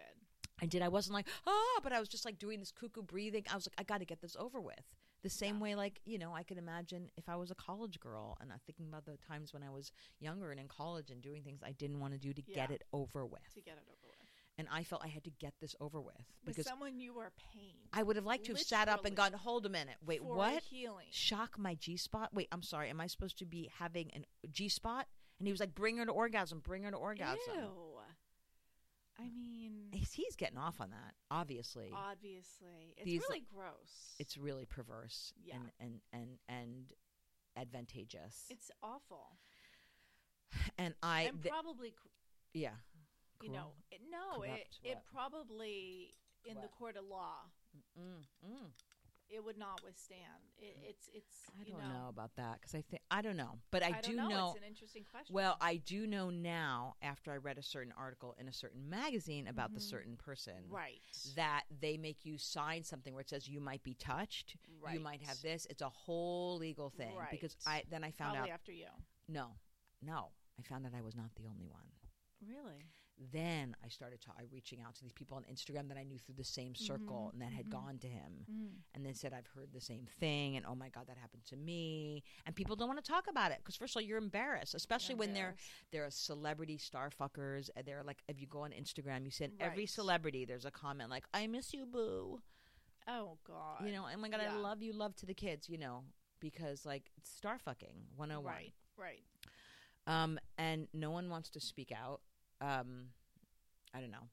I 0.62 0.66
did. 0.66 0.82
I 0.82 0.88
wasn't 0.88 1.14
like 1.16 1.28
ah, 1.46 1.80
but 1.84 1.94
I 1.94 2.00
was 2.00 2.08
just 2.10 2.24
like 2.26 2.40
doing 2.40 2.60
this 2.60 2.72
cuckoo 2.72 3.02
breathing. 3.04 3.44
I 3.52 3.56
was 3.56 3.68
like, 3.68 3.76
I 3.80 3.84
got 3.84 4.00
to 4.00 4.06
get 4.06 4.22
this 4.22 4.36
over 4.40 4.60
with. 4.62 4.82
The 5.24 5.30
same 5.30 5.56
Yeah. 5.58 5.62
way, 5.64 5.76
like 5.76 6.00
you 6.06 6.18
know, 6.20 6.34
I 6.34 6.44
could 6.44 6.58
imagine 6.60 7.10
if 7.18 7.28
I 7.28 7.36
was 7.36 7.50
a 7.52 7.56
college 7.56 8.00
girl 8.00 8.38
and 8.42 8.52
I'm 8.52 8.60
thinking 8.66 8.88
about 8.88 9.06
the 9.06 9.18
times 9.28 9.52
when 9.54 9.64
I 9.64 9.70
was 9.72 9.92
younger 10.20 10.52
and 10.52 10.60
in 10.60 10.68
college 10.68 11.10
and 11.10 11.22
doing 11.22 11.42
things 11.44 11.62
I 11.64 11.72
didn't 11.72 12.00
want 12.00 12.14
to 12.14 12.20
do 12.20 12.32
to 12.34 12.42
get 12.44 12.70
it 12.72 12.84
over 12.94 13.26
with. 13.26 13.42
To 13.56 13.62
get 13.62 13.74
it 13.74 13.84
over 13.90 13.98
with. 14.06 14.07
And 14.60 14.68
I 14.72 14.84
felt 14.84 15.04
I 15.04 15.08
had 15.08 15.24
to 15.26 15.30
get 15.30 15.54
this 15.62 15.76
over 15.80 16.02
with 16.02 16.16
With 16.44 16.56
because 16.56 16.66
someone 16.66 17.00
you 17.00 17.20
are 17.20 17.32
paying. 17.54 17.76
I 17.94 18.02
would 18.02 18.16
have 18.16 18.26
liked 18.26 18.46
to 18.46 18.54
have 18.54 18.62
sat 18.62 18.88
up 18.88 19.06
and 19.06 19.16
literally 19.16 19.32
gone, 19.32 19.40
hold 19.40 19.66
a 19.68 19.70
minute, 19.70 19.98
wait, 20.04 20.22
for 20.22 20.36
what? 20.36 20.64
Healing. 20.64 21.06
Shock 21.12 21.60
my 21.60 21.76
G 21.76 21.96
spot? 21.96 22.30
Wait, 22.34 22.48
I'm 22.52 22.64
sorry. 22.64 22.90
Am 22.90 23.00
I 23.00 23.06
supposed 23.06 23.38
to 23.40 23.46
be 23.46 23.70
having 23.78 24.10
an 24.16 24.26
G 24.52 24.68
spot? 24.68 25.06
And 25.40 25.48
he 25.48 25.52
was 25.52 25.60
like, 25.60 25.76
bring 25.76 25.98
her 25.98 26.06
to 26.06 26.12
orgasm, 26.12 26.60
bring 26.60 26.84
her 26.84 26.92
to 26.92 26.98
orgasm. 26.98 27.38
Ew. 27.56 27.70
I 29.20 29.24
uh, 29.24 29.26
mean, 29.36 29.90
He's, 29.92 30.14
he's 30.14 30.36
getting 30.36 30.58
off 30.58 30.80
on 30.80 30.90
that, 30.92 31.14
obviously. 31.32 31.92
obviously, 31.94 32.94
it's 32.98 33.06
These- 33.06 33.22
really 33.30 33.44
gross. 33.54 34.16
it's 34.20 34.38
really 34.38 34.66
perverse 34.66 35.34
Yeah. 35.44 35.56
and, 35.56 35.72
and, 35.80 36.00
and, 36.14 36.30
and 36.50 36.94
advantageous. 37.56 38.46
it's 38.50 38.70
awful. 38.84 39.38
and 40.78 40.94
I, 41.02 41.22
and 41.24 41.42
th- 41.42 41.52
probably, 41.52 41.94
yeah. 42.54 42.72
You 43.42 43.52
know, 43.52 43.72
it, 43.92 44.02
no, 44.10 44.42
it 44.44 44.48
Corrupt 44.48 44.80
it 44.84 44.96
what? 44.96 45.06
probably 45.14 46.14
in 46.46 46.56
the 46.56 46.68
court 46.78 46.96
of 46.98 47.06
law 47.06 47.46
Mm, 48.00 48.24
mm. 48.46 48.68
it 49.30 49.44
would 49.44 49.58
not 49.58 49.84
withstand. 49.84 50.22
It, 50.58 50.78
it's 50.82 51.10
it's 51.14 51.52
I 51.60 51.70
don't 51.70 51.80
know, 51.80 51.90
know. 52.04 52.10
about 52.10 52.32
that 52.38 52.54
because 52.60 52.74
I 52.74 52.82
think, 52.82 53.04
I 53.12 53.22
don't 53.22 53.38
know. 53.38 53.60
But 53.72 53.84
I, 53.84 53.98
I 53.98 54.02
do 54.02 54.16
know. 54.16 54.30
know 54.30 54.48
It's 54.56 54.64
an 54.64 54.68
interesting 54.68 55.04
question. 55.12 55.36
Well, 55.36 55.58
I 55.62 55.76
do 55.78 56.08
know 56.08 56.30
now 56.32 56.96
after 57.02 57.32
I 57.32 57.38
read 57.38 57.58
a 57.58 57.62
certain 57.62 57.94
article 57.98 58.36
in 58.40 58.48
a 58.48 58.54
certain 58.54 58.90
magazine 58.90 59.48
about 59.48 59.74
the 59.74 59.80
Mhm. 59.80 59.90
certain 59.90 60.16
person 60.18 60.56
right, 60.70 61.02
that 61.36 61.64
they 61.82 61.98
make 61.98 62.26
you 62.26 62.38
sign 62.38 62.84
something 62.84 63.14
where 63.14 63.22
it 63.22 63.30
says 63.30 63.48
you 63.48 63.60
might 63.60 63.84
be 63.84 63.94
touched, 63.94 64.56
right. 64.82 64.94
you 64.94 65.00
might 65.00 65.22
have 65.22 65.40
this. 65.42 65.68
It's 65.70 65.82
a 65.82 65.90
whole 65.90 66.58
legal 66.58 66.90
thing 66.90 67.14
because 67.30 67.56
I 67.68 67.84
then 67.90 68.04
I 68.04 68.12
found 68.12 68.34
Probably 68.34 68.52
out 68.52 68.54
after 68.56 68.72
you. 68.72 68.88
no, 69.28 69.52
no, 70.02 70.32
I 70.58 70.64
found 70.64 70.86
out 70.86 70.94
I 70.98 71.02
was 71.02 71.16
not 71.16 71.36
the 71.36 71.48
only 71.48 71.68
one. 71.68 71.86
Really? 72.42 72.86
Then 73.34 73.76
I 73.84 73.90
started 73.90 74.22
to, 74.22 74.28
I 74.38 74.44
reaching 74.52 74.80
out 74.86 74.94
to 74.96 75.02
these 75.02 75.12
people 75.12 75.38
on 75.38 75.44
Instagram 75.52 75.88
that 75.90 75.98
I 75.98 76.04
knew 76.04 76.18
through 76.20 76.36
the 76.36 76.44
same 76.44 76.76
circle 76.76 77.30
Mhm, 77.30 77.34
and 77.34 77.42
that 77.42 77.52
had 77.52 77.66
mhm. 77.66 77.70
gone 77.72 77.98
to 78.00 78.08
him 78.08 78.46
Mm. 78.50 78.82
and 78.94 79.06
they 79.06 79.14
said 79.14 79.34
I've 79.34 79.48
heard 79.48 79.74
the 79.74 79.82
same 79.82 80.06
thing 80.20 80.56
and 80.56 80.66
oh 80.66 80.76
my 80.76 80.90
god 80.90 81.08
that 81.08 81.18
happened 81.18 81.44
to 81.46 81.56
me 81.56 82.24
and 82.46 82.56
people 82.56 82.76
don't 82.76 82.88
want 82.88 83.04
to 83.04 83.12
talk 83.12 83.28
about 83.28 83.52
it 83.52 83.58
because 83.58 83.76
first 83.76 83.94
of 83.96 83.98
all 83.98 84.02
you're 84.08 84.18
embarrassed 84.20 84.76
especially 84.76 85.16
when 85.16 85.34
they're 85.34 85.56
they're 85.92 86.06
a 86.06 86.12
celebrity 86.12 86.78
star 86.78 87.10
fuckers 87.10 87.70
and 87.76 87.86
they're 87.88 88.04
like 88.04 88.22
if 88.28 88.40
you 88.40 88.48
go 88.48 88.60
on 88.62 88.72
instagram 88.72 89.26
you 89.26 89.32
send 89.32 89.52
every 89.60 89.86
celebrity 89.88 90.46
there's 90.46 90.66
a 90.66 90.72
comment 90.72 91.10
like 91.10 91.26
i 91.34 91.48
miss 91.48 91.74
you 91.74 91.86
boo 91.86 92.40
Oh 93.08 93.38
God. 93.46 93.84
you 93.86 93.92
know 93.92 94.06
oh 94.14 94.18
my 94.18 94.30
god 94.30 94.42
i 94.42 94.56
love 94.56 94.82
you 94.84 94.94
love 94.94 95.16
to 95.18 95.26
the 95.26 95.34
kids 95.34 95.68
you 95.70 95.78
know 95.78 96.04
because 96.40 96.86
like 96.86 97.10
star 97.24 97.58
fucking 97.58 97.96
101 98.16 98.54
Right. 98.54 98.74
Right. 98.96 99.24
um 100.06 100.40
and 100.58 100.88
no 100.94 101.10
one 101.12 101.30
wants 101.30 101.50
to 101.52 101.60
speak 101.60 101.92
out 101.92 102.22
um 102.62 103.08
i 103.94 104.00
don't 104.00 104.12
know. 104.12 104.30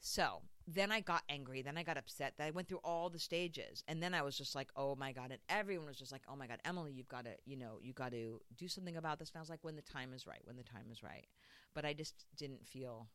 So 0.00 0.42
then 0.66 0.92
i 0.92 1.00
got 1.00 1.22
angry 1.28 1.62
then 1.62 1.76
i 1.76 1.82
got 1.82 1.96
upset 1.98 2.34
that 2.36 2.46
i 2.46 2.50
went 2.50 2.68
through 2.68 2.80
all 2.84 3.10
the 3.10 3.18
stages 3.18 3.82
and 3.88 4.00
then 4.02 4.14
i 4.14 4.22
was 4.22 4.36
just 4.36 4.54
like 4.54 4.68
oh 4.76 4.94
my 4.94 5.10
god 5.10 5.30
and 5.30 5.40
everyone 5.48 5.86
was 5.86 5.96
just 5.96 6.12
like 6.12 6.22
oh 6.28 6.36
my 6.36 6.46
god 6.46 6.58
emily 6.64 6.92
you've 6.92 7.08
got 7.08 7.24
to 7.24 7.30
you 7.44 7.56
know 7.56 7.78
you 7.82 7.92
got 7.92 8.12
to 8.12 8.40
do 8.56 8.68
something 8.68 8.96
about 8.96 9.18
this. 9.18 9.30
And 9.30 9.38
i 9.38 9.40
was 9.40 9.50
like 9.50 9.64
when 9.64 9.74
the 9.74 9.82
time 9.82 10.12
is 10.14 10.26
right 10.26 10.40
when 10.44 10.56
the 10.56 10.62
time 10.62 10.86
is 10.92 11.02
right. 11.02 11.26
But 11.74 11.84
i 11.84 11.92
just 11.92 12.24
didn't 12.36 12.66
feel 12.68 13.08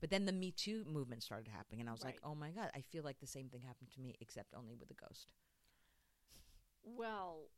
but 0.00 0.10
then 0.10 0.26
the 0.26 0.32
me 0.32 0.52
too 0.52 0.84
movement 0.86 1.22
started 1.22 1.48
happening 1.48 1.80
and 1.80 1.88
i 1.88 1.92
was 1.92 2.04
like 2.04 2.18
oh 2.22 2.34
my 2.34 2.50
god 2.50 2.70
i 2.74 2.82
feel 2.82 3.02
like 3.02 3.18
the 3.20 3.26
same 3.26 3.48
thing 3.48 3.62
happened 3.62 3.90
to 3.94 4.00
me 4.00 4.14
except 4.20 4.54
only 4.54 4.76
with 4.76 4.90
a 4.90 4.94
ghost. 4.94 5.28
Well, 6.84 7.48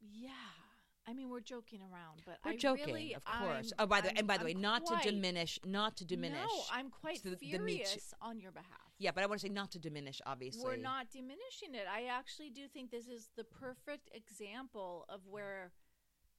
yeah. 0.00 0.73
I 1.06 1.12
mean, 1.12 1.28
we're 1.28 1.40
joking 1.40 1.80
around, 1.82 2.22
but 2.24 2.38
we're 2.44 2.52
I 2.52 2.56
joking 2.56 2.86
really, 2.86 3.14
of 3.14 3.24
course 3.24 3.72
I'm- 3.72 3.74
oh 3.78 3.86
by 3.86 4.00
the 4.00 4.08
I'm- 4.08 4.16
and 4.18 4.26
by 4.26 4.34
the 4.38 4.40
I'm 4.40 4.46
way 4.46 4.54
not 4.54 4.84
quite- 4.84 5.02
to 5.02 5.10
diminish 5.10 5.58
not 5.64 5.96
to 5.98 6.04
diminish 6.04 6.40
No, 6.40 6.62
I'm 6.70 6.90
quite 6.90 7.22
the- 7.22 7.30
the 7.30 7.36
furious 7.36 8.14
on 8.22 8.40
your 8.40 8.52
behalf. 8.52 8.80
yeah 8.98 9.10
but 9.10 9.22
i 9.22 9.26
want 9.26 9.40
to 9.40 9.46
say 9.46 9.52
not 9.52 9.70
to 9.72 9.78
diminish 9.78 10.22
obviously 10.24 10.64
We're 10.64 10.76
not 10.76 11.10
diminishing 11.10 11.74
it. 11.74 11.86
I 11.86 12.06
actually 12.06 12.50
do 12.50 12.68
think 12.68 12.90
this 12.90 13.06
is 13.06 13.28
the 13.36 13.44
perfect 13.44 14.08
example 14.14 15.04
of 15.08 15.26
where 15.26 15.72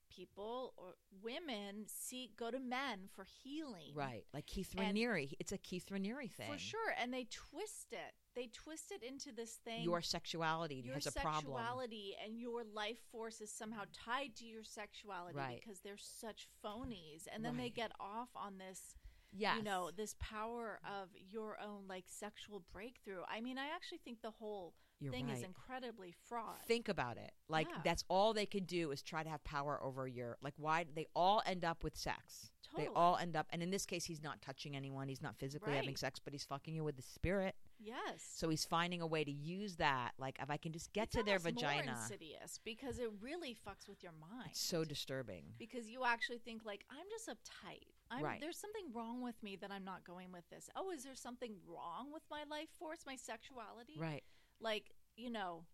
people 0.08 0.74
or 0.76 0.94
women 1.22 1.84
see 1.86 2.30
go 2.38 2.50
to 2.50 2.58
men 2.58 3.08
for 3.14 3.24
healing. 3.24 3.92
Right. 3.94 4.24
Like 4.32 4.46
Keith 4.46 4.74
And- 4.76 4.96
Raniere. 4.96 5.32
It's 5.38 5.52
a 5.52 5.58
Keith 5.58 5.86
Raniere 5.90 6.30
thing. 6.30 6.52
For 6.52 6.58
sure. 6.58 6.94
And 7.00 7.12
they 7.12 7.24
twist 7.30 7.92
it. 7.92 8.14
They 8.34 8.48
twist 8.52 8.92
it 8.92 9.02
into 9.02 9.32
this 9.32 9.54
thing. 9.64 9.82
Your 9.82 10.02
sexuality 10.02 10.82
your 10.84 10.94
has 10.94 11.06
a 11.06 11.12
problem. 11.12 11.52
Your 11.52 11.58
sexuality 11.58 12.16
and 12.24 12.38
your 12.38 12.64
life 12.64 12.98
force 13.10 13.40
is 13.40 13.50
somehow 13.50 13.82
tied 13.92 14.36
to 14.36 14.44
your 14.44 14.62
sexuality 14.64 15.36
Right. 15.36 15.60
because 15.62 15.80
they're 15.80 15.96
such 15.96 16.48
phonies 16.64 17.26
and 17.32 17.44
then 17.44 17.56
they 17.56 17.70
get 17.70 17.92
off 18.00 18.28
on 18.34 18.58
this 18.58 18.94
Yes. 19.38 19.56
you 19.58 19.64
know 19.64 19.90
this 19.94 20.14
power 20.18 20.80
of 20.86 21.08
your 21.14 21.58
own 21.60 21.86
like 21.88 22.04
sexual 22.06 22.62
breakthrough 22.72 23.22
i 23.28 23.40
mean 23.40 23.58
i 23.58 23.66
actually 23.74 23.98
think 23.98 24.22
the 24.22 24.30
whole 24.30 24.72
You're 25.00 25.12
thing 25.12 25.28
is 25.28 25.42
incredibly 25.42 26.12
fraught 26.28 26.62
Think 26.66 26.88
about 26.88 27.16
it. 27.18 27.32
Like 27.48 27.68
Yeah. 27.70 27.80
that's 27.84 28.04
all 28.08 28.32
they 28.32 28.46
could 28.46 28.66
do 28.66 28.90
is 28.92 29.02
try 29.02 29.22
to 29.22 29.28
have 29.28 29.44
power 29.44 29.78
over 29.82 30.08
your 30.08 30.38
like 30.42 30.54
why 30.56 30.86
they 30.94 31.06
all 31.14 31.42
end 31.46 31.64
up 31.64 31.84
with 31.84 31.96
sex. 31.96 32.50
They 32.76 32.88
all 32.94 33.16
end 33.16 33.36
up 33.36 33.46
and 33.50 33.62
in 33.62 33.70
this 33.70 33.86
case 33.86 34.04
he's 34.04 34.22
not 34.22 34.42
touching 34.42 34.74
anyone, 34.76 35.08
he's 35.08 35.22
not 35.22 35.36
physically 35.38 35.74
having 35.74 35.96
sex, 35.96 36.18
but 36.22 36.32
he's 36.34 36.44
fucking 36.44 36.74
you 36.74 36.84
with 36.84 36.96
the 36.96 37.02
spirit. 37.02 37.54
yes 37.78 38.22
So 38.34 38.48
he's 38.48 38.64
finding 38.64 39.00
a 39.00 39.06
way 39.06 39.22
to 39.24 39.30
use 39.30 39.76
that 39.76 40.12
like 40.18 40.38
if 40.42 40.50
I 40.50 40.56
can 40.56 40.72
just 40.72 40.92
get 40.92 41.04
It's 41.04 41.16
to 41.16 41.22
their 41.22 41.36
almost 41.38 41.54
more 41.62 41.70
vagina. 41.70 41.92
insidious 41.92 42.58
because 42.64 42.98
it 42.98 43.10
really 43.20 43.54
fucks 43.54 43.88
with 43.88 44.02
your 44.02 44.12
mind 44.20 44.50
It's 44.50 44.60
so 44.60 44.84
disturbing. 44.84 45.44
because 45.58 45.88
you 45.88 46.04
actually 46.04 46.38
think 46.38 46.64
like 46.64 46.84
i'm 46.90 47.06
just 47.10 47.28
uptight 47.28 47.86
I'm, 48.10 48.22
Right. 48.24 48.40
there's 48.40 48.58
something 48.58 48.92
wrong 48.92 49.22
with 49.22 49.40
me 49.42 49.56
that 49.56 49.70
i'm 49.70 49.84
not 49.84 50.04
going 50.04 50.32
with 50.32 50.48
this 50.50 50.68
oh 50.76 50.90
is 50.90 51.04
there 51.04 51.14
something 51.14 51.54
wrong 51.66 52.12
with 52.12 52.22
my 52.30 52.44
life 52.50 52.68
force 52.78 53.00
my 53.06 53.16
sexuality 53.16 53.94
Right. 53.98 54.24
Like 54.60 54.90
you 55.16 55.30
know 55.30 55.64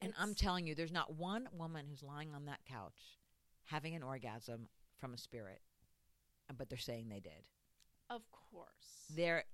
And 0.00 0.12
I'm 0.18 0.34
telling 0.34 0.66
you, 0.66 0.74
there's 0.74 0.92
not 0.92 1.14
one 1.14 1.48
woman 1.52 1.86
who's 1.88 2.02
lying 2.02 2.34
on 2.34 2.46
that 2.46 2.60
couch 2.64 3.18
having 3.64 3.94
an 3.94 4.02
orgasm 4.02 4.68
from 4.98 5.12
a 5.14 5.18
spirit, 5.18 5.60
uh, 6.48 6.54
but 6.56 6.68
they're 6.68 6.78
saying 6.78 7.08
they 7.08 7.20
did. 7.20 7.48
of 8.10 8.22
course 8.30 9.06
They're, 9.10 9.44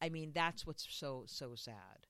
I 0.00 0.08
mean, 0.08 0.32
that's 0.32 0.66
what's 0.66 0.86
so 0.90 1.24
so 1.26 1.54
sad. 1.54 2.06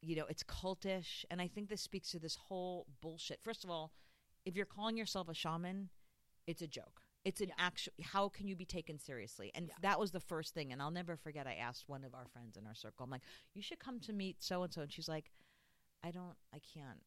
You 0.00 0.16
know, 0.16 0.26
it's 0.28 0.42
cultish, 0.42 1.24
and 1.30 1.40
I 1.40 1.46
think 1.48 1.68
this 1.68 1.80
speaks 1.80 2.10
to 2.10 2.18
this 2.18 2.34
whole 2.36 2.86
bullshit. 3.00 3.40
First 3.42 3.64
of 3.64 3.70
all, 3.70 3.92
if 4.44 4.56
you're 4.56 4.66
calling 4.66 4.96
yourself 4.96 5.28
a 5.28 5.34
shaman, 5.34 5.90
it's 6.46 6.62
a 6.62 6.66
joke. 6.66 7.01
It's 7.24 7.40
an 7.40 7.48
Yeah. 7.48 7.54
actual. 7.58 7.92
How 8.02 8.28
can 8.28 8.48
you 8.48 8.56
be 8.56 8.64
taken 8.64 8.98
seriously? 8.98 9.50
And 9.54 9.68
Yeah. 9.68 9.74
that 9.80 10.00
was 10.00 10.10
the 10.10 10.20
first 10.20 10.54
thing. 10.54 10.72
And 10.72 10.82
I'll 10.82 10.90
never 10.90 11.16
forget. 11.16 11.46
I 11.46 11.54
asked 11.54 11.88
one 11.88 12.04
of 12.04 12.14
our 12.14 12.26
friends 12.26 12.56
in 12.56 12.66
our 12.66 12.74
circle. 12.74 13.04
I'm 13.04 13.10
like, 13.10 13.22
"You 13.54 13.62
should 13.62 13.78
come 13.78 14.00
to 14.00 14.12
meet 14.12 14.42
so 14.42 14.62
and 14.64 14.72
so," 14.72 14.82
and 14.82 14.92
she's 14.92 15.08
like, 15.08 15.30
"I 16.02 16.10
don't. 16.10 16.36
I 16.52 16.58
can't. 16.58 17.02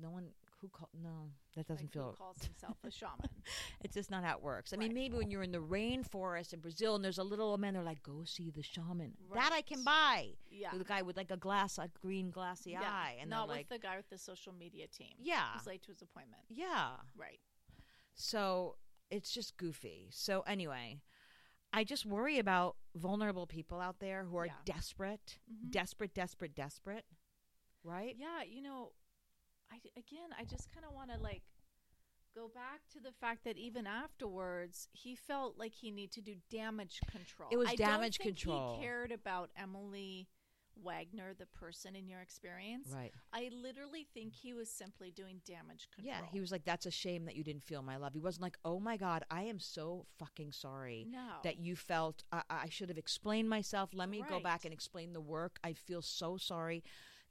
No 0.00 0.10
one 0.10 0.34
who 0.60 0.68
call. 0.68 0.88
No, 0.92 1.30
that 1.54 1.66
doesn't 1.68 1.86
like, 1.86 1.92
feel. 1.92 2.10
who 2.10 2.16
calls 2.16 2.42
himself 2.44 2.76
a 2.84 2.90
shaman 2.90 3.28
It's 3.80 3.94
just 3.94 4.10
not 4.10 4.24
how 4.24 4.36
it 4.36 4.42
works. 4.42 4.72
I 4.72 4.76
mean, 4.76 4.92
maybe 4.94 5.16
when 5.16 5.30
you're 5.30 5.42
in 5.44 5.52
the 5.52 5.58
rainforest 5.62 6.52
in 6.52 6.60
Brazil 6.60 6.94
and 6.96 7.04
there's 7.04 7.18
a 7.18 7.24
little 7.24 7.48
old 7.50 7.60
man, 7.60 7.74
they're 7.74 7.82
like, 7.84 8.02
"Go 8.02 8.24
see 8.24 8.50
the 8.50 8.62
shaman." 8.62 9.16
That 9.32 9.52
I 9.52 9.62
can 9.62 9.84
buy. 9.84 10.36
yeah 10.50 10.76
The 10.76 10.82
guy 10.84 11.02
with 11.02 11.16
like 11.16 11.30
a 11.30 11.36
glass, 11.36 11.78
a 11.78 11.86
green 11.88 12.30
glassy 12.32 12.72
yeah 12.72 12.82
eye, 12.82 13.16
and 13.20 13.30
not 13.30 13.46
with 13.46 13.56
like, 13.58 13.68
the 13.68 13.78
guy 13.78 13.96
with 13.96 14.08
the 14.08 14.18
social 14.18 14.52
media 14.52 14.88
team 14.88 15.14
Yeah. 15.20 15.52
who's 15.52 15.66
late 15.66 15.82
to 15.82 15.92
his 15.92 16.02
appointment 16.02 16.42
"Yeah." 16.48 16.96
right 17.14 17.40
So 18.14 18.76
it's 19.12 19.30
just 19.32 19.56
goofy. 19.56 20.08
So 20.10 20.40
anyway, 20.42 21.00
I 21.72 21.84
just 21.84 22.04
worry 22.06 22.38
about 22.38 22.76
vulnerable 22.94 23.46
people 23.46 23.78
out 23.80 23.98
there 24.00 24.24
who 24.24 24.36
are 24.36 24.46
Yeah. 24.46 24.58
desperate, 24.64 25.38
Mhm. 25.50 25.70
desperate, 25.70 26.14
desperate, 26.14 26.54
desperate. 26.54 27.06
Right? 27.84 28.16
Yeah, 28.16 28.42
you 28.42 28.62
know, 28.62 28.92
I 29.70 29.80
again, 29.96 30.32
I 30.38 30.44
just 30.44 30.70
kind 30.72 30.84
of 30.86 30.92
want 30.92 31.10
to 31.10 31.18
like 31.18 31.42
go 32.34 32.48
back 32.48 32.88
to 32.88 33.00
the 33.00 33.12
fact 33.12 33.44
that 33.44 33.56
even 33.58 33.86
afterwards, 33.86 34.88
he 34.92 35.14
felt 35.14 35.58
like 35.58 35.74
he 35.74 35.90
needed 35.90 36.12
to 36.12 36.22
do 36.22 36.36
damage 36.50 37.00
control. 37.10 37.50
It 37.50 37.56
was 37.56 37.70
I 37.70 37.76
damage 37.76 38.18
control. 38.18 38.76
He 38.76 38.82
cared 38.82 39.12
about 39.12 39.50
Emily 39.56 40.28
Wagner, 40.82 41.34
the 41.38 41.46
person 41.46 41.96
in 41.96 42.08
your 42.08 42.20
experience. 42.20 42.88
Right. 42.94 43.12
I 43.32 43.50
literally 43.52 44.06
think 44.14 44.34
he 44.34 44.52
was 44.52 44.70
simply 44.70 45.10
doing 45.10 45.40
damage 45.46 45.88
control. 45.94 46.14
Yeah. 46.14 46.26
He 46.30 46.40
was 46.40 46.52
like, 46.52 46.64
"That's 46.64 46.86
a 46.86 46.90
shame 46.90 47.24
that 47.24 47.36
you 47.36 47.44
didn't 47.44 47.64
feel 47.64 47.82
my 47.82 47.96
love." 47.96 48.12
He 48.12 48.20
wasn't 48.20 48.42
like, 48.42 48.58
"Oh 48.64 48.78
my 48.80 48.96
god, 48.96 49.24
I 49.30 49.42
am 49.42 49.58
so 49.58 50.06
fucking 50.18 50.52
sorry." 50.52 51.06
no 51.10 51.18
that 51.42 51.58
you 51.58 51.76
felt 51.76 52.24
I, 52.32 52.42
I 52.48 52.68
should 52.68 52.88
have 52.88 52.98
explained 52.98 53.48
myself. 53.48 53.90
Let 53.92 54.08
me 54.08 54.24
go 54.28 54.40
back 54.40 54.64
and 54.64 54.72
explain 54.72 55.12
the 55.12 55.20
work. 55.20 55.58
I 55.64 55.72
feel 55.72 56.02
so 56.02 56.36
sorry 56.36 56.82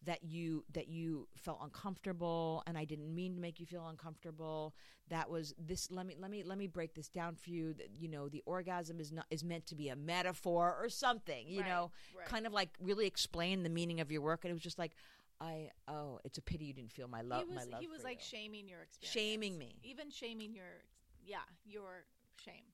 that 0.04 0.24
you 0.24 0.64
that 0.74 0.88
you 0.88 1.28
felt 1.36 1.60
uncomfortable 1.62 2.64
and 2.66 2.78
I 2.78 2.86
didn't 2.86 3.14
mean 3.14 3.36
to 3.36 3.42
make 3.42 3.60
you 3.60 3.66
feel 3.66 3.88
uncomfortable. 3.88 4.74
That 5.10 5.30
was 5.30 5.54
this 5.60 5.92
let 5.92 6.06
me 6.06 6.16
let 6.20 6.32
me 6.32 6.44
let 6.44 6.58
me 6.58 6.68
break 6.68 6.94
this 6.96 7.08
down 7.08 7.36
for 7.36 7.50
you 7.52 7.74
that 7.74 7.90
you 8.00 8.08
know 8.08 8.28
the 8.30 8.42
orgasm 8.46 9.00
is 9.00 9.12
not 9.12 9.26
is 9.30 9.44
meant 9.44 9.66
to 9.68 9.76
be 9.76 9.90
a 9.90 9.96
metaphor 9.96 10.76
or 10.82 10.90
something, 10.90 11.48
you 11.48 11.62
Right, 11.62 11.70
know, 11.70 11.92
right. 12.18 12.26
kind 12.26 12.48
of 12.48 12.54
like 12.54 12.70
really 12.82 13.06
explain 13.06 13.64
the 13.64 13.70
meaning 13.70 14.00
of 14.00 14.12
your 14.12 14.22
work 14.22 14.44
and 14.44 14.50
it 14.50 14.54
was 14.54 14.64
just 14.64 14.80
like 14.80 14.94
I 15.40 15.70
oh, 15.88 16.20
it's 16.24 16.38
a 16.38 16.42
pity 16.42 16.66
you 16.66 16.74
didn't 16.74 16.92
feel 16.92 17.08
my 17.08 17.22
love 17.22 17.42
he 17.42 17.46
was 17.54 17.56
my 17.68 17.72
love 17.72 17.82
he 17.82 17.88
was 17.88 18.04
like 18.04 18.20
you. 18.20 18.38
shaming 18.40 18.68
your 18.68 18.82
experience, 18.82 19.14
Shaming 19.14 19.58
me. 19.58 19.76
even 19.84 20.10
shaming 20.10 20.54
your 20.56 20.82
yeah 21.24 21.38
your 21.66 22.06
shame. 22.44 22.71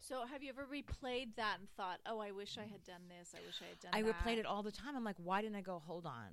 So 0.00 0.24
have 0.26 0.42
you 0.42 0.50
ever 0.50 0.66
replayed 0.66 1.36
that 1.36 1.56
and 1.60 1.68
thought, 1.76 2.00
oh, 2.06 2.20
I 2.20 2.30
wish 2.30 2.56
I 2.58 2.62
had 2.70 2.82
done 2.84 3.02
this. 3.08 3.34
I 3.34 3.44
wish 3.46 3.60
I 3.62 3.68
had 3.68 3.80
done. 3.80 3.90
That. 3.92 3.98
I 3.98 4.02
that. 4.02 4.16
replayed 4.16 4.38
it 4.38 4.46
all 4.46 4.62
the 4.62 4.72
time. 4.72 4.96
I'm 4.96 5.04
like, 5.04 5.16
why 5.18 5.42
didn't 5.42 5.56
I 5.56 5.60
go 5.60 5.78
hold 5.78 6.06
on 6.06 6.28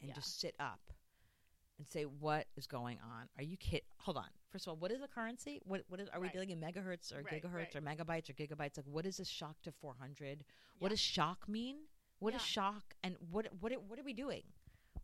and 0.00 0.08
Yeah. 0.08 0.14
just 0.14 0.40
sit 0.40 0.54
up 0.58 0.80
and 1.78 1.86
say 1.88 2.04
what 2.04 2.46
is 2.56 2.66
going 2.66 2.98
on? 3.00 3.28
Are 3.36 3.42
you 3.42 3.56
kid? 3.56 3.82
Hold 3.98 4.16
on. 4.16 4.28
First 4.50 4.66
of 4.66 4.72
all, 4.72 4.76
what 4.76 4.90
is 4.92 5.00
the 5.00 5.08
currency? 5.08 5.60
What 5.64 5.84
what 5.88 6.00
is? 6.00 6.08
Are 6.10 6.20
we 6.20 6.26
Right. 6.26 6.32
dealing 6.32 6.50
in 6.50 6.60
megahertz 6.60 7.12
or 7.12 7.22
Right, 7.22 7.42
gigahertz 7.42 7.74
right. 7.74 7.76
or 7.76 7.80
megabytes 7.80 8.28
or 8.30 8.34
gigabytes? 8.34 8.76
Like, 8.76 8.86
what 8.86 9.06
is 9.06 9.18
a 9.20 9.24
shock 9.24 9.60
to 9.62 9.72
400? 9.72 10.44
What 10.78 10.88
Yeah. 10.88 10.90
does 10.90 11.00
shock 11.00 11.48
mean? 11.48 11.86
What 12.18 12.34
is 12.34 12.42
Yeah. 12.42 12.46
shock? 12.46 12.94
And 13.02 13.16
what 13.30 13.52
what 13.54 13.72
what 13.82 13.98
are 13.98 14.04
we 14.04 14.12
doing? 14.12 14.52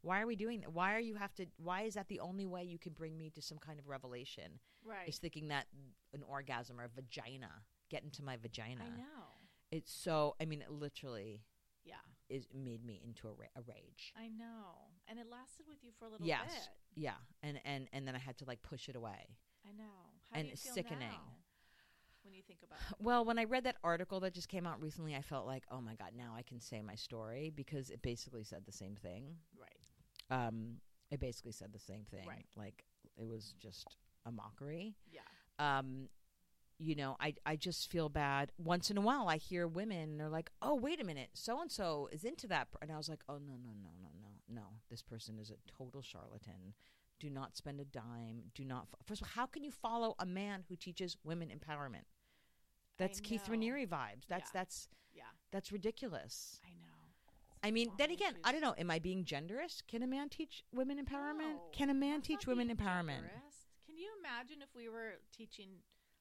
Why 0.02 0.20
are 0.22 0.26
we 0.26 0.36
doing 0.36 0.60
that? 0.60 0.72
Why 0.72 0.94
are 0.94 1.00
you 1.00 1.16
have 1.16 1.34
to? 1.34 1.46
Why 1.58 1.82
is 1.82 1.94
that 1.94 2.08
the 2.08 2.20
only 2.20 2.46
way 2.46 2.64
you 2.64 2.78
can 2.78 2.92
bring 2.92 3.16
me 3.18 3.30
to 3.30 3.42
some 3.42 3.58
kind 3.58 3.78
of 3.78 3.86
revelation? 3.88 4.60
right. 4.82 5.08
Is 5.08 5.18
thinking 5.18 5.48
that 5.48 5.68
an 6.14 6.22
orgasm 6.22 6.80
or 6.80 6.84
a 6.84 6.88
vagina 6.88 7.64
get 7.90 8.02
into 8.04 8.22
my 8.22 8.36
vagina? 8.36 8.82
I 8.86 8.88
know. 8.96 9.24
It's 9.70 9.92
so. 9.92 10.34
I 10.40 10.44
mean, 10.46 10.62
it 10.62 10.70
literally 10.70 11.42
Yeah, 11.84 11.94
is 12.28 12.46
made 12.54 12.84
me 12.84 13.00
into 13.04 13.28
a, 13.28 13.32
ra- 13.32 13.54
a 13.56 13.62
rage. 13.62 14.12
I 14.16 14.28
know. 14.28 14.88
And 15.08 15.18
it 15.18 15.26
lasted 15.30 15.66
with 15.68 15.78
you 15.82 15.90
for 15.98 16.06
a 16.06 16.08
little 16.08 16.26
Yes. 16.26 16.48
bit. 16.52 16.68
Yeah, 17.04 17.14
and 17.42 17.60
and 17.64 17.88
and 17.92 18.06
then 18.06 18.14
I 18.14 18.18
had 18.18 18.36
to 18.38 18.44
like 18.46 18.62
push 18.62 18.88
it 18.88 18.96
away. 18.96 19.36
I 19.68 19.72
know. 19.72 19.84
How 20.30 20.36
And 20.38 20.44
do 20.44 20.48
you 20.48 20.52
it's 20.54 20.62
feel 20.62 20.74
sickening. 20.74 21.08
now 21.10 21.34
when 22.22 22.34
you 22.34 22.42
think 22.42 22.60
about 22.64 22.78
it? 22.90 22.96
Well, 23.04 23.24
when 23.24 23.38
I 23.38 23.44
read 23.44 23.64
that 23.64 23.76
article 23.84 24.20
that 24.20 24.34
just 24.34 24.48
came 24.48 24.66
out 24.66 24.80
recently, 24.80 25.14
I 25.14 25.22
felt 25.22 25.46
like, 25.46 25.64
oh 25.70 25.80
my 25.80 25.94
god, 25.94 26.12
now 26.16 26.34
I 26.36 26.42
can 26.42 26.60
say 26.60 26.82
my 26.82 26.94
story 26.96 27.50
because 27.54 27.90
it 27.90 28.02
basically 28.02 28.44
said 28.44 28.64
the 28.66 28.72
same 28.72 28.96
thing. 28.96 29.36
Right. 29.58 29.86
Um, 30.36 30.76
it 31.10 31.20
basically 31.20 31.52
said 31.52 31.72
the 31.72 31.78
same 31.78 32.04
thing. 32.10 32.26
Right. 32.26 32.46
Like 32.56 32.84
it 33.16 33.26
was 33.26 33.54
just 33.60 33.86
a 34.26 34.32
mockery. 34.32 34.96
Yeah. 35.10 35.20
Um, 35.58 36.08
you 36.82 36.94
know, 36.96 37.16
I 37.20 37.34
I 37.44 37.56
just 37.56 37.90
feel 37.90 38.08
bad. 38.08 38.52
Once 38.58 38.90
in 38.90 38.96
a 38.96 39.02
while, 39.02 39.28
I 39.28 39.36
hear 39.36 39.68
women 39.68 39.98
and 39.98 40.20
they're 40.20 40.28
like, 40.30 40.50
"Oh, 40.62 40.74
wait 40.74 41.00
a 41.00 41.04
minute, 41.04 41.28
so 41.34 41.60
and 41.60 41.70
so 41.70 42.08
is 42.10 42.24
into 42.24 42.46
that," 42.48 42.68
and 42.80 42.90
I 42.90 42.96
was 42.96 43.08
like, 43.08 43.22
"Oh 43.28 43.34
no, 43.38 43.52
no, 43.62 43.70
no, 43.82 43.90
no, 44.00 44.08
no, 44.20 44.60
no! 44.62 44.66
This 44.88 45.02
person 45.02 45.38
is 45.38 45.50
a 45.50 45.56
total 45.70 46.00
charlatan. 46.02 46.74
Do 47.18 47.28
not 47.28 47.54
spend 47.56 47.80
a 47.80 47.84
dime. 47.84 48.44
Do 48.54 48.64
not. 48.64 48.88
Fo- 48.88 48.96
First 49.04 49.20
of 49.20 49.26
all, 49.28 49.32
how 49.34 49.46
can 49.46 49.62
you 49.62 49.70
follow 49.70 50.14
a 50.18 50.24
man 50.24 50.64
who 50.68 50.74
teaches 50.76 51.18
women 51.22 51.50
empowerment? 51.50 52.06
That's 52.96 53.20
Keith 53.20 53.46
know. 53.48 53.54
Raniere 53.56 53.86
vibes. 53.86 54.26
That's 54.26 54.50
Yeah. 54.54 54.60
that's 54.60 54.88
Yeah. 55.12 55.24
that's 55.50 55.70
ridiculous. 55.72 56.60
I 56.64 56.70
know. 56.70 56.86
I 57.62 57.70
mean, 57.72 57.92
then 57.98 58.10
again. 58.10 58.38
I 58.42 58.52
don't 58.52 58.62
know. 58.62 58.74
Am 58.78 58.90
I 58.90 58.98
being 58.98 59.24
genderist? 59.24 59.86
Can 59.86 60.02
a 60.02 60.06
man 60.06 60.30
teach 60.30 60.64
women 60.72 60.96
empowerment? 61.04 61.56
No, 61.56 61.68
Can 61.72 61.90
a 61.90 61.94
man 61.94 62.20
that's 62.20 62.28
teach 62.28 62.46
women 62.46 62.68
being 62.68 62.78
empowerment? 62.78 63.20
genderist. 63.24 63.66
Can 63.84 63.98
you 63.98 64.10
imagine 64.18 64.62
if 64.62 64.74
we 64.74 64.88
were 64.88 65.20
teaching, 65.30 65.68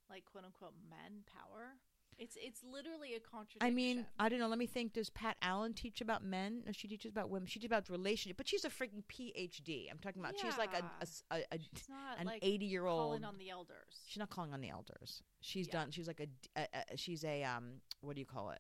like 0.10 0.26
quote 0.26 0.46
unquote, 0.46 0.74
men 0.90 1.24
power? 1.26 1.74
It's 2.18 2.38
it's 2.42 2.62
literally 2.70 3.16
a 3.16 3.20
contradiction. 3.22 3.60
I 3.66 3.70
mean, 3.72 4.06
I 4.20 4.28
don't 4.28 4.40
know. 4.40 4.48
Let 4.50 4.60
me 4.60 4.66
think. 4.66 4.92
Does 4.92 5.10
Pat 5.10 5.38
Allen 5.42 5.74
teach 5.74 6.02
about 6.02 6.22
men? 6.22 6.64
No, 6.66 6.74
she 6.74 6.90
teaches 6.90 7.12
about 7.12 7.30
women. 7.30 7.48
She 7.48 7.60
teaches 7.60 7.68
about 7.72 7.88
relationship, 7.90 8.36
but 8.36 8.46
she's 8.46 8.66
a 8.66 8.70
freaking 8.70 9.04
PhD. 9.08 9.90
I'm 9.90 10.00
talking 10.00 10.22
about. 10.22 10.34
Yeah. 10.38 10.50
She's 10.50 10.58
like 10.58 10.74
a, 10.74 10.84
a 11.02 11.08
a- 11.38 11.44
a- 11.54 11.60
she's 11.60 11.88
not 11.88 12.20
an 12.20 12.26
like 12.28 12.40
80 12.44 12.66
year 12.66 12.86
old 12.86 13.00
calling 13.00 13.24
on 13.24 13.38
the 13.38 13.50
elders. 13.50 14.02
She's 14.06 14.18
not 14.20 14.30
calling 14.30 14.54
on 14.54 14.60
the 14.60 14.70
elders. 14.70 15.24
She's 15.40 15.68
Yeah. 15.68 15.72
done. 15.74 15.92
She's 15.92 16.08
like 16.08 16.20
a 16.58 16.68
She's 16.98 17.24
a 17.24 17.44
um. 17.46 17.76
What 18.02 18.16
do 18.16 18.20
you 18.20 18.26
call 18.26 18.50
it? 18.50 18.60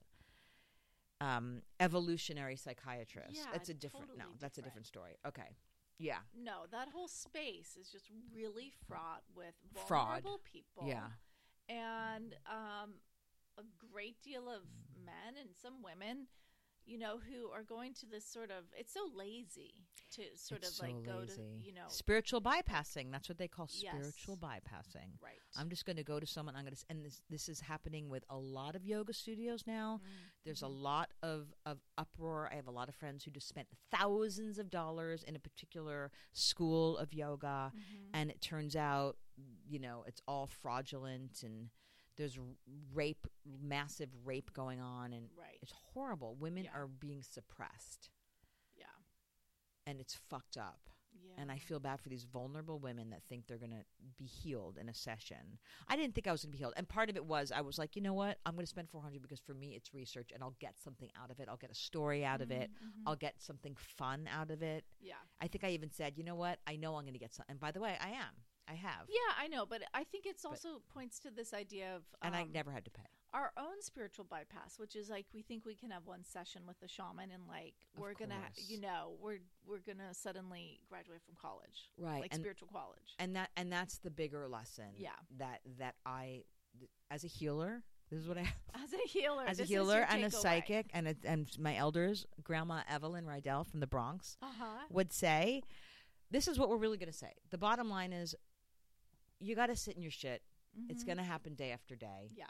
Um, 1.21 1.63
evolutionary 1.81 2.55
psychiatrist. 2.55 3.35
Yeah, 3.35 3.43
that's 3.51 3.67
a 3.67 3.73
different. 3.73 4.07
no, 4.17 4.23
totally 4.23 4.37
that's 4.39 4.57
a 4.57 4.61
different. 4.61 4.85
different 4.85 4.87
story. 4.87 5.17
Okay. 5.27 5.57
Yeah. 5.97 6.19
No, 6.33 6.61
that 6.71 6.87
whole 6.93 7.09
space 7.09 7.75
is 7.77 7.89
just 7.89 8.05
really 8.33 8.71
fraught 8.87 9.23
with 9.35 9.53
Fraud. 9.85 10.23
vulnerable 10.23 10.39
people. 10.49 10.87
Yeah. 10.87 11.07
And 11.69 12.35
um, 12.49 12.95
a 13.57 13.63
great 13.93 14.21
deal 14.23 14.49
of 14.49 14.63
men 15.05 15.37
and 15.39 15.49
some 15.61 15.83
women, 15.83 16.27
you 16.89 16.97
know, 16.97 17.19
who 17.29 17.49
are 17.51 17.63
going 17.63 17.93
to 17.95 18.05
this 18.05 18.25
sort 18.25 18.49
of 18.51 18.63
it's 18.77 18.93
so 18.93 19.01
lazy 19.15 19.85
to 20.15 20.23
sort 20.35 20.63
It's 20.63 20.79
of 20.79 20.85
like 20.85 20.95
so 21.05 21.11
go 21.13 21.19
lazy. 21.19 21.33
to 21.35 21.41
you 21.67 21.73
know 21.73 21.85
spiritual 21.87 22.41
bypassing. 22.41 23.11
That's 23.11 23.29
what 23.29 23.37
they 23.37 23.47
call 23.47 23.69
Yes. 23.71 23.93
spiritual 23.93 24.37
bypassing. 24.37 25.09
right. 25.21 25.37
I'm 25.55 25.69
just 25.69 25.85
going 25.85 25.97
to 25.97 26.03
go 26.03 26.19
to 26.19 26.25
someone. 26.25 26.55
I'm 26.55 26.63
going 26.63 26.73
to, 26.75 26.83
and 26.89 27.05
this 27.05 27.21
this 27.29 27.47
is 27.47 27.59
happening 27.61 28.09
with 28.09 28.23
a 28.29 28.37
lot 28.37 28.75
of 28.75 28.83
yoga 28.85 29.13
studios 29.13 29.63
now. 29.67 30.01
Mm, 30.03 30.09
There's 30.45 30.63
a 30.63 30.67
lot 30.67 31.09
of 31.21 31.53
of 31.65 31.77
uproar. 31.97 32.49
I 32.51 32.55
have 32.55 32.67
a 32.67 32.71
lot 32.71 32.89
of 32.89 32.95
friends 32.95 33.23
who 33.23 33.31
just 33.31 33.47
spent 33.47 33.67
thousands 33.91 34.57
of 34.57 34.69
dollars 34.71 35.23
in 35.23 35.35
a 35.35 35.39
particular 35.39 36.11
school 36.33 36.97
of 36.97 37.13
yoga, 37.13 37.71
Mhm. 37.75 38.09
and 38.13 38.31
it 38.31 38.41
turns 38.41 38.75
out, 38.75 39.17
you 39.67 39.79
know, 39.79 40.03
it's 40.07 40.21
all 40.27 40.47
fraudulent 40.47 41.43
and 41.43 41.69
there's 42.19 42.37
rape, 42.93 43.25
massive 43.45 44.09
rape 44.25 44.53
going 44.53 44.79
on, 44.81 45.13
and 45.13 45.29
right. 45.35 45.57
it's 45.63 45.73
horrible. 45.93 46.35
Women 46.35 46.65
Yeah. 46.65 46.73
are 46.75 46.87
being 46.87 47.23
suppressed, 47.23 48.09
Yeah. 48.75 48.85
and 49.87 49.99
it's 49.99 50.13
fucked 50.13 50.57
up. 50.57 50.89
Yeah. 51.21 51.33
And 51.37 51.51
I 51.51 51.57
feel 51.57 51.79
bad 51.79 51.99
for 51.99 52.09
these 52.09 52.23
vulnerable 52.23 52.79
women 52.79 53.09
that 53.09 53.23
think 53.23 53.47
they're 53.47 53.57
going 53.57 53.71
to 53.71 53.83
be 54.17 54.25
healed 54.25 54.77
in 54.77 54.87
a 54.89 54.93
session. 54.93 55.57
I 55.87 55.95
didn't 55.95 56.13
think 56.15 56.27
I 56.27 56.31
was 56.31 56.43
going 56.43 56.51
to 56.51 56.57
be 56.57 56.59
healed. 56.59 56.73
And 56.77 56.87
part 56.87 57.09
of 57.09 57.15
it 57.17 57.25
was 57.25 57.51
I 57.51 57.61
was 57.61 57.77
like, 57.77 57.95
you 57.95 58.01
know 58.01 58.13
what? 58.13 58.37
I'm 58.45 58.53
going 58.53 58.63
to 58.65 58.69
spend 58.69 58.89
400 58.89 59.21
because 59.21 59.39
for 59.39 59.53
me 59.53 59.75
it's 59.75 59.93
research 59.93 60.31
and 60.33 60.41
I'll 60.43 60.55
get 60.59 60.77
something 60.79 61.09
out 61.21 61.31
of 61.31 61.39
it. 61.39 61.47
I'll 61.49 61.57
get 61.57 61.71
a 61.71 61.75
story 61.75 62.23
out 62.23 62.41
of 62.41 62.51
it. 62.51 62.69
Mhm, 62.71 62.87
mhm. 62.87 63.03
I'll 63.07 63.15
get 63.17 63.41
something 63.41 63.75
fun 63.75 64.27
out 64.31 64.51
of 64.51 64.61
it. 64.61 64.85
yeah. 65.01 65.15
I 65.41 65.47
think 65.47 65.63
I 65.63 65.71
even 65.71 65.89
said, 65.91 66.17
you 66.17 66.23
know 66.23 66.35
what? 66.35 66.59
I 66.67 66.75
know 66.77 66.95
I'm 66.95 67.03
going 67.03 67.13
to 67.13 67.19
get 67.19 67.33
some. 67.33 67.45
And 67.49 67.59
by 67.59 67.71
the 67.71 67.81
way, 67.81 67.97
I 67.99 68.09
am. 68.11 68.35
I 68.69 68.73
have. 68.75 69.07
Yeah, 69.09 69.33
I 69.43 69.47
know, 69.47 69.65
but 69.65 69.81
I 69.93 70.03
think 70.03 70.25
it's 70.25 70.45
also 70.45 70.81
points 70.93 71.19
to 71.19 71.31
this 71.31 71.53
idea 71.53 71.95
of 71.95 72.03
And 72.21 72.35
I 72.35 72.43
um, 72.43 72.51
never 72.51 72.71
had 72.71 72.85
to 72.85 72.91
pay. 72.91 73.03
our 73.33 73.51
own 73.57 73.81
spiritual 73.81 74.25
bypass, 74.29 74.77
which 74.77 74.95
is 74.95 75.09
like 75.09 75.25
we 75.33 75.41
think 75.41 75.65
we 75.65 75.75
can 75.75 75.89
have 75.91 76.05
one 76.05 76.23
session 76.23 76.61
with 76.67 76.79
the 76.79 76.87
shaman 76.87 77.31
and 77.31 77.43
like 77.47 77.73
Of 77.95 78.01
we're 78.01 78.13
gonna, 78.13 78.35
ha- 78.35 78.49
you 78.67 78.79
know, 78.79 79.13
we're 79.21 79.39
we're 79.67 79.79
gonna 79.85 80.13
suddenly 80.13 80.79
graduate 80.89 81.21
from 81.25 81.35
college, 81.41 81.89
Right. 81.97 82.21
like 82.21 82.33
and, 82.33 82.41
spiritual 82.41 82.67
college. 82.71 83.15
and 83.17 83.35
that 83.35 83.49
and 83.57 83.71
that's 83.71 83.97
the 83.99 84.11
bigger 84.11 84.47
lesson. 84.47 84.91
Yeah. 84.97 85.09
That 85.37 85.61
that 85.79 85.95
I 86.05 86.43
as 87.09 87.23
a 87.23 87.27
healer, 87.27 87.81
this 88.11 88.19
is 88.21 88.27
what 88.27 88.37
I 88.37 88.41
as 88.83 88.93
a 88.93 89.07
healer, 89.07 89.43
as 89.47 89.59
a 89.59 89.63
healer 89.63 90.05
and 90.09 90.23
a 90.23 90.31
psychic 90.31 90.87
and 90.93 91.07
a, 91.07 91.15
and 91.25 91.47
my 91.57 91.75
elders, 91.75 92.25
grandma 92.43 92.81
Evelyn 92.89 93.25
Rydell 93.25 93.65
from 93.65 93.79
the 93.79 93.87
Bronx 93.87 94.37
Uh-huh. 94.43 94.65
would 94.91 95.11
say, 95.11 95.63
this 96.31 96.47
is 96.47 96.59
what 96.59 96.69
we're 96.69 96.77
really 96.77 96.97
going 96.99 97.11
to 97.11 97.17
say. 97.17 97.33
The 97.49 97.57
bottom 97.57 97.89
line 97.89 98.13
is, 98.13 98.35
you 99.39 99.55
got 99.55 99.67
to 99.67 99.75
sit 99.75 99.95
in 99.95 100.01
your 100.01 100.11
shit. 100.11 100.41
It's 100.87 101.03
Mhm. 101.03 101.07
going 101.07 101.17
to 101.17 101.23
happen 101.23 101.55
day 101.55 101.71
after 101.71 101.95
day. 101.95 102.29
Yeah. 102.35 102.47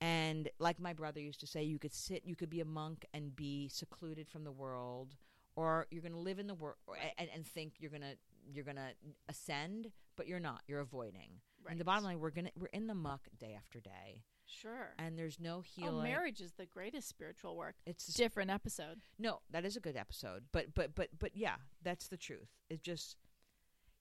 And 0.00 0.48
like 0.58 0.78
my 0.78 0.92
brother 0.92 1.20
used 1.20 1.40
to 1.40 1.46
say, 1.46 1.64
you 1.64 1.78
could 1.78 1.92
sit, 1.92 2.24
you 2.24 2.36
could 2.36 2.50
be 2.50 2.60
a 2.60 2.64
monk 2.64 3.06
and 3.14 3.34
be 3.34 3.68
secluded 3.68 4.28
from 4.28 4.44
the 4.44 4.52
world, 4.52 5.16
or 5.56 5.86
you're 5.90 6.02
going 6.02 6.12
to 6.12 6.18
live 6.18 6.38
in 6.38 6.46
the 6.46 6.54
world 6.54 6.76
and, 7.18 7.28
and 7.34 7.46
think 7.46 7.74
you're 7.78 7.90
going 7.90 8.02
to 8.02 8.16
you're 8.48 8.62
going 8.64 8.76
to 8.76 8.94
ascend, 9.28 9.90
but 10.16 10.28
you're 10.28 10.38
not. 10.38 10.62
You're 10.68 10.78
avoiding. 10.80 11.40
right. 11.64 11.72
And 11.72 11.80
the 11.80 11.84
bottom 11.84 12.04
line, 12.04 12.20
we're 12.20 12.30
gonna 12.30 12.50
we're 12.56 12.66
in 12.68 12.86
the 12.86 12.94
muck 12.94 13.22
day 13.40 13.54
after 13.58 13.80
day, 13.80 14.22
sure. 14.44 14.94
and 15.00 15.18
there's 15.18 15.40
no 15.40 15.62
healing. 15.62 15.96
Oh, 15.98 16.02
marriage 16.02 16.40
is 16.40 16.52
the 16.52 16.66
greatest 16.66 17.08
spiritual 17.08 17.56
work. 17.56 17.74
it's 17.86 18.08
a 18.08 18.12
Different 18.12 18.50
episode. 18.52 19.00
No, 19.18 19.40
that 19.50 19.64
is 19.64 19.76
a 19.76 19.80
good 19.80 19.96
episode. 19.96 20.44
But 20.52 20.74
but 20.74 20.94
but 20.94 21.08
but 21.18 21.34
yeah, 21.36 21.56
that's 21.82 22.06
the 22.06 22.16
truth. 22.16 22.50
It 22.70 22.82
just 22.84 23.16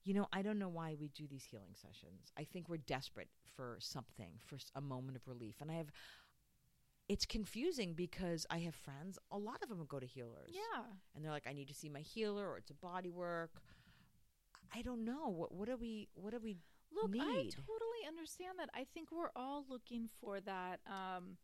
you 0.05 0.13
know, 0.13 0.27
I 0.31 0.41
don't 0.43 0.59
know 0.59 0.69
why 0.69 0.95
we 0.99 1.09
do 1.09 1.25
these 1.27 1.43
healing 1.43 1.73
sessions. 1.73 2.31
I 2.37 2.43
think 2.45 2.69
we're 2.69 2.77
desperate 2.77 3.27
for 3.55 3.77
something, 3.81 4.33
for 4.45 4.57
a 4.75 4.81
moment 4.81 5.17
of 5.17 5.27
relief. 5.27 5.55
And 5.61 5.69
I 5.71 5.75
have 5.75 5.87
it's 7.07 7.25
confusing 7.25 7.93
because 7.93 8.47
I 8.49 8.59
have 8.59 8.73
friends, 8.73 9.19
a 9.31 9.37
lot 9.37 9.61
of 9.61 9.69
them 9.69 9.85
go 9.87 9.99
to 9.99 10.05
healers. 10.07 10.51
Yeah. 10.53 10.83
And 11.15 11.23
they're 11.23 11.31
like 11.31 11.47
I 11.47 11.53
need 11.53 11.67
to 11.67 11.73
see 11.73 11.89
my 11.89 11.99
healer 12.01 12.47
or 12.49 12.57
it's 12.57 12.71
a 12.71 12.75
body 12.75 13.09
work. 13.11 13.51
I 14.75 14.81
don't 14.81 15.03
know. 15.05 15.27
What 15.29 15.51
what 15.53 15.67
do 15.67 15.75
we 15.77 16.07
what 16.13 16.31
do 16.31 16.39
we 16.41 16.57
Look, 16.91 17.11
I 17.19 17.49
totally 17.51 18.07
understand 18.07 18.53
that. 18.59 18.69
I 18.73 18.85
think 18.93 19.11
we're 19.11 19.31
all 19.35 19.65
looking 19.69 20.07
for 20.21 20.39
that 20.41 20.79
um 20.87 21.37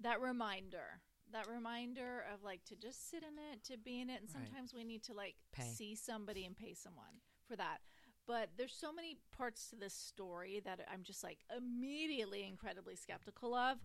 that 0.00 0.20
reminder. 0.20 1.00
That 1.32 1.46
reminder 1.48 2.24
of 2.32 2.42
like 2.42 2.64
to 2.66 2.76
just 2.76 3.10
sit 3.10 3.22
in 3.22 3.36
it, 3.52 3.64
to 3.64 3.76
be 3.76 4.00
in 4.00 4.08
it, 4.08 4.20
and 4.22 4.30
Right. 4.34 4.44
sometimes 4.46 4.72
we 4.72 4.84
need 4.84 5.02
to 5.04 5.14
like 5.14 5.34
Pay. 5.52 5.64
see 5.64 5.94
somebody 5.94 6.46
and 6.46 6.56
pay 6.56 6.72
someone 6.74 7.20
for 7.48 7.56
that. 7.56 7.78
But 8.26 8.50
there's 8.58 8.74
so 8.74 8.92
many 8.92 9.16
parts 9.36 9.70
to 9.70 9.76
this 9.76 9.94
story 9.94 10.60
that 10.64 10.80
I'm 10.92 11.02
just 11.02 11.24
like 11.24 11.38
immediately 11.56 12.46
incredibly 12.46 12.94
skeptical 12.94 13.54
of. 13.54 13.78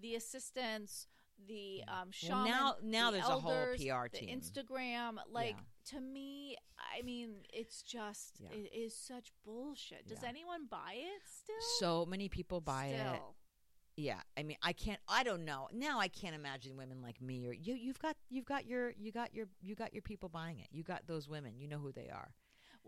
The 0.00 0.14
assistants, 0.14 1.06
the 1.46 1.82
um 1.88 2.10
Well, 2.28 2.44
now- 2.46 2.76
now 2.82 3.10
the 3.10 3.18
there's 3.18 3.28
a 3.28 3.38
whole 3.38 3.50
elders, 3.52 3.82
PR 3.84 4.08
the 4.10 4.18
team. 4.26 4.40
Instagram, 4.40 5.18
like 5.28 5.56
Yeah. 5.56 5.98
to 5.98 6.00
me, 6.00 6.56
I 6.78 7.02
mean, 7.02 7.44
it's 7.52 7.82
just 7.82 8.40
Yeah. 8.40 8.50
it 8.52 8.72
is 8.72 8.96
such 8.96 9.32
bullshit. 9.44 10.06
Does 10.06 10.22
Yeah. 10.22 10.28
anyone 10.30 10.66
buy 10.66 10.94
it 10.94 11.22
still? 11.26 11.60
so 11.78 12.06
many 12.06 12.28
people 12.28 12.60
buy 12.62 12.86
it. 12.86 13.20
Yeah, 13.96 14.22
I 14.36 14.44
mean, 14.44 14.56
I 14.62 14.72
can't. 14.72 15.00
I 15.08 15.22
don't 15.24 15.44
know. 15.44 15.68
Now 15.72 15.98
I 15.98 16.08
can't 16.08 16.34
imagine 16.34 16.74
women 16.76 17.02
like 17.02 17.20
me 17.20 17.46
or 17.46 17.52
you. 17.52 17.74
You've 17.74 17.98
got, 17.98 18.16
you've 18.30 18.46
got 18.46 18.64
your, 18.64 18.92
you 18.92 19.12
got 19.12 19.34
your, 19.34 19.46
you 19.60 19.74
got 19.74 19.92
your 19.92 20.00
people 20.02 20.30
buying 20.30 20.58
it. 20.60 20.68
You 20.70 20.82
got 20.84 21.06
those 21.06 21.28
women. 21.28 21.58
You 21.58 21.68
know 21.68 21.78
who 21.78 21.92
they 21.92 22.08
are. 22.08 22.32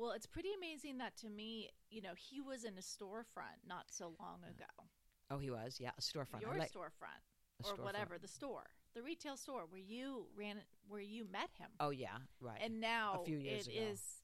Well, 0.03 0.11
it's 0.12 0.26
pretty 0.26 0.48
amazing 0.59 0.98
that 0.98 1.16
to 1.18 1.28
me, 1.28 1.70
you 1.88 2.03
know, 2.03 2.11
he 2.16 2.40
was 2.40 2.64
in 2.64 2.76
a 2.76 2.80
storefront 2.80 3.62
not 3.68 3.84
so 3.88 4.14
long 4.18 4.40
ago. 4.50 4.88
Oh, 5.30 5.38
he 5.38 5.48
was. 5.48 5.78
Yeah, 5.80 5.90
a 5.96 6.00
storefront. 6.00 6.40
Your 6.40 6.57
like 6.57 6.72
storefront 6.72 7.22
a 7.62 7.68
or 7.68 7.74
storefront. 7.76 7.84
whatever, 7.84 8.18
the 8.18 8.26
store, 8.26 8.64
the 8.94 9.03
retail 9.03 9.36
store 9.36 9.62
where 9.70 9.80
you 9.80 10.26
ran, 10.36 10.57
where 10.88 11.00
you 11.00 11.24
met 11.30 11.50
him, 11.57 11.68
Oh 11.78 11.90
yeah, 11.90 12.16
right. 12.40 12.59
and 12.64 12.80
now 12.80 13.20
a 13.22 13.24
few 13.24 13.38
years 13.38 13.68
it 13.68 13.76
ago. 13.76 13.86
is- 13.92 14.22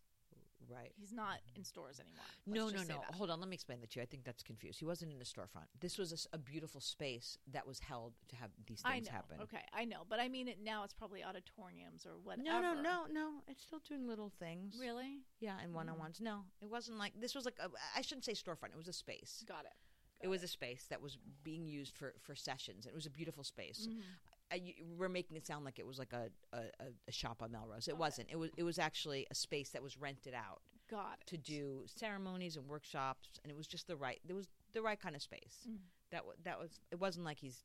right. 0.70 0.92
he's 0.96 1.12
not 1.12 1.38
in 1.56 1.64
stores 1.64 2.00
anymore. 2.00 2.24
No, 2.46 2.64
Let's 2.66 2.76
no, 2.76 2.82
say 2.82 2.94
no. 2.94 3.00
that. 3.08 3.14
Hold 3.16 3.30
on. 3.30 3.40
Let 3.40 3.48
me 3.48 3.54
explain 3.54 3.80
that 3.80 3.90
to 3.90 4.00
you. 4.00 4.02
I 4.02 4.06
think 4.06 4.24
that's 4.24 4.42
confused. 4.42 4.78
He 4.78 4.84
wasn't 4.84 5.12
in 5.12 5.18
the 5.18 5.24
storefront. 5.24 5.66
This 5.80 5.98
was 5.98 6.26
a 6.32 6.38
beautiful 6.38 6.80
space 6.80 7.38
that 7.52 7.66
was 7.66 7.78
held 7.80 8.12
to 8.28 8.36
have 8.36 8.50
these 8.66 8.82
I 8.84 8.94
things 8.94 9.06
know. 9.06 9.12
happen. 9.12 9.36
Okay, 9.42 9.62
I 9.72 9.84
know, 9.84 10.02
but 10.08 10.20
I 10.20 10.28
mean 10.28 10.48
it 10.48 10.58
now. 10.62 10.84
It's 10.84 10.94
probably 10.94 11.22
auditoriums 11.24 12.06
or 12.06 12.12
whatever. 12.22 12.42
No, 12.44 12.60
no, 12.60 12.80
no, 12.80 13.06
no. 13.10 13.30
It's 13.48 13.62
still 13.62 13.80
doing 13.88 14.06
little 14.06 14.32
things. 14.38 14.76
Really? 14.80 15.20
Yeah, 15.40 15.56
and 15.62 15.74
one-on-ones. 15.74 16.20
No, 16.20 16.44
it 16.60 16.68
wasn't 16.68 16.98
like 16.98 17.12
this 17.20 17.34
was 17.34 17.44
like 17.44 17.56
a, 17.60 17.68
I 17.96 18.02
shouldn't 18.02 18.24
say 18.24 18.32
storefront. 18.32 18.72
It 18.72 18.76
was 18.76 18.88
a 18.88 18.92
space. 18.92 19.44
Got 19.46 19.64
it. 19.64 19.72
It 20.20 20.26
was 20.28 20.42
a 20.42 20.48
space 20.48 20.86
that 20.90 21.00
was 21.00 21.16
being 21.44 21.64
used 21.66 21.96
for 21.96 22.12
for 22.20 22.34
sessions. 22.34 22.86
It 22.86 22.94
was 22.94 23.06
a 23.06 23.10
beautiful 23.10 23.44
space. 23.44 23.86
Mhm. 23.88 24.02
I, 24.50 24.74
we're 24.96 25.08
making 25.10 25.36
it 25.36 25.46
sound 25.46 25.64
like 25.64 25.78
it 25.78 25.86
was 25.86 25.98
like 25.98 26.12
a, 26.12 26.28
a, 26.56 26.60
a- 27.08 27.12
shop 27.12 27.42
on 27.42 27.52
Melrose. 27.52 27.86
It 27.88 27.92
Okay. 27.92 27.98
wasn't. 27.98 28.28
It 28.30 28.36
was 28.36 28.50
it 28.56 28.62
was 28.62 28.78
actually 28.78 29.26
a 29.30 29.34
space 29.34 29.70
that 29.70 29.82
was 29.82 29.96
rented 29.98 30.32
out 30.34 30.62
Got 30.90 31.18
it. 31.20 31.26
to 31.26 31.36
do 31.36 31.82
ceremonies 31.86 32.56
and 32.56 32.66
workshops, 32.66 33.28
and 33.42 33.50
it 33.50 33.56
was 33.56 33.66
just 33.66 33.86
the 33.86 33.96
right. 33.96 34.20
There 34.24 34.36
was 34.36 34.48
the 34.72 34.80
right 34.82 34.98
kind 34.98 35.14
of 35.14 35.20
space. 35.22 35.66
Mm. 35.68 35.76
That 36.12 36.22
that 36.44 36.58
was. 36.58 36.80
It 36.90 36.98
wasn't 36.98 37.26
like 37.26 37.38
he's. 37.40 37.64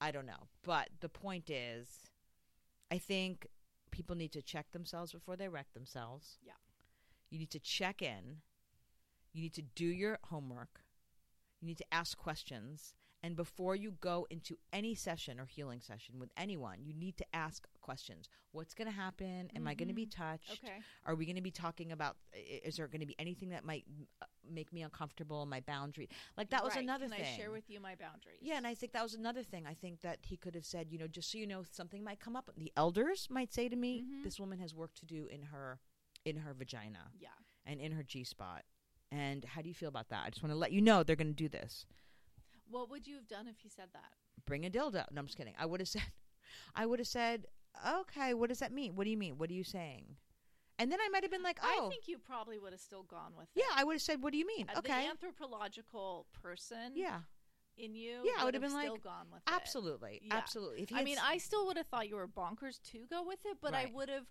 I 0.00 0.10
don't 0.10 0.26
know, 0.26 0.48
but 0.62 0.88
the 1.00 1.08
point 1.08 1.48
is, 1.50 1.88
I 2.92 2.98
think 2.98 3.46
people 3.90 4.14
need 4.14 4.32
to 4.32 4.42
check 4.42 4.70
themselves 4.72 5.12
before 5.12 5.36
they 5.36 5.48
wreck 5.48 5.72
themselves. 5.74 6.38
Yeah. 6.44 6.52
You 7.30 7.38
need 7.38 7.50
to 7.50 7.58
check 7.58 8.02
in. 8.02 8.42
You 9.32 9.42
need 9.42 9.54
to 9.54 9.62
do 9.62 9.86
your 9.86 10.18
homework. 10.24 10.82
You 11.60 11.66
need 11.66 11.78
to 11.78 11.86
ask 11.92 12.16
questions. 12.16 12.94
And 13.26 13.34
before 13.34 13.74
you 13.74 13.90
go 14.00 14.24
into 14.30 14.56
any 14.72 14.94
session 14.94 15.40
or 15.40 15.46
healing 15.46 15.80
session 15.80 16.20
with 16.20 16.30
anyone, 16.36 16.84
you 16.84 16.94
need 16.94 17.16
to 17.16 17.24
ask 17.34 17.66
questions. 17.80 18.28
What's 18.52 18.72
going 18.72 18.86
to 18.86 18.94
happen? 18.94 19.50
Am 19.56 19.66
I 19.66 19.74
going 19.74 19.88
to 19.88 19.94
be 19.94 20.06
touched? 20.06 20.52
Okay. 20.64 20.76
Are 21.04 21.16
we 21.16 21.26
going 21.26 21.34
to 21.34 21.42
be 21.42 21.50
talking 21.50 21.90
about? 21.90 22.16
Is 22.32 22.76
there 22.76 22.86
going 22.86 23.00
to 23.00 23.06
be 23.06 23.16
anything 23.18 23.48
that 23.48 23.64
might 23.64 23.84
uh, 24.22 24.26
make 24.48 24.72
me 24.72 24.82
uncomfortable? 24.82 25.44
My 25.44 25.60
boundary, 25.60 26.08
like 26.36 26.50
that 26.50 26.62
was 26.62 26.76
Right. 26.76 26.84
another 26.84 27.06
Can 27.08 27.16
thing. 27.16 27.24
I 27.34 27.36
share 27.36 27.50
with 27.50 27.68
you 27.68 27.80
my 27.80 27.96
boundaries? 27.96 28.38
yeah, 28.40 28.58
and 28.58 28.66
I 28.66 28.74
think 28.76 28.92
that 28.92 29.02
was 29.02 29.14
another 29.14 29.42
thing. 29.42 29.66
I 29.66 29.74
think 29.74 30.02
that 30.02 30.20
he 30.22 30.36
could 30.36 30.54
have 30.54 30.64
said, 30.64 30.92
you 30.92 30.98
know, 31.00 31.08
just 31.08 31.32
so 31.32 31.36
you 31.38 31.48
know, 31.48 31.64
something 31.68 32.04
might 32.04 32.20
come 32.20 32.36
up. 32.36 32.48
The 32.56 32.72
elders 32.76 33.26
might 33.28 33.52
say 33.52 33.68
to 33.68 33.74
me, 33.74 34.04
Mhm. 34.04 34.22
"This 34.22 34.38
woman 34.38 34.60
has 34.60 34.72
work 34.72 34.94
to 34.94 35.04
do 35.04 35.26
in 35.26 35.42
her, 35.42 35.80
in 36.24 36.36
her 36.36 36.54
vagina 36.54 37.10
Yeah. 37.18 37.30
and 37.64 37.80
in 37.80 37.90
her 37.90 38.04
G 38.04 38.22
spot." 38.22 38.64
And 39.10 39.44
how 39.44 39.62
do 39.62 39.68
you 39.68 39.74
feel 39.74 39.88
about 39.88 40.10
that? 40.10 40.26
I 40.26 40.30
just 40.30 40.44
want 40.44 40.52
to 40.52 40.56
let 40.58 40.70
you 40.70 40.80
know 40.80 41.02
they're 41.02 41.16
going 41.16 41.26
to 41.28 41.32
do 41.34 41.48
this. 41.48 41.86
What 42.70 42.90
would 42.90 43.06
you 43.06 43.14
have 43.16 43.28
done 43.28 43.48
if 43.48 43.60
he 43.60 43.68
said 43.68 43.88
that? 43.92 44.12
Bring 44.46 44.64
a 44.66 44.70
dildo. 44.70 45.04
No, 45.12 45.18
I'm 45.20 45.26
just 45.26 45.36
kidding. 45.38 45.54
I 45.58 45.66
would 45.66 45.80
have 45.80 45.88
said, 45.96 46.02
I 46.74 46.86
would 46.86 46.98
have 46.98 47.08
said, 47.08 47.46
okay, 47.88 48.34
what 48.34 48.48
does 48.48 48.58
that 48.60 48.72
mean? 48.72 48.96
What 48.96 49.04
do 49.04 49.10
you 49.10 49.16
mean? 49.16 49.38
What 49.38 49.50
are 49.50 49.54
you 49.54 49.64
saying? 49.64 50.16
And 50.78 50.92
then 50.92 51.00
I 51.00 51.08
might 51.08 51.22
have 51.24 51.30
been 51.30 51.42
like, 51.42 51.58
oh, 51.62 51.86
I 51.86 51.88
think 51.88 52.06
you 52.06 52.18
probably 52.18 52.58
would 52.58 52.72
have 52.72 52.80
still 52.80 53.02
gone 53.04 53.32
with 53.36 53.48
it. 53.56 53.60
yeah. 53.60 53.74
I 53.74 53.84
would 53.84 53.94
have 53.94 54.02
said, 54.02 54.22
what 54.22 54.32
do 54.32 54.38
you 54.38 54.46
mean? 54.46 54.66
Uh, 54.74 54.78
okay, 54.80 55.04
The 55.04 55.10
anthropological 55.10 56.26
person 56.42 56.92
yeah, 56.94 57.20
in 57.78 57.94
you 57.94 58.20
Yeah, 58.24 58.32
I 58.40 58.44
would 58.44 58.54
would've 58.54 58.60
been 58.60 58.70
still 58.78 58.92
like, 58.94 59.02
gone 59.02 59.26
with 59.32 59.40
absolutely, 59.46 60.20
Yeah. 60.24 60.34
absolutely. 60.36 60.82
If 60.82 60.90
it. 60.92 60.96
I 60.96 61.02
mean, 61.04 61.16
s- 61.16 61.24
I 61.26 61.38
still 61.38 61.66
would 61.66 61.78
have 61.78 61.86
thought 61.86 62.08
you 62.10 62.16
were 62.16 62.28
bonkers 62.28 62.78
to 62.92 63.06
go 63.08 63.22
with 63.26 63.38
it, 63.46 63.56
but 63.62 63.72
I 63.72 63.90
would 63.94 64.10
have 64.10 64.26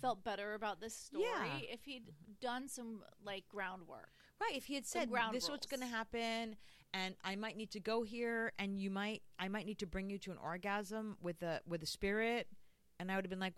felt 0.00 0.24
better 0.24 0.54
about 0.54 0.80
this 0.80 0.96
story 0.96 1.22
Yeah. 1.24 1.58
if 1.72 1.84
he'd 1.84 2.12
done 2.40 2.66
some 2.68 3.04
like 3.24 3.44
groundwork. 3.48 4.10
right, 4.40 4.56
if 4.56 4.64
he 4.64 4.74
had 4.74 4.84
said, 4.86 5.10
this 5.32 5.44
is 5.44 5.50
what's 5.50 5.66
going 5.66 5.80
to 5.80 5.86
happen, 5.86 6.56
and 6.94 7.14
I 7.24 7.36
might 7.36 7.56
need 7.56 7.70
to 7.72 7.80
go 7.80 8.02
here, 8.02 8.52
and 8.58 8.78
you 8.78 8.90
might, 8.90 9.22
I 9.38 9.48
might 9.48 9.66
need 9.66 9.78
to 9.78 9.86
bring 9.86 10.10
you 10.10 10.18
to 10.18 10.30
an 10.30 10.38
orgasm 10.42 11.16
with 11.20 11.42
a 11.42 11.60
with 11.66 11.82
a 11.82 11.86
spirit. 11.86 12.48
And 13.00 13.10
I 13.10 13.16
would 13.16 13.24
have 13.24 13.30
been 13.30 13.40
like, 13.40 13.54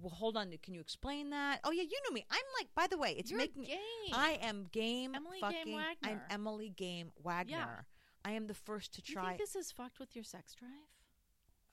well, 0.00 0.08
hold 0.14 0.38
on, 0.38 0.50
can 0.62 0.72
you 0.72 0.80
explain 0.80 1.28
that? 1.30 1.60
Oh 1.64 1.70
yeah, 1.70 1.82
you 1.82 1.98
know 2.08 2.12
me. 2.14 2.24
I'm 2.30 2.38
like, 2.58 2.68
by 2.74 2.86
the 2.86 2.96
way, 2.96 3.14
it's 3.18 3.30
You're 3.30 3.38
making 3.40 3.64
game. 3.64 3.78
I 4.14 4.38
am 4.40 4.66
game 4.72 5.14
Emily 5.14 5.38
Game 5.40 5.50
fucking. 5.50 5.74
I'm 5.74 5.96
Wagner. 6.12 6.26
Emily 6.30 6.68
Game 6.70 7.12
Wagner. 7.22 7.86
I 8.24 8.30
am 8.32 8.46
the 8.46 8.54
first 8.54 8.94
to 8.94 9.02
Do 9.02 9.12
you 9.12 9.16
try. 9.16 9.26
think 9.28 9.38
this 9.40 9.54
is 9.54 9.70
fucked 9.70 9.98
with 10.00 10.14
your 10.16 10.24
sex 10.24 10.54
drive? 10.54 10.70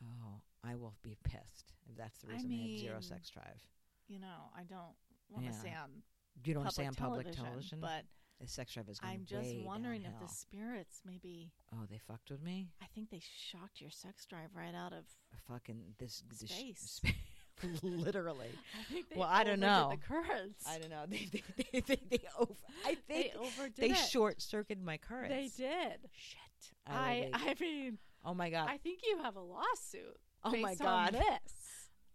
oh, 0.04 0.42
I 0.64 0.76
will 0.76 0.96
be 1.02 1.16
pissed 1.24 1.74
if 1.90 1.96
that's 1.98 2.18
the 2.20 2.28
I 2.30 2.34
reason 2.34 2.52
I, 2.52 2.68
have 2.72 2.80
zero 2.80 3.00
sex 3.00 3.30
drive. 3.30 3.62
You 4.10 4.20
know, 4.20 4.52
I 4.56 4.64
don't 4.64 4.96
want 5.30 5.46
to 5.46 5.52
Yeah. 5.54 5.58
say 5.62 5.74
on 5.74 6.04
You 6.44 6.54
don't 6.56 6.64
public 6.64 6.76
say 6.76 6.86
on 6.88 6.94
public 6.96 7.26
television, 7.32 7.46
television, 7.46 7.80
but 7.80 8.04
the 8.44 8.50
sex 8.50 8.74
drive 8.74 8.90
is 8.90 9.00
going 9.00 9.14
I'm 9.14 9.26
just 9.26 9.56
wondering 9.64 10.04
if 10.04 10.20
the 10.20 10.28
spirits 10.28 11.02
maybe. 11.06 11.52
Oh, 11.74 11.86
they 11.90 11.98
fucked 11.98 12.30
with 12.30 12.44
me. 12.44 12.68
I 12.82 12.86
think 12.94 13.10
they 13.10 13.22
shocked 13.22 13.80
your 13.80 13.90
sex 13.90 14.26
drive 14.26 14.50
right 14.56 14.76
out 14.76 14.92
of. 14.92 15.06
Fucking 15.48 15.80
this, 15.98 16.24
this 16.30 16.50
sh- 16.50 16.54
Space. 16.54 17.02
spa- 17.02 17.78
literally. 17.84 18.50
I 18.92 19.04
Well, 19.16 19.30
I 19.32 19.46
don't 19.46 19.62
know. 19.62 19.92
The 19.92 20.14
currents. 20.14 20.66
I 20.68 20.78
don't 20.78 20.90
know. 20.90 21.06
They 21.10 21.30
they 21.32 21.44
they, 21.72 21.80
they, 21.80 22.00
they 22.10 22.20
over. 22.38 22.54
I 22.86 22.96
think 22.96 23.08
They 23.08 23.40
overdid 23.40 23.76
they, 23.78 23.94
short 23.94 24.42
circuited 24.42 24.84
my 24.84 24.98
currents. 24.98 25.56
They 25.56 25.64
did. 25.64 26.00
Shit. 26.12 26.72
I. 26.86 27.30
I 27.34 27.56
mean, 27.62 27.98
oh 28.26 28.34
my 28.34 28.50
god. 28.50 28.68
I 28.70 28.78
think 28.78 29.00
you 29.08 29.20
have 29.24 29.38
a 29.38 29.42
lawsuit. 29.42 30.18
oh 30.44 30.52
my 30.58 30.76
god. 30.76 31.14
This. 31.14 31.54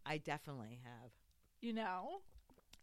I 0.05 0.18
definitely 0.18 0.81
have. 0.85 1.11
You 1.61 1.72
know, 1.72 2.20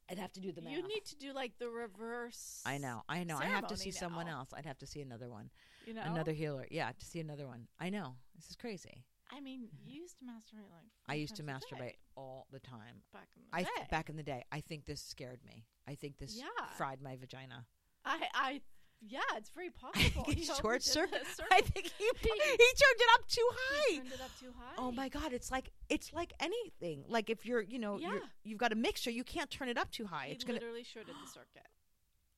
I'd 0.09 0.19
have 0.19 0.31
to 0.33 0.39
do 0.39 0.51
the 0.51 0.61
math. 0.61 0.73
you 0.73 0.87
need 0.87 1.05
to 1.05 1.15
do 1.15 1.33
like 1.33 1.53
the 1.57 1.69
reverse. 1.69 2.61
I 2.65 2.77
know. 2.77 3.01
I 3.09 3.23
know. 3.23 3.37
I 3.37 3.45
have 3.45 3.67
to 3.67 3.77
see 3.77 3.91
ceremony 3.91 4.25
someone 4.25 4.27
else. 4.27 4.49
I'd 4.55 4.65
have 4.65 4.77
to 4.79 4.87
see 4.87 5.01
another 5.01 5.29
one. 5.29 5.49
You 5.85 5.93
know, 5.93 6.03
Another 6.03 6.31
healer. 6.31 6.67
Yeah, 6.69 6.91
to 6.97 7.05
see 7.05 7.19
another 7.19 7.47
one. 7.47 7.67
I 7.79 7.89
know. 7.89 8.15
This 8.35 8.49
is 8.49 8.55
crazy. 8.55 9.03
I 9.31 9.39
mean, 9.41 9.67
you 9.83 10.01
used 10.01 10.19
to 10.19 10.25
masturbate 10.25 10.69
like. 10.71 10.85
I 11.07 11.15
used 11.15 11.35
to 11.37 11.43
masturbate 11.43 11.95
all 12.15 12.45
the 12.51 12.59
time. 12.59 13.01
back 13.11 13.27
in 13.35 13.41
the 13.51 13.57
I 13.57 13.63
day. 13.63 13.87
back 13.89 14.09
in 14.09 14.15
the 14.17 14.23
day. 14.23 14.43
I 14.51 14.61
think 14.61 14.85
this 14.85 15.01
scared 15.01 15.39
me. 15.43 15.65
I 15.87 15.95
think 15.95 16.17
this 16.17 16.37
Yeah. 16.37 16.65
fried 16.77 17.01
my 17.01 17.15
vagina. 17.15 17.65
I, 18.05 18.27
I, 18.35 18.61
yeah, 19.01 19.19
it's 19.35 19.49
very 19.49 19.67
I 19.83 19.91
possible. 19.91 20.23
think 20.25 20.37
He 20.39 20.45
short 20.45 20.83
circuit. 20.83 21.21
I 21.51 21.61
think 21.61 21.91
he 21.97 22.03
He- 22.03 22.29
he 22.29 22.29
turned 22.29 22.99
it 22.99 23.09
up 23.15 23.27
too 23.27 23.47
He 23.51 23.57
high. 23.59 23.97
turned 23.99 24.13
it 24.13 24.21
up 24.21 24.31
too 24.39 24.53
high. 24.57 24.73
Oh 24.77 24.91
my 24.91 25.09
god, 25.09 25.33
it's 25.33 25.51
like 25.51 25.71
it's 25.89 26.11
like 26.13 26.33
anything. 26.39 27.03
Like 27.07 27.29
if 27.29 27.45
you're, 27.45 27.61
you 27.61 27.79
know, 27.79 27.97
Yeah. 27.99 28.19
you've 28.43 28.59
got 28.59 28.71
a 28.71 28.75
mixture, 28.75 29.11
you 29.11 29.23
can't 29.23 29.49
turn 29.49 29.69
it 29.69 29.77
up 29.77 29.91
too 29.91 30.05
high. 30.05 30.27
He 30.27 30.33
it's 30.33 30.43
gonna. 30.43 30.59
literally 30.59 30.83
shorted 30.83 31.13
the 31.23 31.29
circuit. 31.31 31.67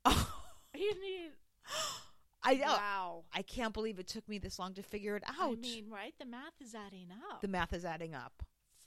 Oh, 0.06 0.34
You 0.76 0.94
need. 1.02 1.32
I 2.44 2.54
know. 2.54 2.66
Wow. 2.68 3.24
I 3.34 3.42
can't 3.42 3.74
believe 3.74 4.00
it 4.00 4.08
took 4.08 4.28
me 4.30 4.38
this 4.38 4.58
long 4.58 4.74
to 4.76 4.84
figure 4.84 5.16
it 5.18 5.24
out. 5.28 5.52
I 5.54 5.56
mean, 5.56 5.90
right? 5.90 6.14
The 6.18 6.26
math 6.26 6.54
is 6.62 6.74
adding 6.76 7.08
up. 7.30 7.42
the 7.42 7.48
math 7.50 7.74
is 7.74 7.84
adding 7.84 8.14
up. 8.16 8.44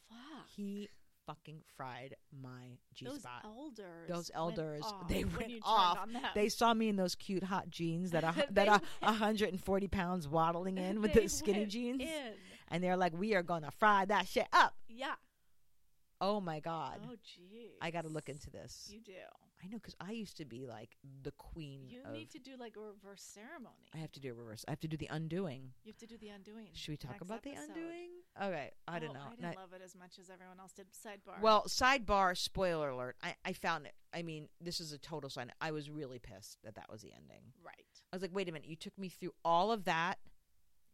Fuck. 0.08 0.46
He 0.56 0.88
fucking 1.30 1.60
fried 1.76 2.16
my 2.42 2.76
G 2.94 3.06
Those 3.06 3.20
spot. 3.20 3.42
elders. 3.44 4.08
Those 4.08 4.30
elders, 4.34 4.82
off 4.84 5.08
they 5.08 5.24
went 5.24 5.52
off. 5.62 5.98
They 6.34 6.48
saw 6.48 6.74
me 6.74 6.88
in 6.88 6.96
those 6.96 7.14
cute 7.14 7.42
hot 7.44 7.70
jeans 7.70 8.10
that 8.10 8.24
are, 8.24 8.34
that 8.50 8.68
a, 8.68 8.70
went- 8.72 8.82
140 9.00 9.88
pounds 9.88 10.26
waddling 10.28 10.78
in 10.78 11.00
with 11.00 11.12
those 11.14 11.36
skinny 11.38 11.66
jeans, 11.66 12.00
In. 12.02 12.32
and 12.68 12.82
they're 12.82 12.96
like, 12.96 13.16
"We 13.16 13.34
are 13.34 13.42
gonna 13.42 13.70
fry 13.70 14.04
that 14.06 14.26
shit 14.26 14.46
up." 14.52 14.74
Yeah. 14.88 15.14
Oh 16.20 16.40
my 16.40 16.60
god! 16.60 17.00
Oh, 17.08 17.14
geez. 17.24 17.70
I 17.80 17.90
got 17.90 18.02
to 18.02 18.08
look 18.10 18.28
into 18.28 18.50
this. 18.50 18.88
You 18.92 19.00
do. 19.00 19.12
I 19.62 19.66
know 19.68 19.76
because 19.78 19.94
I 20.00 20.12
used 20.12 20.36
to 20.38 20.44
be 20.46 20.66
like 20.66 20.96
the 21.22 21.32
queen. 21.32 21.82
You 21.88 22.00
need 22.12 22.30
to 22.30 22.38
do 22.38 22.52
like 22.58 22.76
a 22.76 22.80
reverse 22.80 23.22
ceremony. 23.22 23.90
I 23.94 23.98
have 23.98 24.10
to 24.12 24.20
do 24.20 24.30
a 24.30 24.34
reverse. 24.34 24.64
I 24.66 24.70
have 24.70 24.80
to 24.80 24.88
do 24.88 24.96
the 24.96 25.08
undoing. 25.10 25.72
You 25.84 25.92
have 25.92 25.98
to 25.98 26.06
do 26.06 26.16
the 26.16 26.28
undoing. 26.28 26.68
Should 26.72 26.92
we 26.92 26.96
talk 26.96 27.20
about 27.20 27.42
the 27.42 27.50
episode. 27.50 27.68
undoing? 27.76 28.08
Okay, 28.42 28.70
I 28.88 28.98
don't 28.98 29.10
Oh, 29.10 29.12
know. 29.12 29.20
I 29.26 29.30
didn't 29.30 29.42
Not- 29.42 29.56
love 29.56 29.72
it 29.74 29.82
as 29.84 29.94
much 29.94 30.18
as 30.18 30.30
everyone 30.30 30.58
else 30.60 30.72
did. 30.72 30.86
Sidebar. 30.92 31.40
well, 31.42 31.64
sidebar, 31.68 32.36
spoiler 32.38 32.88
alert. 32.90 33.16
I, 33.22 33.34
I 33.44 33.52
found 33.52 33.84
it. 33.86 33.94
I 34.14 34.22
mean, 34.22 34.48
this 34.60 34.80
is 34.80 34.92
a 34.92 34.98
total 34.98 35.28
sign. 35.28 35.52
I 35.60 35.72
was 35.72 35.90
really 35.90 36.18
pissed 36.18 36.58
that 36.64 36.74
that 36.76 36.90
was 36.90 37.02
the 37.02 37.12
ending. 37.12 37.52
right. 37.62 37.74
I 38.12 38.16
was 38.16 38.22
like, 38.22 38.34
wait 38.34 38.48
a 38.48 38.52
minute, 38.52 38.68
you 38.68 38.76
took 38.76 38.96
me 38.98 39.08
through 39.08 39.32
all 39.44 39.70
of 39.72 39.84
that 39.84 40.18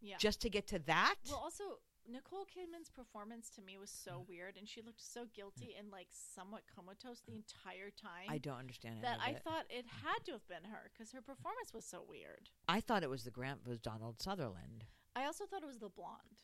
Yeah. 0.03 0.17
just 0.19 0.41
to 0.43 0.51
get 0.51 0.67
to 0.69 0.79
that? 0.81 1.15
Well, 1.29 1.39
also 1.39 1.79
Nicole 2.11 2.47
Kidman's 2.47 2.91
performance 2.91 3.51
to 3.51 3.63
me 3.63 3.79
was 3.79 3.91
so 3.91 4.23
mm. 4.25 4.29
weird, 4.29 4.57
and 4.57 4.69
she 4.69 4.83
looked 4.83 5.03
so 5.03 5.27
guilty 5.35 5.75
mm. 5.77 5.81
and 5.81 5.91
like 5.91 6.09
somewhat 6.11 6.63
comatose 6.75 7.21
the 7.21 7.33
mm. 7.33 7.43
entire 7.43 7.91
time. 7.91 8.29
I 8.29 8.39
don't 8.39 8.59
understand 8.59 9.03
that 9.03 9.19
I 9.25 9.31
it. 9.31 9.43
thought 9.43 9.65
it 9.71 9.85
had 10.05 10.25
to 10.27 10.33
have 10.33 10.47
been 10.49 10.71
her 10.71 10.91
because 10.93 11.13
her 11.13 11.21
performance 11.21 11.73
was 11.75 11.85
so 11.85 12.05
weird. 12.09 12.51
I 12.69 12.81
thought 12.81 13.03
it 13.03 13.11
was 13.11 13.25
the 13.25 13.31
Grant 13.31 13.67
was 13.67 13.81
Donald 13.81 14.21
Sutherland. 14.21 14.85
I 15.15 15.25
also 15.25 15.45
thought 15.47 15.63
it 15.63 15.67
was 15.67 15.79
the 15.79 15.89
blonde. 15.89 16.43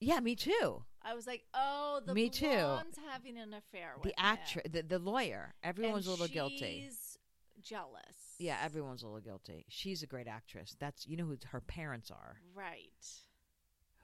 Yeah, 0.00 0.20
me 0.20 0.36
too. 0.36 0.84
I 1.02 1.14
was 1.14 1.26
like, 1.26 1.44
oh, 1.54 2.00
the 2.04 2.14
Me 2.14 2.28
too. 2.28 2.46
blonde's 2.46 2.98
having 3.10 3.38
an 3.38 3.54
affair 3.54 3.94
with 3.96 4.04
The 4.04 4.20
actress, 4.20 4.64
the, 4.70 4.82
the 4.82 4.98
lawyer. 4.98 5.54
Everyone's 5.62 6.06
was 6.06 6.06
a 6.06 6.10
little 6.10 6.28
guilty. 6.28 6.84
She's 6.84 7.18
jealous. 7.62 8.36
Yeah, 8.38 8.58
everyone's 8.62 9.02
a 9.02 9.06
little 9.06 9.20
guilty. 9.20 9.64
She's 9.68 10.02
a 10.02 10.06
great 10.06 10.26
actress. 10.26 10.76
That's 10.78 11.06
you 11.06 11.16
know 11.16 11.24
who 11.24 11.38
her 11.50 11.60
parents 11.60 12.10
are. 12.10 12.36
right. 12.54 12.90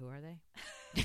Who 0.01 0.09
are 0.09 0.21
they? 0.21 0.39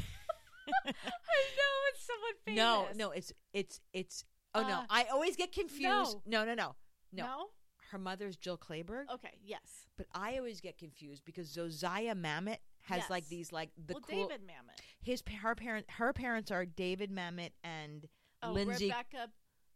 I 0.70 0.92
know 0.96 1.74
it's 1.92 2.06
someone 2.06 2.34
famous. 2.46 2.58
No, 2.58 2.88
no, 2.96 3.12
it's 3.12 3.32
it's 3.54 3.80
it's. 3.94 4.24
Oh 4.54 4.62
no, 4.62 4.80
Uh, 4.80 4.86
I 4.90 5.06
always 5.12 5.36
get 5.36 5.52
confused. 5.52 6.18
No, 6.26 6.44
no, 6.44 6.46
no, 6.46 6.54
no. 6.54 6.76
no. 7.12 7.46
Her 7.92 7.98
mother's 8.00 8.36
Jill 8.36 8.58
Clayburgh, 8.58 9.06
Okay. 9.14 9.38
Yes. 9.44 9.88
but 9.98 10.08
I 10.14 10.38
always 10.38 10.60
get 10.60 10.78
confused 10.78 11.24
because 11.24 11.56
Zosia 11.56 12.14
Mamet 12.20 12.58
has 12.84 13.04
like 13.10 13.24
Yes. 13.24 13.30
these 13.30 13.52
like 13.52 13.70
the 13.78 13.94
well, 13.94 14.02
cool. 14.10 14.28
David 14.28 14.42
Mamet. 14.48 14.80
His 15.04 15.22
pa- 15.22 15.36
her 15.42 15.56
parent 15.56 15.86
her 15.92 16.12
parents 16.14 16.52
are 16.52 16.66
David 16.66 17.12
Mamet 17.12 17.52
and 17.64 18.08
Oh, 18.42 18.52
Lindsay. 18.54 18.86
Rebecca 18.86 19.30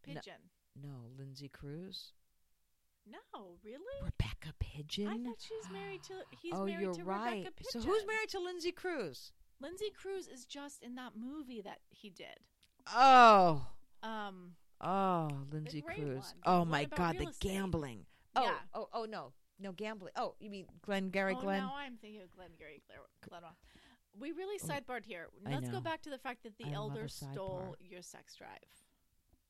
Pidgeon. 0.04 0.42
No, 0.82 1.10
Lindsay 1.18 1.50
Crouse. 1.50 2.14
No, 3.12 3.58
really? 3.64 3.80
Rebecca 4.04 4.54
Pidgeon. 4.60 5.08
I 5.08 5.18
thought 5.18 5.38
she's 5.40 5.72
married 5.72 6.04
to. 6.04 6.14
He's 6.42 6.54
oh, 6.54 6.66
married 6.66 6.82
you're 6.82 6.94
to 6.94 7.04
right. 7.04 7.38
Rebecca 7.38 7.64
So 7.70 7.80
who's 7.80 8.06
married 8.06 8.30
to 8.30 8.40
Lindsay 8.40 8.72
Crouse? 8.72 9.32
Lindsay 9.62 9.92
Crouse 10.00 10.28
is 10.28 10.46
just 10.46 10.84
in 10.84 10.96
that 10.96 11.14
movie 11.18 11.62
that 11.62 11.80
he 11.90 12.10
did. 12.10 12.40
Oh, 12.94 13.66
Um, 14.02 14.52
oh, 14.82 15.30
Lindsay 15.52 15.82
Crouse. 15.82 16.34
Oh 16.46 16.66
my 16.66 16.86
God, 16.86 17.18
the 17.18 17.28
estate. 17.28 17.52
gambling. 17.52 18.06
Oh, 18.36 18.44
Yeah. 18.44 18.58
oh, 18.74 18.90
oh 18.94 19.06
no, 19.06 19.34
no 19.60 19.72
gambling. 19.74 20.14
Oh, 20.16 20.36
you 20.40 20.50
mean 20.50 20.68
Glengarry 20.82 21.36
oh, 21.38 21.42
Glenn? 21.42 21.60
now 21.60 21.74
I'm 21.76 21.98
thinking 21.98 22.22
of 22.22 22.32
Glenn 22.32 22.52
Gary 22.58 22.82
Glenn. 23.28 23.44
We 24.18 24.32
really 24.32 24.60
Oh, 24.64 24.68
sidebarred 24.68 25.06
here. 25.06 25.28
Let's 25.46 25.70
go 25.70 25.82
back 25.82 26.02
to 26.04 26.10
the 26.10 26.18
fact 26.18 26.44
that 26.44 26.58
the 26.58 26.66
I 26.66 26.74
elders 26.74 27.14
stole 27.14 27.76
your 27.80 28.02
sex 28.02 28.36
drive. 28.36 28.50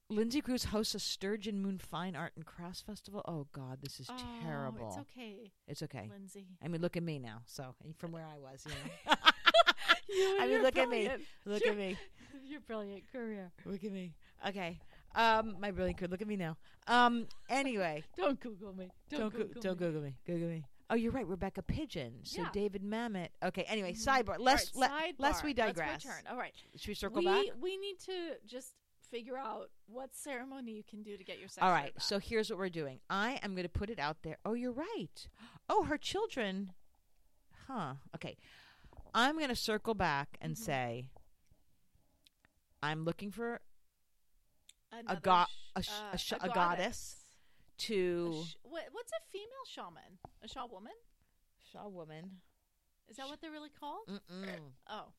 Lindsay 0.10 0.42
Cruz 0.42 0.66
hosts 0.66 0.96
a 0.96 1.00
Sturgeon 1.00 1.62
Moon 1.62 1.78
Fine 1.78 2.16
Art 2.16 2.32
and 2.36 2.46
Crafts 2.46 2.82
Festival. 2.82 3.22
Oh 3.28 3.46
God, 3.52 3.78
this 3.82 4.00
is 4.00 4.08
oh, 4.10 4.16
terrible. 4.44 4.88
It's 4.88 4.98
okay, 4.98 5.52
It's 5.68 5.84
okay. 5.84 6.10
Lindsay. 6.12 6.48
I 6.64 6.68
mean, 6.68 6.82
look 6.82 6.98
at 6.98 7.04
me 7.04 7.20
now. 7.20 7.42
So 7.46 7.76
from 7.98 8.12
where 8.12 8.26
I 8.26 8.38
was, 8.40 8.66
you 8.66 8.72
know. 8.72 9.16
You 10.12 10.38
I 10.42 10.48
mean, 10.48 10.64
look 10.64 10.76
at 10.76 10.90
me. 10.90 11.06
brilliant- 11.06 11.24
look 11.46 11.66
at 11.68 11.78
me. 11.78 11.96
Your 12.48 12.62
brilliant 12.62 13.04
career. 13.12 13.52
Look 13.64 13.84
at 13.84 13.92
me. 13.92 14.16
Okay. 14.48 14.80
Um, 15.14 15.56
my 15.60 15.70
brilliant 15.70 16.00
career. 16.00 16.10
Look 16.10 16.22
at 16.24 16.28
me 16.28 16.36
now. 16.36 16.58
Um. 16.88 17.28
Anyway, 17.48 18.04
Don't 18.18 18.40
Google 18.40 18.74
me. 18.74 18.90
Don't, 19.12 19.20
don't 19.20 19.32
Google 19.32 19.48
go- 19.54 19.62
don't 19.62 19.80
me. 19.80 19.86
Google 19.86 20.02
me. 20.02 20.16
Google 20.26 20.48
me. 20.50 20.66
Oh, 20.90 20.96
you're 20.96 21.12
right. 21.12 21.28
Rebecca 21.28 21.62
Pidgeon. 21.62 22.14
So 22.24 22.42
Yeah. 22.42 22.50
David 22.52 22.82
Mamet. 22.82 23.28
Okay. 23.44 23.64
Anyway, 23.68 23.94
Mhm. 23.94 24.04
sidebar. 24.04 24.40
Less 24.40 24.76
right, 24.76 25.14
le- 25.20 25.24
less 25.24 25.44
we 25.44 25.54
digress. 25.54 26.04
Let's 26.04 26.06
return. 26.06 26.24
All 26.32 26.38
right. 26.38 26.54
Should 26.76 26.88
we 26.88 26.96
circle 26.96 27.20
we, 27.20 27.26
back? 27.26 27.46
We 27.62 27.78
need 27.78 28.00
to 28.08 28.38
just 28.48 28.74
figure 29.12 29.38
out 29.38 29.70
what 29.88 30.16
ceremony 30.16 30.72
you 30.74 30.84
can 30.84 31.02
do 31.04 31.18
to 31.18 31.24
get 31.24 31.40
your 31.40 31.48
sex 31.48 31.64
All 31.64 31.72
right. 31.72 31.94
So 32.00 32.20
here's 32.20 32.50
what 32.50 32.60
we're 32.60 32.70
doing. 32.70 33.00
I 33.10 33.40
am 33.44 33.54
going 33.56 33.64
to 33.64 33.70
put 33.70 33.90
it 33.90 34.00
out 34.00 34.18
there. 34.24 34.38
Oh, 34.46 34.54
you're 34.54 34.72
right. 34.72 35.28
Oh, 35.70 35.84
her 35.84 35.98
children. 35.98 36.74
Huh. 37.68 37.96
Okay. 38.16 38.38
I'm 39.14 39.36
going 39.38 39.50
to 39.50 39.56
circle 39.56 39.94
back 39.96 40.38
and 40.42 40.54
Mhm. 40.56 40.58
say 40.58 41.06
I'm 42.82 43.04
looking 43.04 43.32
for 43.32 43.62
Another 44.92 45.20
go- 45.22 45.46
sh- 45.48 45.56
a 45.76 45.84
sh- 45.84 45.90
uh, 45.92 46.10
a 46.14 46.18
sh- 46.18 46.34
a 46.42 46.50
goddess 46.50 47.16
A 47.78 47.82
to 47.84 48.44
sh- 48.48 48.56
what, 48.64 48.84
what's 48.92 49.12
a 49.12 49.22
female 49.32 49.66
shaman? 49.68 50.18
A 50.42 50.48
shaw 50.48 50.66
woman? 50.66 50.94
Shaw 51.72 51.88
woman 51.88 52.42
Is 53.08 53.18
that 53.18 53.28
what 53.28 53.42
they're 53.42 53.52
really 53.52 53.70
called? 53.70 54.08
Mm-mm. 54.08 54.72
Oh, 54.88 55.14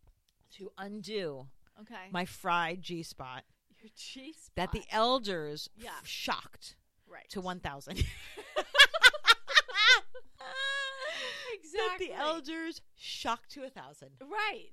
to 0.57 0.73
undo 0.79 1.49
okay. 1.83 2.09
my 2.11 2.25
fried 2.25 2.83
G 2.83 3.03
spot 3.03 3.45
Your 3.83 3.91
G 3.97 4.33
spot. 4.33 4.51
that 4.57 4.73
the 4.73 4.85
elders 4.91 5.69
f- 5.85 6.07
shocked 6.07 6.77
right 7.09 7.29
to 7.31 7.41
1,000. 7.41 7.93
exactly 7.93 8.11
that 11.73 11.97
the 11.99 12.13
elders 12.15 12.81
shocked 12.97 13.51
to 13.53 13.61
a 13.61 13.71
1,000. 13.75 14.11
right. 14.23 14.69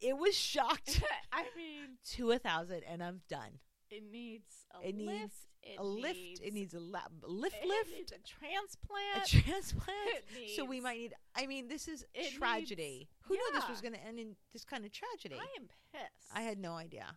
It 0.00 0.16
was 0.16 0.34
shocked 0.34 1.02
I 1.32 1.42
mean, 1.56 1.98
to 2.12 2.26
a 2.30 2.40
1,000, 2.40 2.82
and 2.88 3.02
I'm 3.02 3.20
done. 3.28 3.58
It 3.90 4.02
needs 4.10 4.66
a 4.74 4.88
It 4.88 4.96
lift. 4.96 5.20
needs 5.20 5.34
it 5.62 5.78
a 5.78 5.84
lift. 5.84 6.14
Needs, 6.16 6.40
It 6.40 6.54
needs 6.54 6.72
a 6.74 6.80
la- 6.80 7.00
lift. 7.22 7.54
it 7.62 7.68
lift. 7.68 7.90
needs 7.90 8.12
a 8.12 8.14
a 8.14 8.18
transplant. 8.18 9.44
transplant. 9.46 10.24
It 10.34 10.56
So 10.56 10.64
we 10.64 10.80
might 10.80 10.96
need. 10.98 11.12
I 11.36 11.46
mean, 11.46 11.68
this 11.68 11.86
is 11.86 12.06
tragedy. 12.38 12.98
needs- 13.00 13.10
Who 13.24 13.34
knew 13.34 13.50
this 13.52 13.68
was 13.68 13.82
going 13.82 13.92
to 13.92 14.02
end 14.02 14.18
in 14.18 14.36
this 14.54 14.64
kind 14.64 14.86
of 14.86 14.92
tragedy? 14.92 15.34
I 15.38 15.46
am 15.60 15.68
pissed. 15.92 16.30
I 16.34 16.40
had 16.42 16.58
no 16.58 16.72
idea. 16.74 17.14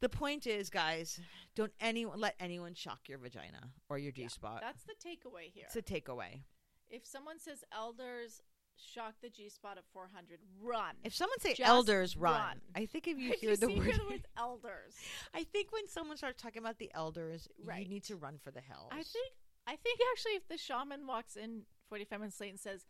The 0.00 0.08
point 0.08 0.46
is, 0.46 0.70
guys, 0.70 1.20
don't 1.54 1.72
anyone 1.80 2.18
let 2.20 2.34
anyone 2.40 2.74
shock 2.74 3.00
your 3.08 3.18
vagina 3.18 3.68
or 3.88 3.98
your 3.98 4.12
G 4.12 4.28
spot. 4.28 4.60
That's 4.62 4.82
the 4.84 4.94
takeaway 4.94 5.50
here. 5.52 5.64
It's 5.66 5.76
a 5.76 5.82
takeaway. 5.82 6.40
if 6.88 7.06
someone 7.06 7.38
says 7.38 7.62
elders 7.72 8.40
shock 8.76 9.14
the 9.20 9.28
G 9.28 9.50
spot 9.50 9.76
at 9.76 9.84
400, 9.92 10.38
run. 10.62 10.94
If 11.04 11.14
someone 11.14 11.38
say 11.40 11.52
Just 11.52 11.68
elders 11.68 12.16
run, 12.16 12.32
run. 12.40 12.60
I 12.74 12.86
think 12.86 13.06
if 13.08 13.18
you 13.18 13.32
If 13.32 13.40
hear 13.40 13.56
the 13.56 13.66
see 13.66 13.74
word, 13.78 13.94
the 13.98 14.04
word 14.10 14.22
elders, 14.38 14.94
I 15.34 15.44
think 15.44 15.70
when 15.70 15.86
someone 15.86 16.16
starts 16.16 16.42
talking 16.42 16.62
about 16.62 16.78
the 16.78 16.90
elders, 16.94 17.46
you 17.58 17.88
need 17.88 18.04
to 18.04 18.16
run 18.16 18.38
for 18.42 18.50
the 18.50 18.60
hills. 18.62 18.88
I 18.90 19.02
think 19.02 19.32
I 19.66 19.76
think 19.76 20.00
actually 20.12 20.32
if 20.32 20.48
the 20.48 20.56
shaman 20.56 21.06
walks 21.06 21.36
in 21.36 21.62
45 21.90 22.20
minutes 22.20 22.40
late 22.40 22.50
and 22.50 22.58
says, 22.58 22.86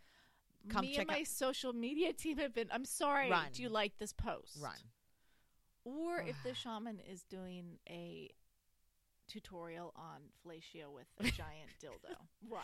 Come 0.68 0.82
"Me 0.82 0.92
check 0.92 1.00
and 1.00 1.08
my 1.08 1.20
out- 1.20 1.26
social 1.26 1.72
media 1.72 2.12
team 2.12 2.38
have 2.38 2.54
been," 2.54 2.68
I'm 2.70 2.84
sorry. 2.84 3.28
Run. 3.28 3.46
Do 3.52 3.62
you 3.62 3.68
like 3.68 3.98
this 3.98 4.12
post? 4.12 4.58
run. 4.62 4.76
Or 5.84 6.20
if 6.20 6.36
the 6.44 6.54
shaman 6.54 6.98
is 7.00 7.22
doing 7.24 7.78
a 7.88 8.28
tutorial 9.28 9.92
on 9.96 10.20
fellatio 10.44 10.92
with 10.92 11.06
a 11.18 11.24
giant 11.24 11.70
dildo, 11.82 12.14
run. 12.48 12.62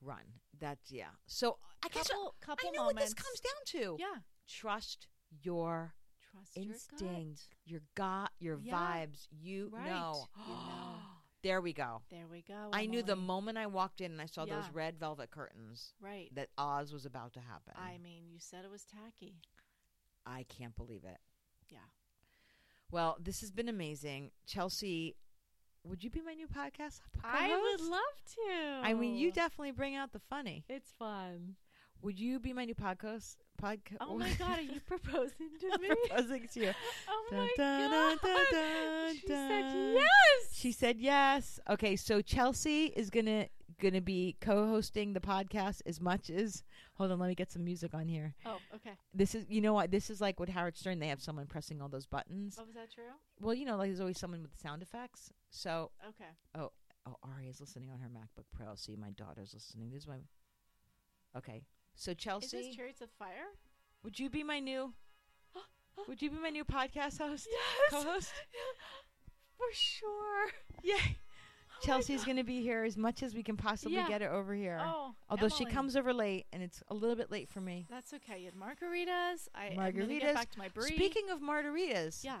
Run. 0.00 0.24
That's 0.58 0.90
yeah. 0.90 1.10
So 1.26 1.50
uh, 1.52 1.54
I 1.84 1.88
guess 1.88 2.08
Couple, 2.08 2.34
couple 2.40 2.68
I 2.68 2.72
know 2.72 2.82
moments. 2.84 3.00
what 3.00 3.04
this 3.04 3.14
comes 3.14 3.40
down 3.40 3.80
to. 3.82 3.96
Yeah. 4.00 4.20
Trust 4.48 5.06
your 5.42 5.94
Trust 6.32 6.56
instinct, 6.56 7.48
your 7.64 7.78
your 7.78 7.80
gut, 7.94 8.30
your 8.40 8.58
Yeah. 8.62 8.74
vibes. 8.74 9.28
You 9.30 9.70
Right. 9.72 9.86
know. 9.90 10.26
You 10.36 10.54
know. 10.54 10.94
there 11.44 11.60
we 11.60 11.72
go. 11.72 12.02
There 12.10 12.26
we 12.26 12.42
go. 12.42 12.70
I 12.72 12.86
knew 12.86 13.02
the 13.02 13.12
Emily. 13.12 13.26
moment 13.26 13.58
I 13.58 13.66
walked 13.66 14.00
in 14.00 14.10
and 14.10 14.20
I 14.20 14.26
saw 14.26 14.44
those 14.44 14.68
red 14.72 14.98
velvet 14.98 15.30
curtains 15.30 15.94
Right. 16.00 16.34
that 16.34 16.48
Oz 16.58 16.92
was 16.92 17.06
about 17.06 17.32
to 17.34 17.40
happen. 17.40 17.74
I 17.76 17.98
mean, 17.98 18.24
you 18.28 18.38
said 18.40 18.64
it 18.64 18.70
was 18.72 18.84
tacky. 18.84 19.36
I 20.26 20.44
can't 20.48 20.74
believe 20.74 21.04
it. 21.04 21.18
Yeah. 21.70 21.78
Well, 22.92 23.16
this 23.18 23.40
has 23.40 23.50
been 23.50 23.68
amazing. 23.70 24.30
Chelsea, 24.46 25.16
would 25.84 26.04
you 26.04 26.10
be 26.10 26.20
my 26.20 26.34
new 26.34 26.46
podcast? 26.46 27.00
I 27.24 27.48
would 27.48 27.80
love 27.88 28.00
to. 28.34 28.86
I 28.86 28.92
mean, 28.92 29.16
you 29.16 29.32
definitely 29.32 29.72
bring 29.72 29.96
out 29.96 30.12
the 30.12 30.20
funny. 30.30 30.64
It's 30.68 30.92
fun. 30.98 31.56
Would 32.02 32.18
you 32.20 32.38
be 32.38 32.52
my 32.52 32.66
new 32.66 32.74
podcast? 32.74 33.36
Podcast? 33.62 33.96
Oh 34.02 34.18
my 34.18 34.30
god, 34.38 34.58
are 34.58 34.62
you 34.62 34.80
proposing 34.86 35.48
to 35.60 35.78
me? 35.80 35.88
proposing 36.06 36.48
to 36.52 36.60
you. 36.60 36.72
Oh 37.08 37.26
Dun, 37.30 37.38
my 37.38 37.48
dun, 37.56 38.18
god. 38.22 38.46
dun, 38.52 39.14
she 39.14 39.26
said 39.26 39.94
yes. 39.94 40.52
She 40.52 40.72
said 40.72 40.98
yes. 40.98 41.60
Okay, 41.70 41.96
so 41.96 42.20
Chelsea 42.20 42.86
is 42.86 43.08
gonna 43.08 43.46
gonna 43.82 44.00
be 44.00 44.36
co-hosting 44.40 45.12
the 45.12 45.20
podcast 45.20 45.82
as 45.84 46.00
much 46.00 46.30
as. 46.30 46.62
Hold 46.94 47.10
on, 47.10 47.18
let 47.18 47.28
me 47.28 47.34
get 47.34 47.50
some 47.52 47.64
music 47.64 47.92
on 47.94 48.06
here. 48.08 48.34
Oh, 48.46 48.58
okay. 48.76 48.92
This 49.12 49.34
is, 49.34 49.44
you 49.48 49.60
know 49.60 49.72
what? 49.74 49.90
This 49.90 50.08
is 50.08 50.20
like 50.20 50.38
with 50.40 50.48
Howard 50.48 50.76
Stern. 50.76 51.00
They 51.00 51.08
have 51.08 51.20
someone 51.20 51.46
pressing 51.46 51.82
all 51.82 51.88
those 51.88 52.06
buttons. 52.06 52.56
Oh, 52.58 52.64
was 52.64 52.74
that 52.74 52.92
true? 52.92 53.04
Well, 53.40 53.54
you 53.54 53.64
know, 53.66 53.76
like 53.76 53.88
there's 53.88 54.00
always 54.00 54.18
someone 54.18 54.42
with 54.42 54.58
sound 54.60 54.82
effects. 54.82 55.32
So, 55.50 55.90
Okay. 56.08 56.30
oh, 56.54 56.70
oh, 57.06 57.16
Ari 57.22 57.48
is 57.48 57.60
listening 57.60 57.90
on 57.90 57.98
her 57.98 58.08
MacBook 58.08 58.44
Pro. 58.56 58.74
See, 58.76 58.96
my 58.96 59.10
daughter's 59.10 59.52
listening. 59.52 59.90
This 59.90 60.02
is 60.02 60.08
my. 60.08 60.20
Okay, 61.36 61.62
so 61.94 62.14
Chelsea. 62.14 62.46
Is 62.56 62.66
this 62.66 62.76
Chariots 62.76 63.00
of 63.02 63.10
Fire? 63.18 63.48
would 64.04 64.18
you 64.18 64.30
be 64.30 64.42
my 64.44 64.60
new? 64.60 64.94
Would 66.08 66.22
you 66.22 66.30
be 66.30 66.38
my 66.38 66.48
new 66.50 66.64
podcast 66.64 67.18
host? 67.18 67.46
Yes. 67.50 67.90
Co-host? 67.90 68.32
For 69.58 69.66
sure. 69.72 70.48
Yeah. 70.82 70.96
Chelsea's 71.82 72.24
going 72.24 72.36
to 72.36 72.44
be 72.44 72.62
here 72.62 72.84
as 72.84 72.96
much 72.96 73.22
as 73.22 73.34
we 73.34 73.42
can 73.42 73.56
possibly 73.56 73.96
Yeah. 73.96 74.08
get 74.08 74.20
her 74.22 74.32
over 74.32 74.54
here. 74.54 74.78
Oh, 74.82 75.14
Although 75.28 75.48
she 75.48 75.64
comes 75.64 75.96
over 75.96 76.12
late, 76.12 76.46
and 76.52 76.62
it's 76.62 76.82
a 76.88 76.94
little 76.94 77.16
bit 77.16 77.30
late 77.30 77.48
for 77.48 77.60
me. 77.60 77.86
That's 77.90 78.12
okay. 78.14 78.38
You 78.40 78.46
had 78.46 78.54
margaritas. 78.54 79.48
I, 79.54 79.70
Margaritas. 79.76 80.20
get 80.20 80.34
back 80.34 80.50
to 80.52 80.58
my 80.58 80.68
brie. 80.68 80.88
Speaking 80.94 81.30
of 81.30 81.40
margaritas, 81.40 82.22
yeah. 82.24 82.38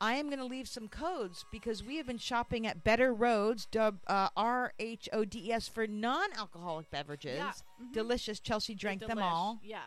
I 0.00 0.14
am 0.14 0.26
going 0.26 0.40
to 0.40 0.44
leave 0.44 0.68
some 0.68 0.88
codes 0.88 1.44
because 1.52 1.82
we 1.82 1.96
have 1.96 2.06
been 2.06 2.18
shopping 2.18 2.66
at 2.66 2.82
Better 2.84 3.14
Rhodes, 3.14 3.68
uh, 3.76 3.92
R 4.36 4.72
H 4.78 5.08
O 5.12 5.24
D 5.24 5.48
E 5.48 5.52
S, 5.52 5.68
for 5.68 5.86
non-alcoholic 5.86 6.90
beverages. 6.90 7.36
Yeah. 7.38 7.52
mhm. 7.80 7.92
Delicious. 7.92 8.40
Chelsea 8.40 8.74
drank 8.74 9.06
them 9.06 9.20
all. 9.22 9.60
Yeah. 9.62 9.84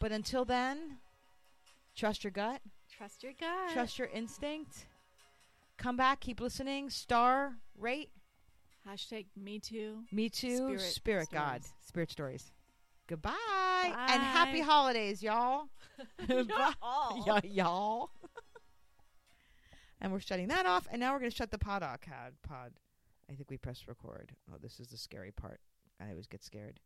But 0.00 0.10
until 0.12 0.44
then, 0.44 0.98
trust 1.94 2.24
your 2.24 2.32
gut, 2.32 2.60
Trust 2.90 3.22
your 3.22 3.32
gut. 3.38 3.70
trust 3.72 3.98
your 3.98 4.08
instinct. 4.08 4.86
Come 5.82 5.96
back, 5.96 6.20
keep 6.20 6.40
listening. 6.40 6.90
Star, 6.90 7.56
rate, 7.76 8.10
Hashtag 8.88 9.26
me 9.36 9.58
too. 9.58 10.04
me 10.12 10.28
too. 10.28 10.56
Spirit 10.56 10.80
Spirit, 10.80 11.28
God, 11.32 11.62
spirit 11.84 12.08
stories. 12.08 12.52
Goodbye 13.08 13.32
and 13.84 14.22
happy 14.22 14.60
holidays, 14.60 15.24
y'all. 15.24 15.66
Bye. 16.28 16.44
Y'all. 16.46 17.24
Yeah, 17.26 17.40
y'all. 17.42 18.10
and 20.00 20.12
we're 20.12 20.20
shutting 20.20 20.46
that 20.48 20.66
off, 20.66 20.86
and 20.92 21.00
now 21.00 21.12
we're 21.12 21.18
going 21.18 21.32
to 21.32 21.36
shut 21.36 21.50
the 21.50 21.58
pod 21.58 21.82
off. 21.82 22.00
Pod, 22.02 22.34
pod. 22.46 22.72
I 23.28 23.34
think 23.34 23.50
we 23.50 23.56
pressed 23.56 23.88
record. 23.88 24.30
Oh, 24.52 24.58
this 24.62 24.78
is 24.78 24.86
the 24.86 24.96
scary 24.96 25.32
part. 25.32 25.58
I 26.00 26.10
always 26.10 26.28
get 26.28 26.44
scared. 26.44 26.78